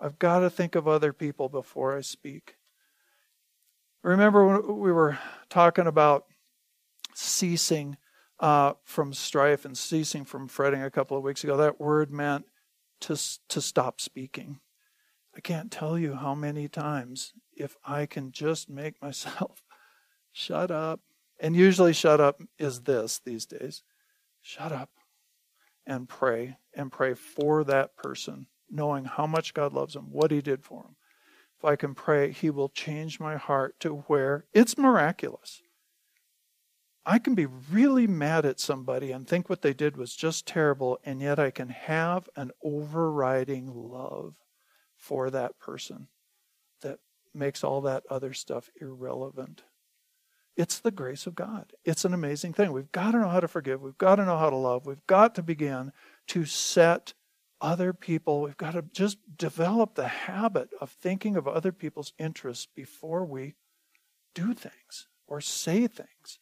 I've 0.00 0.18
got 0.18 0.40
to 0.40 0.50
think 0.50 0.74
of 0.74 0.86
other 0.86 1.12
people 1.12 1.48
before 1.48 1.96
I 1.96 2.02
speak. 2.02 2.56
Remember 4.02 4.46
when 4.46 4.78
we 4.78 4.92
were 4.92 5.18
talking 5.48 5.86
about 5.86 6.26
ceasing 7.14 7.96
uh, 8.38 8.74
from 8.84 9.14
strife 9.14 9.64
and 9.64 9.76
ceasing 9.76 10.24
from 10.24 10.48
fretting 10.48 10.82
a 10.82 10.90
couple 10.90 11.16
of 11.16 11.22
weeks 11.22 11.44
ago? 11.44 11.56
That 11.56 11.80
word 11.80 12.12
meant 12.12 12.44
to, 13.00 13.16
to 13.48 13.60
stop 13.60 14.00
speaking. 14.00 14.60
I 15.36 15.40
can't 15.40 15.70
tell 15.70 15.98
you 15.98 16.14
how 16.14 16.34
many 16.34 16.68
times, 16.68 17.32
if 17.54 17.76
I 17.84 18.06
can 18.06 18.32
just 18.32 18.70
make 18.70 19.00
myself 19.02 19.62
shut 20.32 20.70
up 20.70 21.00
and 21.38 21.54
usually, 21.54 21.92
shut 21.92 22.20
up 22.20 22.40
is 22.58 22.82
this 22.82 23.20
these 23.24 23.44
days 23.46 23.82
shut 24.40 24.72
up 24.72 24.90
and 25.86 26.08
pray, 26.08 26.56
and 26.74 26.90
pray 26.90 27.14
for 27.14 27.64
that 27.64 27.96
person, 27.96 28.46
knowing 28.70 29.04
how 29.04 29.26
much 29.26 29.54
God 29.54 29.72
loves 29.72 29.94
him, 29.94 30.10
what 30.10 30.30
He 30.30 30.40
did 30.40 30.64
for 30.64 30.82
him. 30.82 30.96
If 31.58 31.64
I 31.64 31.76
can 31.76 31.94
pray, 31.94 32.32
He 32.32 32.50
will 32.50 32.68
change 32.68 33.20
my 33.20 33.36
heart 33.36 33.78
to 33.80 34.04
where 34.06 34.46
it's 34.52 34.78
miraculous. 34.78 35.62
I 37.08 37.20
can 37.20 37.36
be 37.36 37.46
really 37.46 38.08
mad 38.08 38.44
at 38.44 38.58
somebody 38.58 39.12
and 39.12 39.26
think 39.26 39.48
what 39.48 39.62
they 39.62 39.72
did 39.72 39.96
was 39.96 40.16
just 40.16 40.44
terrible, 40.44 40.98
and 41.04 41.22
yet 41.22 41.38
I 41.38 41.52
can 41.52 41.68
have 41.68 42.28
an 42.34 42.50
overriding 42.64 43.72
love 43.72 44.34
for 44.96 45.30
that 45.30 45.56
person 45.60 46.08
that 46.82 46.98
makes 47.32 47.62
all 47.62 47.80
that 47.82 48.02
other 48.10 48.32
stuff 48.32 48.68
irrelevant. 48.80 49.62
It's 50.56 50.80
the 50.80 50.90
grace 50.90 51.28
of 51.28 51.36
God. 51.36 51.74
It's 51.84 52.04
an 52.04 52.12
amazing 52.12 52.54
thing. 52.54 52.72
We've 52.72 52.90
got 52.90 53.12
to 53.12 53.20
know 53.20 53.28
how 53.28 53.40
to 53.40 53.46
forgive. 53.46 53.82
We've 53.82 53.98
got 53.98 54.16
to 54.16 54.24
know 54.24 54.38
how 54.38 54.50
to 54.50 54.56
love. 54.56 54.84
We've 54.84 55.06
got 55.06 55.36
to 55.36 55.42
begin 55.44 55.92
to 56.28 56.44
set 56.44 57.14
other 57.60 57.92
people, 57.92 58.42
we've 58.42 58.56
got 58.56 58.72
to 58.72 58.82
just 58.82 59.18
develop 59.38 59.94
the 59.94 60.08
habit 60.08 60.68
of 60.80 60.90
thinking 60.90 61.36
of 61.36 61.48
other 61.48 61.72
people's 61.72 62.12
interests 62.18 62.66
before 62.74 63.24
we 63.24 63.54
do 64.34 64.52
things 64.52 65.08
or 65.26 65.40
say 65.40 65.86
things. 65.86 66.38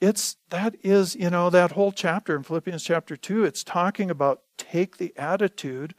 It's 0.00 0.36
that 0.48 0.76
is, 0.82 1.14
you 1.14 1.28
know, 1.28 1.50
that 1.50 1.72
whole 1.72 1.92
chapter 1.92 2.34
in 2.34 2.42
Philippians 2.42 2.82
chapter 2.82 3.16
2, 3.16 3.44
it's 3.44 3.62
talking 3.62 4.10
about 4.10 4.42
take 4.56 4.96
the 4.96 5.12
attitude 5.16 5.94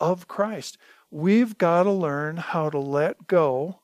of 0.00 0.26
Christ. 0.26 0.78
We've 1.10 1.58
got 1.58 1.84
to 1.84 1.92
learn 1.92 2.38
how 2.38 2.70
to 2.70 2.78
let 2.78 3.26
go 3.26 3.80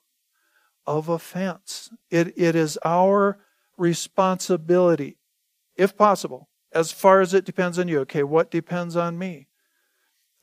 of 0.87 1.09
offense. 1.09 1.91
It, 2.11 2.33
it 2.37 2.57
is 2.57 2.79
our 2.85 3.39
responsibility, 3.77 5.19
if 5.77 5.97
possible, 5.97 6.49
as 6.75 6.91
far 6.91 7.21
as 7.21 7.35
it 7.35 7.45
depends 7.45 7.79
on 7.79 7.89
you. 7.89 8.01
Okay, 8.01 8.23
what 8.23 8.51
depends 8.51 8.97
on 8.97 9.19
me? 9.19 9.49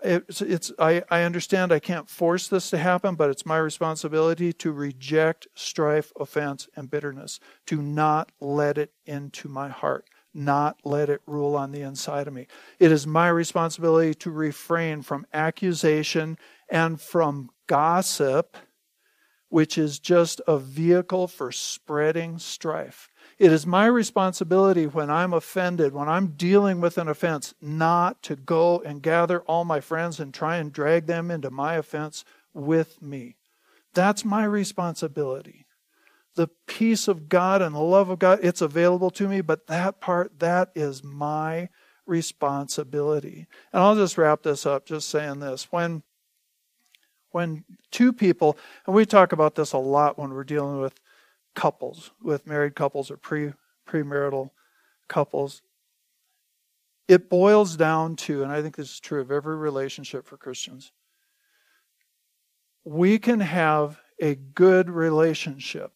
It's, 0.01 0.41
it's 0.41 0.71
I, 0.79 1.03
I 1.09 1.23
understand 1.23 1.71
I 1.71 1.79
can't 1.79 2.09
force 2.09 2.47
this 2.47 2.69
to 2.69 2.77
happen, 2.77 3.15
but 3.15 3.29
it's 3.29 3.45
my 3.45 3.57
responsibility 3.57 4.53
to 4.53 4.71
reject 4.71 5.47
strife, 5.55 6.13
offense, 6.19 6.69
and 6.75 6.89
bitterness, 6.89 7.39
to 7.67 7.81
not 7.81 8.31
let 8.39 8.77
it 8.77 8.93
into 9.05 9.49
my 9.49 9.67
heart, 9.69 10.05
not 10.33 10.77
let 10.85 11.09
it 11.09 11.21
rule 11.25 11.55
on 11.55 11.71
the 11.71 11.81
inside 11.81 12.27
of 12.27 12.33
me. 12.33 12.47
It 12.79 12.91
is 12.91 13.05
my 13.05 13.27
responsibility 13.27 14.13
to 14.15 14.31
refrain 14.31 15.01
from 15.01 15.27
accusation 15.33 16.37
and 16.69 17.01
from 17.01 17.49
gossip 17.67 18.55
which 19.49 19.77
is 19.77 19.99
just 19.99 20.41
a 20.47 20.57
vehicle 20.57 21.27
for 21.27 21.51
spreading 21.51 22.37
strife. 22.37 23.08
It 23.39 23.53
is 23.53 23.65
my 23.65 23.85
responsibility 23.85 24.85
when 24.85 25.09
I'm 25.09 25.31
offended, 25.31 25.93
when 25.93 26.09
I'm 26.09 26.33
dealing 26.33 26.81
with 26.81 26.97
an 26.97 27.07
offense, 27.07 27.53
not 27.61 28.21
to 28.23 28.35
go 28.35 28.81
and 28.81 29.01
gather 29.01 29.39
all 29.41 29.63
my 29.63 29.79
friends 29.79 30.19
and 30.19 30.33
try 30.33 30.57
and 30.57 30.73
drag 30.73 31.05
them 31.05 31.31
into 31.31 31.49
my 31.49 31.75
offense 31.75 32.25
with 32.53 33.01
me. 33.01 33.37
That's 33.93 34.25
my 34.25 34.43
responsibility. 34.43 35.65
The 36.35 36.49
peace 36.67 37.07
of 37.07 37.29
God 37.29 37.61
and 37.61 37.73
the 37.73 37.79
love 37.79 38.09
of 38.09 38.19
God, 38.19 38.39
it's 38.43 38.61
available 38.61 39.09
to 39.11 39.29
me, 39.29 39.39
but 39.39 39.67
that 39.67 40.01
part, 40.01 40.39
that 40.39 40.71
is 40.75 41.01
my 41.01 41.69
responsibility. 42.05 43.47
And 43.71 43.81
I'll 43.81 43.95
just 43.95 44.17
wrap 44.17 44.43
this 44.43 44.65
up 44.65 44.85
just 44.85 45.07
saying 45.07 45.39
this. 45.39 45.71
When 45.71 46.03
when 47.31 47.63
two 47.91 48.11
people, 48.11 48.57
and 48.87 48.95
we 48.95 49.05
talk 49.05 49.31
about 49.31 49.53
this 49.53 49.71
a 49.71 49.77
lot 49.77 50.17
when 50.17 50.31
we're 50.31 50.43
dealing 50.43 50.79
with 50.79 50.99
couples, 51.55 52.11
with 52.21 52.47
married 52.47 52.75
couples 52.75 53.11
or 53.11 53.17
pre 53.17 53.53
premarital 53.87 54.51
couples, 55.07 55.61
it 57.07 57.29
boils 57.29 57.75
down 57.75 58.15
to, 58.15 58.43
and 58.43 58.51
I 58.51 58.61
think 58.61 58.75
this 58.75 58.91
is 58.91 58.99
true 58.99 59.19
of 59.19 59.31
every 59.31 59.57
relationship 59.57 60.27
for 60.27 60.37
Christians, 60.37 60.91
we 62.83 63.17
can 63.17 63.39
have 63.39 63.99
a 64.19 64.35
good 64.35 64.89
relationship 64.89 65.91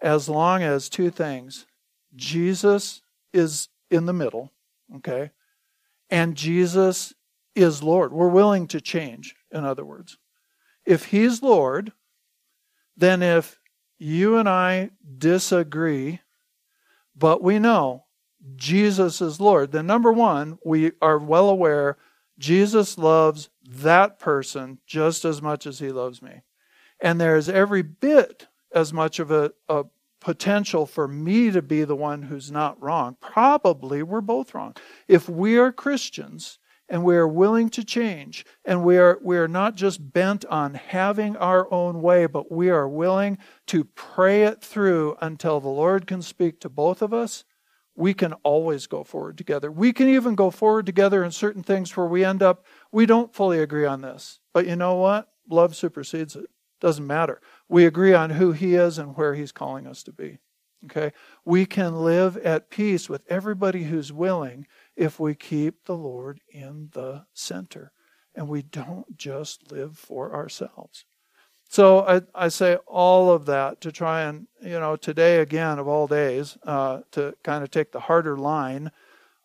as 0.00 0.28
long 0.28 0.62
as 0.62 0.88
two 0.88 1.10
things 1.10 1.66
Jesus 2.14 3.02
is 3.32 3.68
in 3.90 4.06
the 4.06 4.12
middle, 4.12 4.52
okay, 4.96 5.30
and 6.10 6.36
Jesus 6.36 7.12
is 7.54 7.82
Lord. 7.82 8.12
We're 8.12 8.28
willing 8.28 8.68
to 8.68 8.80
change, 8.80 9.34
in 9.50 9.64
other 9.64 9.84
words. 9.84 10.16
If 10.84 11.06
He's 11.06 11.42
Lord, 11.42 11.92
then 12.96 13.22
if 13.22 13.58
you 13.98 14.36
and 14.36 14.48
I 14.48 14.90
disagree, 15.18 16.20
but 17.16 17.42
we 17.42 17.58
know 17.58 18.04
Jesus 18.54 19.20
is 19.20 19.40
Lord, 19.40 19.72
then 19.72 19.86
number 19.86 20.12
one, 20.12 20.58
we 20.64 20.92
are 21.00 21.18
well 21.18 21.48
aware 21.48 21.96
Jesus 22.38 22.98
loves 22.98 23.48
that 23.66 24.18
person 24.18 24.78
just 24.86 25.24
as 25.24 25.40
much 25.40 25.66
as 25.66 25.78
he 25.78 25.90
loves 25.90 26.20
me. 26.20 26.42
And 27.00 27.20
there's 27.20 27.48
every 27.48 27.82
bit 27.82 28.46
as 28.72 28.92
much 28.92 29.18
of 29.18 29.30
a, 29.30 29.52
a 29.68 29.84
potential 30.20 30.86
for 30.86 31.08
me 31.08 31.50
to 31.50 31.62
be 31.62 31.84
the 31.84 31.96
one 31.96 32.22
who's 32.22 32.50
not 32.50 32.80
wrong. 32.82 33.16
Probably 33.20 34.02
we're 34.02 34.20
both 34.20 34.54
wrong. 34.54 34.74
If 35.08 35.28
we 35.28 35.56
are 35.56 35.72
Christians 35.72 36.58
and 36.88 37.02
we 37.02 37.16
are 37.16 37.26
willing 37.26 37.68
to 37.70 37.84
change 37.84 38.44
and 38.64 38.84
we 38.84 38.96
are 38.98 39.18
we 39.22 39.36
are 39.36 39.48
not 39.48 39.74
just 39.74 40.12
bent 40.12 40.44
on 40.46 40.74
having 40.74 41.36
our 41.36 41.72
own 41.72 42.00
way, 42.00 42.26
but 42.26 42.50
we 42.50 42.70
are 42.70 42.88
willing 42.88 43.38
to 43.66 43.84
pray 43.84 44.44
it 44.44 44.62
through 44.62 45.16
until 45.20 45.60
the 45.60 45.68
Lord 45.68 46.06
can 46.06 46.22
speak 46.22 46.60
to 46.60 46.68
both 46.68 47.02
of 47.02 47.12
us, 47.12 47.44
we 47.96 48.14
can 48.14 48.34
always 48.34 48.86
go 48.86 49.02
forward 49.02 49.38
together. 49.38 49.70
We 49.72 49.92
can 49.92 50.08
even 50.08 50.34
go 50.34 50.50
forward 50.50 50.86
together 50.86 51.24
in 51.24 51.30
certain 51.30 51.62
things 51.62 51.96
where 51.96 52.06
we 52.06 52.24
end 52.24 52.42
up 52.42 52.64
we 52.92 53.06
don't 53.06 53.34
fully 53.34 53.60
agree 53.60 53.86
on 53.86 54.02
this. 54.02 54.40
But 54.52 54.66
you 54.66 54.76
know 54.76 54.94
what? 54.94 55.28
Love 55.48 55.74
supersedes 55.74 56.36
it. 56.36 56.46
Doesn't 56.80 57.06
matter. 57.06 57.40
We 57.68 57.86
agree 57.86 58.12
on 58.12 58.30
who 58.30 58.52
He 58.52 58.74
is 58.74 58.98
and 58.98 59.16
where 59.16 59.34
He's 59.34 59.52
calling 59.52 59.86
us 59.86 60.02
to 60.04 60.12
be. 60.12 60.38
Okay? 60.84 61.12
We 61.44 61.66
can 61.66 62.04
live 62.04 62.36
at 62.38 62.70
peace 62.70 63.08
with 63.08 63.22
everybody 63.28 63.84
who's 63.84 64.12
willing 64.12 64.66
if 64.96 65.20
we 65.20 65.34
keep 65.34 65.84
the 65.84 65.96
Lord 65.96 66.40
in 66.48 66.90
the 66.92 67.26
center 67.34 67.92
and 68.34 68.48
we 68.48 68.62
don't 68.62 69.16
just 69.16 69.70
live 69.70 69.98
for 69.98 70.34
ourselves. 70.34 71.04
So 71.68 72.06
I, 72.06 72.22
I 72.34 72.48
say 72.48 72.76
all 72.86 73.30
of 73.30 73.46
that 73.46 73.80
to 73.80 73.92
try 73.92 74.22
and, 74.22 74.46
you 74.62 74.78
know, 74.78 74.96
today 74.96 75.40
again 75.40 75.78
of 75.78 75.88
all 75.88 76.06
days, 76.06 76.56
uh, 76.62 77.00
to 77.12 77.34
kind 77.42 77.64
of 77.64 77.70
take 77.70 77.92
the 77.92 78.00
harder 78.00 78.36
line 78.36 78.90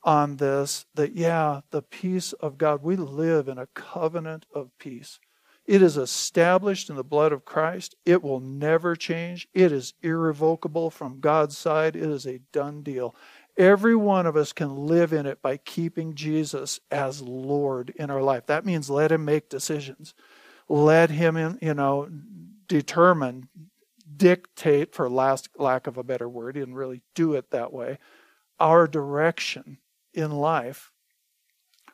on 0.04 0.38
this 0.38 0.86
that, 0.96 1.16
yeah, 1.16 1.62
the 1.72 1.82
peace 1.82 2.34
of 2.34 2.58
God, 2.58 2.84
we 2.84 2.96
live 2.96 3.48
in 3.48 3.58
a 3.58 3.68
covenant 3.68 4.46
of 4.54 4.78
peace. 4.78 5.20
It 5.66 5.82
is 5.82 5.96
established 5.96 6.90
in 6.90 6.96
the 6.96 7.04
blood 7.04 7.32
of 7.32 7.46
Christ. 7.46 7.96
It 8.06 8.24
will 8.24 8.40
never 8.40 8.96
change. 8.96 9.48
It 9.54 9.72
is 9.72 9.94
irrevocable 10.02 10.90
from 10.90 11.20
God's 11.20 11.58
side. 11.58 11.96
It 11.96 12.10
is 12.10 12.26
a 12.26 12.40
done 12.52 12.82
deal. 12.82 13.16
Every 13.58 13.96
one 13.96 14.26
of 14.26 14.36
us 14.36 14.54
can 14.54 14.88
live 14.88 15.14
in 15.14 15.26
it 15.26 15.42
by 15.42 15.58
keeping 15.58 16.16
Jesus 16.16 16.80
as 16.90 17.22
Lord 17.22 17.94
in 17.96 18.10
our 18.10 18.22
life. 18.22 18.46
That 18.48 18.66
means 18.66 18.90
let 18.90 19.12
Him 19.12 19.26
make 19.26 19.50
decisions. 19.50 20.14
Let 20.70 21.10
Him, 21.10 21.36
in, 21.38 21.60
you 21.62 21.74
know, 21.74 22.10
determine, 22.68 23.50
dictate, 24.16 24.96
for 24.96 25.10
last, 25.10 25.50
lack 25.58 25.88
of 25.88 25.98
a 25.98 26.04
better 26.04 26.30
word, 26.30 26.56
and 26.58 26.76
really 26.76 27.02
do 27.14 27.34
it 27.34 27.52
that 27.52 27.74
way, 27.74 28.00
our 28.60 28.88
direction 28.88 29.80
in 30.14 30.32
life. 30.32 30.92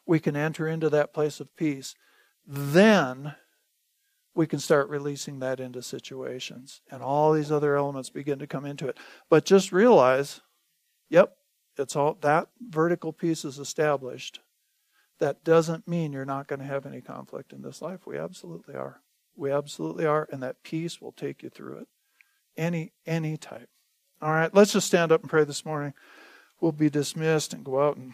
We 0.05 0.19
can 0.19 0.35
enter 0.35 0.67
into 0.67 0.89
that 0.91 1.13
place 1.13 1.39
of 1.39 1.55
peace. 1.55 1.95
Then 2.45 3.35
we 4.37 4.47
can 4.47 4.59
start 4.59 4.87
releasing 4.87 5.39
that 5.39 5.59
into 5.59 5.81
situations 5.81 6.81
and 6.91 7.01
all 7.01 7.33
these 7.33 7.51
other 7.51 7.75
elements 7.75 8.11
begin 8.11 8.37
to 8.37 8.45
come 8.45 8.65
into 8.65 8.87
it 8.87 8.95
but 9.29 9.43
just 9.43 9.71
realize 9.71 10.41
yep 11.09 11.35
it's 11.77 11.95
all 11.95 12.17
that 12.21 12.49
vertical 12.59 13.13
peace 13.13 13.45
is 13.45 13.59
established. 13.59 14.39
That 15.19 15.43
doesn't 15.43 15.87
mean 15.87 16.13
you're 16.13 16.25
not 16.25 16.47
going 16.47 16.59
to 16.59 16.65
have 16.65 16.85
any 16.85 17.01
conflict 17.01 17.51
in 17.51 17.61
this 17.61 17.81
life. 17.81 18.05
We 18.05 18.17
absolutely 18.17 18.75
are. 18.75 19.01
We 19.35 19.51
absolutely 19.51 20.05
are 20.05 20.27
and 20.31 20.41
that 20.43 20.63
peace 20.63 21.01
will 21.01 21.11
take 21.11 21.43
you 21.43 21.49
through 21.49 21.79
it. 21.79 21.87
Any 22.55 22.91
any 23.05 23.37
type. 23.37 23.69
All 24.21 24.31
right 24.31 24.53
let's 24.53 24.73
just 24.73 24.87
stand 24.87 25.11
up 25.11 25.21
and 25.21 25.29
pray 25.29 25.43
this 25.43 25.65
morning. 25.65 25.93
We'll 26.59 26.71
be 26.71 26.89
dismissed 26.89 27.53
and 27.53 27.63
go 27.63 27.87
out 27.87 27.97
and 27.97 28.13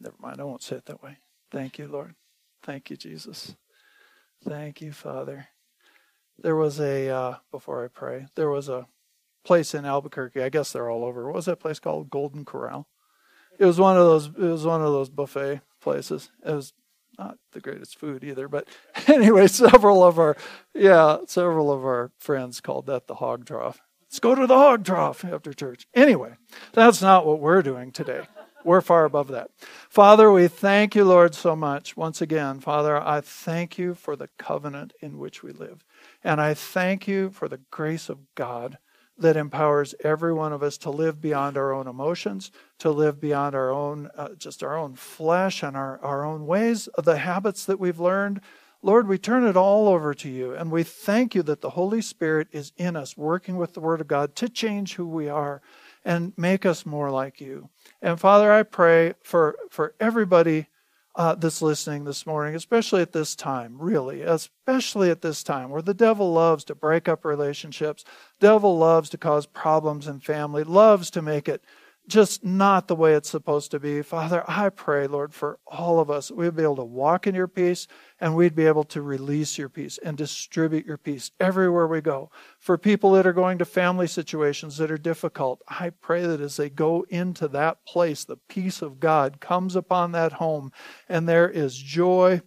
never 0.00 0.16
mind 0.20 0.40
i 0.40 0.44
won't 0.44 0.62
say 0.62 0.76
it 0.76 0.86
that 0.86 1.02
way. 1.02 1.18
Thank 1.50 1.78
you 1.78 1.88
lord. 1.88 2.14
Thank 2.62 2.90
you 2.90 2.96
jesus. 2.96 3.56
Thank 4.44 4.80
you, 4.80 4.92
Father. 4.92 5.48
There 6.38 6.56
was 6.56 6.80
a, 6.80 7.08
uh, 7.08 7.36
before 7.52 7.84
I 7.84 7.88
pray, 7.88 8.26
there 8.34 8.50
was 8.50 8.68
a 8.68 8.86
place 9.44 9.74
in 9.74 9.84
Albuquerque. 9.84 10.42
I 10.42 10.48
guess 10.48 10.72
they're 10.72 10.90
all 10.90 11.04
over. 11.04 11.26
What 11.26 11.34
was 11.34 11.46
that 11.46 11.60
place 11.60 11.78
called? 11.78 12.10
Golden 12.10 12.44
Corral. 12.44 12.86
It 13.58 13.64
was 13.64 13.78
one 13.78 13.96
of 13.96 14.04
those. 14.04 14.26
It 14.26 14.38
was 14.38 14.64
one 14.64 14.80
of 14.80 14.92
those 14.92 15.10
buffet 15.10 15.60
places. 15.80 16.30
It 16.44 16.52
was 16.52 16.72
not 17.18 17.38
the 17.52 17.60
greatest 17.60 17.98
food 17.98 18.24
either, 18.24 18.48
but 18.48 18.68
anyway, 19.06 19.46
several 19.46 20.02
of 20.02 20.18
our, 20.18 20.36
yeah, 20.74 21.18
several 21.26 21.70
of 21.70 21.84
our 21.84 22.10
friends 22.18 22.60
called 22.60 22.86
that 22.86 23.06
the 23.06 23.16
hog 23.16 23.46
trough. 23.46 23.80
Let's 24.06 24.20
go 24.20 24.34
to 24.34 24.46
the 24.46 24.56
hog 24.56 24.84
trough 24.84 25.24
after 25.24 25.52
church. 25.52 25.86
Anyway, 25.94 26.34
that's 26.72 27.00
not 27.00 27.26
what 27.26 27.40
we're 27.40 27.62
doing 27.62 27.92
today. 27.92 28.22
We're 28.64 28.80
far 28.80 29.04
above 29.04 29.28
that. 29.28 29.50
Father, 29.88 30.30
we 30.30 30.46
thank 30.48 30.94
you, 30.94 31.04
Lord, 31.04 31.34
so 31.34 31.56
much. 31.56 31.96
Once 31.96 32.20
again, 32.20 32.60
Father, 32.60 33.00
I 33.00 33.20
thank 33.20 33.76
you 33.76 33.94
for 33.94 34.14
the 34.14 34.28
covenant 34.38 34.92
in 35.00 35.18
which 35.18 35.42
we 35.42 35.52
live. 35.52 35.84
And 36.22 36.40
I 36.40 36.54
thank 36.54 37.08
you 37.08 37.30
for 37.30 37.48
the 37.48 37.60
grace 37.70 38.08
of 38.08 38.34
God 38.34 38.78
that 39.18 39.36
empowers 39.36 39.94
every 40.02 40.32
one 40.32 40.52
of 40.52 40.62
us 40.62 40.78
to 40.78 40.90
live 40.90 41.20
beyond 41.20 41.56
our 41.56 41.72
own 41.72 41.86
emotions, 41.86 42.50
to 42.78 42.90
live 42.90 43.20
beyond 43.20 43.54
our 43.54 43.70
own, 43.70 44.10
uh, 44.16 44.30
just 44.36 44.62
our 44.62 44.76
own 44.76 44.94
flesh 44.94 45.62
and 45.62 45.76
our, 45.76 45.98
our 46.00 46.24
own 46.24 46.46
ways, 46.46 46.88
the 46.96 47.18
habits 47.18 47.64
that 47.66 47.78
we've 47.78 48.00
learned. 48.00 48.40
Lord, 48.84 49.06
we 49.06 49.18
turn 49.18 49.46
it 49.46 49.56
all 49.56 49.86
over 49.86 50.12
to 50.14 50.28
you, 50.28 50.54
and 50.54 50.70
we 50.72 50.82
thank 50.82 51.34
you 51.34 51.42
that 51.44 51.60
the 51.60 51.70
Holy 51.70 52.02
Spirit 52.02 52.48
is 52.50 52.72
in 52.76 52.96
us, 52.96 53.16
working 53.16 53.56
with 53.56 53.74
the 53.74 53.80
Word 53.80 54.00
of 54.00 54.08
God 54.08 54.34
to 54.36 54.48
change 54.48 54.94
who 54.94 55.06
we 55.06 55.28
are 55.28 55.62
and 56.04 56.32
make 56.36 56.66
us 56.66 56.84
more 56.84 57.10
like 57.10 57.40
you. 57.40 57.68
And 58.00 58.18
Father, 58.18 58.50
I 58.50 58.64
pray 58.64 59.14
for, 59.22 59.56
for 59.70 59.94
everybody 60.00 60.66
uh, 61.14 61.34
that's 61.34 61.60
listening 61.60 62.04
this 62.04 62.26
morning, 62.26 62.54
especially 62.54 63.02
at 63.02 63.12
this 63.12 63.36
time, 63.36 63.76
really, 63.78 64.22
especially 64.22 65.10
at 65.10 65.20
this 65.20 65.42
time 65.42 65.68
where 65.68 65.82
the 65.82 65.94
devil 65.94 66.32
loves 66.32 66.64
to 66.64 66.74
break 66.74 67.08
up 67.08 67.24
relationships, 67.24 68.04
devil 68.40 68.78
loves 68.78 69.10
to 69.10 69.18
cause 69.18 69.44
problems 69.46 70.08
in 70.08 70.20
family, 70.20 70.64
loves 70.64 71.10
to 71.10 71.20
make 71.20 71.48
it 71.48 71.62
just 72.08 72.44
not 72.44 72.88
the 72.88 72.96
way 72.96 73.14
it's 73.14 73.30
supposed 73.30 73.70
to 73.70 73.78
be. 73.78 74.02
Father, 74.02 74.44
I 74.48 74.70
pray, 74.70 75.06
Lord, 75.06 75.32
for 75.32 75.58
all 75.66 76.00
of 76.00 76.10
us, 76.10 76.30
we'd 76.30 76.56
be 76.56 76.62
able 76.62 76.76
to 76.76 76.84
walk 76.84 77.26
in 77.26 77.34
your 77.34 77.46
peace 77.48 77.86
and 78.20 78.34
we'd 78.34 78.56
be 78.56 78.66
able 78.66 78.84
to 78.84 79.02
release 79.02 79.56
your 79.56 79.68
peace 79.68 79.98
and 80.02 80.16
distribute 80.16 80.84
your 80.84 80.98
peace 80.98 81.30
everywhere 81.38 81.86
we 81.86 82.00
go. 82.00 82.30
For 82.58 82.76
people 82.76 83.12
that 83.12 83.26
are 83.26 83.32
going 83.32 83.58
to 83.58 83.64
family 83.64 84.08
situations 84.08 84.78
that 84.78 84.90
are 84.90 84.98
difficult, 84.98 85.62
I 85.68 85.90
pray 85.90 86.26
that 86.26 86.40
as 86.40 86.56
they 86.56 86.70
go 86.70 87.06
into 87.08 87.46
that 87.48 87.84
place, 87.86 88.24
the 88.24 88.38
peace 88.48 88.82
of 88.82 88.98
God 88.98 89.40
comes 89.40 89.76
upon 89.76 90.12
that 90.12 90.32
home 90.32 90.72
and 91.08 91.28
there 91.28 91.48
is 91.48 91.76
joy 91.76 92.42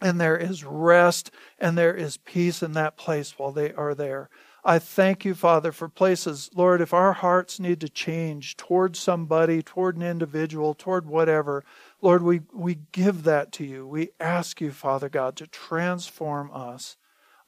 and 0.00 0.20
there 0.20 0.36
is 0.36 0.64
rest 0.64 1.30
and 1.58 1.78
there 1.78 1.94
is 1.94 2.16
peace 2.16 2.62
in 2.62 2.72
that 2.72 2.96
place 2.96 3.38
while 3.38 3.52
they 3.52 3.72
are 3.72 3.94
there. 3.94 4.28
I 4.64 4.78
thank 4.78 5.24
you, 5.24 5.34
Father, 5.34 5.72
for 5.72 5.88
places, 5.88 6.48
Lord, 6.54 6.80
if 6.80 6.94
our 6.94 7.12
hearts 7.14 7.58
need 7.58 7.80
to 7.80 7.88
change 7.88 8.56
toward 8.56 8.94
somebody, 8.94 9.60
toward 9.60 9.96
an 9.96 10.02
individual, 10.02 10.72
toward 10.72 11.04
whatever, 11.04 11.64
Lord, 12.00 12.22
we, 12.22 12.42
we 12.52 12.78
give 12.92 13.24
that 13.24 13.50
to 13.52 13.64
you. 13.64 13.84
We 13.84 14.10
ask 14.20 14.60
you, 14.60 14.70
Father 14.70 15.08
God, 15.08 15.34
to 15.36 15.48
transform 15.48 16.52
us 16.52 16.96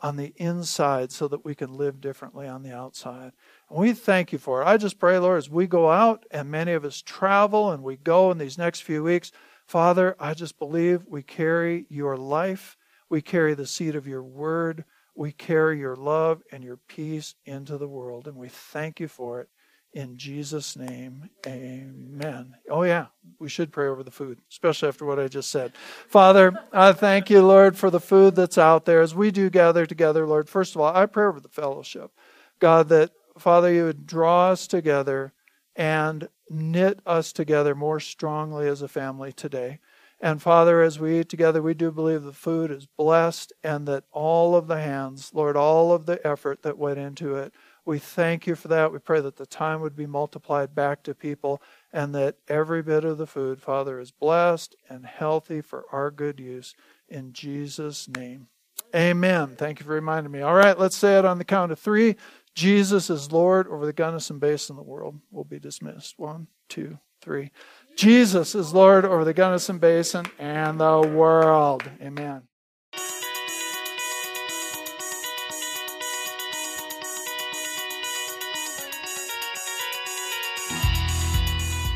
on 0.01 0.17
the 0.17 0.35
inside 0.37 1.13
so 1.13 1.29
that 1.29 1.45
we 1.45 1.55
can 1.55 1.73
live 1.73 2.01
differently 2.01 2.49
on 2.49 2.65
the 2.65 2.75
outside. 2.75 3.31
And 3.71 3.79
we 3.79 3.93
thank 3.93 4.33
you 4.33 4.39
for 4.39 4.61
it. 4.61 4.67
I 4.67 4.77
just 4.77 4.99
pray, 4.99 5.17
Lord, 5.17 5.39
as 5.39 5.49
we 5.49 5.69
go 5.69 5.93
out 5.93 6.27
and 6.33 6.51
many 6.51 6.73
of 6.73 6.85
us 6.85 7.01
travel 7.01 7.71
and 7.71 7.85
we 7.85 7.97
go 7.97 8.33
in 8.33 8.39
these 8.39 8.59
next 8.59 8.81
few 8.81 9.05
weeks, 9.05 9.31
Father, 9.67 10.17
I 10.19 10.35
just 10.35 10.59
believe 10.59 11.07
we 11.07 11.23
carry 11.23 11.87
your 11.89 12.17
life, 12.17 12.77
we 13.09 13.23
carry 13.23 13.55
the 13.55 13.69
seed 13.69 13.95
of 13.95 14.09
your 14.09 14.23
word 14.23 14.85
we 15.15 15.33
carry 15.33 15.79
your 15.79 15.97
love 15.97 16.43
and 16.51 16.65
your 16.65 16.79
peace 16.89 17.35
into 17.45 17.79
the 17.79 17.89
world, 17.89 18.27
and 18.27 18.37
we 18.37 18.49
thank 18.49 19.01
you 19.01 19.09
for 19.09 19.41
it. 19.41 19.49
In 19.93 20.17
Jesus' 20.19 20.77
name, 20.77 21.31
amen. 21.47 22.55
Oh, 22.69 22.83
yeah, 22.83 23.07
we 23.39 23.49
should 23.49 23.71
pray 23.71 23.87
over 23.87 24.03
the 24.03 24.11
food, 24.11 24.41
especially 24.51 24.89
after 24.89 25.05
what 25.05 25.21
I 25.21 25.29
just 25.29 25.51
said. 25.51 25.73
Father, 26.09 26.53
I 26.73 26.93
thank 26.93 27.31
you, 27.31 27.43
Lord, 27.43 27.77
for 27.77 27.91
the 27.91 28.01
food 28.01 28.35
that's 28.35 28.59
out 28.59 28.87
there 28.87 29.03
as 29.03 29.15
we 29.15 29.31
do 29.31 29.51
gather 29.51 29.87
together, 29.87 30.27
Lord. 30.27 30.49
First 30.49 30.75
of 30.75 30.81
all, 30.81 30.93
I 30.93 31.07
pray 31.07 31.27
over 31.27 31.39
the 31.39 31.49
fellowship. 31.49 32.11
God, 32.59 32.89
that, 32.89 33.13
Father, 33.39 33.73
you 33.73 33.85
would 33.85 34.05
draw 34.05 34.51
us 34.51 34.67
together 34.67 35.33
and 35.77 36.29
knit 36.51 36.99
us 37.07 37.33
together 37.33 37.77
more 37.77 38.01
strongly 38.01 38.67
as 38.67 38.83
a 38.83 38.89
family 38.89 39.33
today. 39.33 39.79
And 40.21 40.41
Father, 40.41 40.81
as 40.81 40.99
we 40.99 41.21
eat 41.21 41.29
together, 41.29 41.61
we 41.61 41.75
do 41.75 41.91
believe 41.91 42.23
the 42.23 42.33
food 42.33 42.71
is 42.71 42.87
blessed 42.87 43.53
and 43.63 43.87
that 43.89 44.05
all 44.13 44.57
of 44.57 44.67
the 44.67 44.81
hands, 44.81 45.33
Lord, 45.35 45.57
all 45.57 45.93
of 45.93 46.07
the 46.07 46.25
effort 46.27 46.63
that 46.63 46.79
went 46.79 46.99
into 46.99 47.37
it, 47.37 47.53
we 47.85 47.99
thank 47.99 48.47
you 48.47 48.55
for 48.55 48.69
that. 48.69 48.93
We 48.93 48.99
pray 48.99 49.21
that 49.21 49.37
the 49.37 49.45
time 49.45 49.81
would 49.83 49.97
be 49.97 50.07
multiplied 50.07 50.75
back 50.75 51.03
to 51.03 51.15
people 51.15 51.61
and 51.93 52.15
that 52.15 52.37
every 52.49 52.83
bit 52.83 53.05
of 53.05 53.19
the 53.19 53.27
food, 53.27 53.61
Father, 53.61 54.01
is 54.01 54.11
blessed 54.11 54.75
and 54.89 55.05
healthy 55.05 55.61
for 55.61 55.85
our 55.93 56.11
good 56.11 56.41
use. 56.41 56.75
In 57.09 57.33
Jesus' 57.33 58.09
name. 58.09 58.49
Amen. 58.95 59.57
Thank 59.57 59.81
you 59.81 59.87
for 59.87 59.93
reminding 59.93 60.33
me. 60.33 60.41
All 60.41 60.55
right, 60.55 60.79
let's 60.79 60.97
say 60.97 61.19
it 61.19 61.25
on 61.25 61.39
the 61.39 61.45
count 61.45 61.73
of 61.73 61.79
three. 61.79 62.17
Jesus 62.55 63.11
is 63.11 63.33
Lord 63.33 63.67
over 63.67 63.85
the 63.85 63.93
Gunnison 63.93 64.39
Basin 64.39 64.75
of 64.75 64.85
the 64.85 64.91
world. 64.91 65.21
We'll 65.31 65.45
be 65.45 65.59
dismissed. 65.59 66.15
One, 66.17 66.47
two, 66.69 66.99
three. 67.21 67.51
Jesus 67.97 68.55
is 68.55 68.75
Lord 68.75 69.05
over 69.05 69.25
the 69.25 69.33
Gunnison 69.33 69.79
Basin 69.79 70.27
and 70.39 70.81
the 70.81 71.01
world. 71.01 71.89
Amen. 72.03 72.43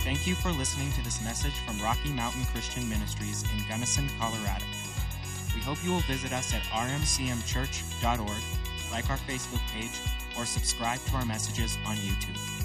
Thank 0.05 0.27
you 0.27 0.35
for 0.35 0.51
listening 0.53 0.91
to 0.93 1.05
this 1.05 1.23
message 1.23 1.53
from 1.67 1.81
Rocky 1.83 2.11
Mountain 2.11 2.45
Christian 2.53 2.89
Ministries 2.89 3.43
in 3.43 3.69
Gunnison, 3.69 4.09
Colorado. 4.19 4.65
We 5.55 5.61
hope 5.61 5.83
you 5.85 5.91
will 5.91 6.01
visit 6.01 6.33
us 6.33 6.55
at 6.55 6.63
rmcmchurch.org, 6.63 8.43
like 8.93 9.11
our 9.11 9.19
Facebook 9.19 9.61
page, 9.73 10.01
or 10.39 10.47
subscribe 10.47 11.01
to 11.07 11.17
our 11.17 11.27
messages 11.27 11.77
on 11.85 11.97
YouTube. 11.97 12.58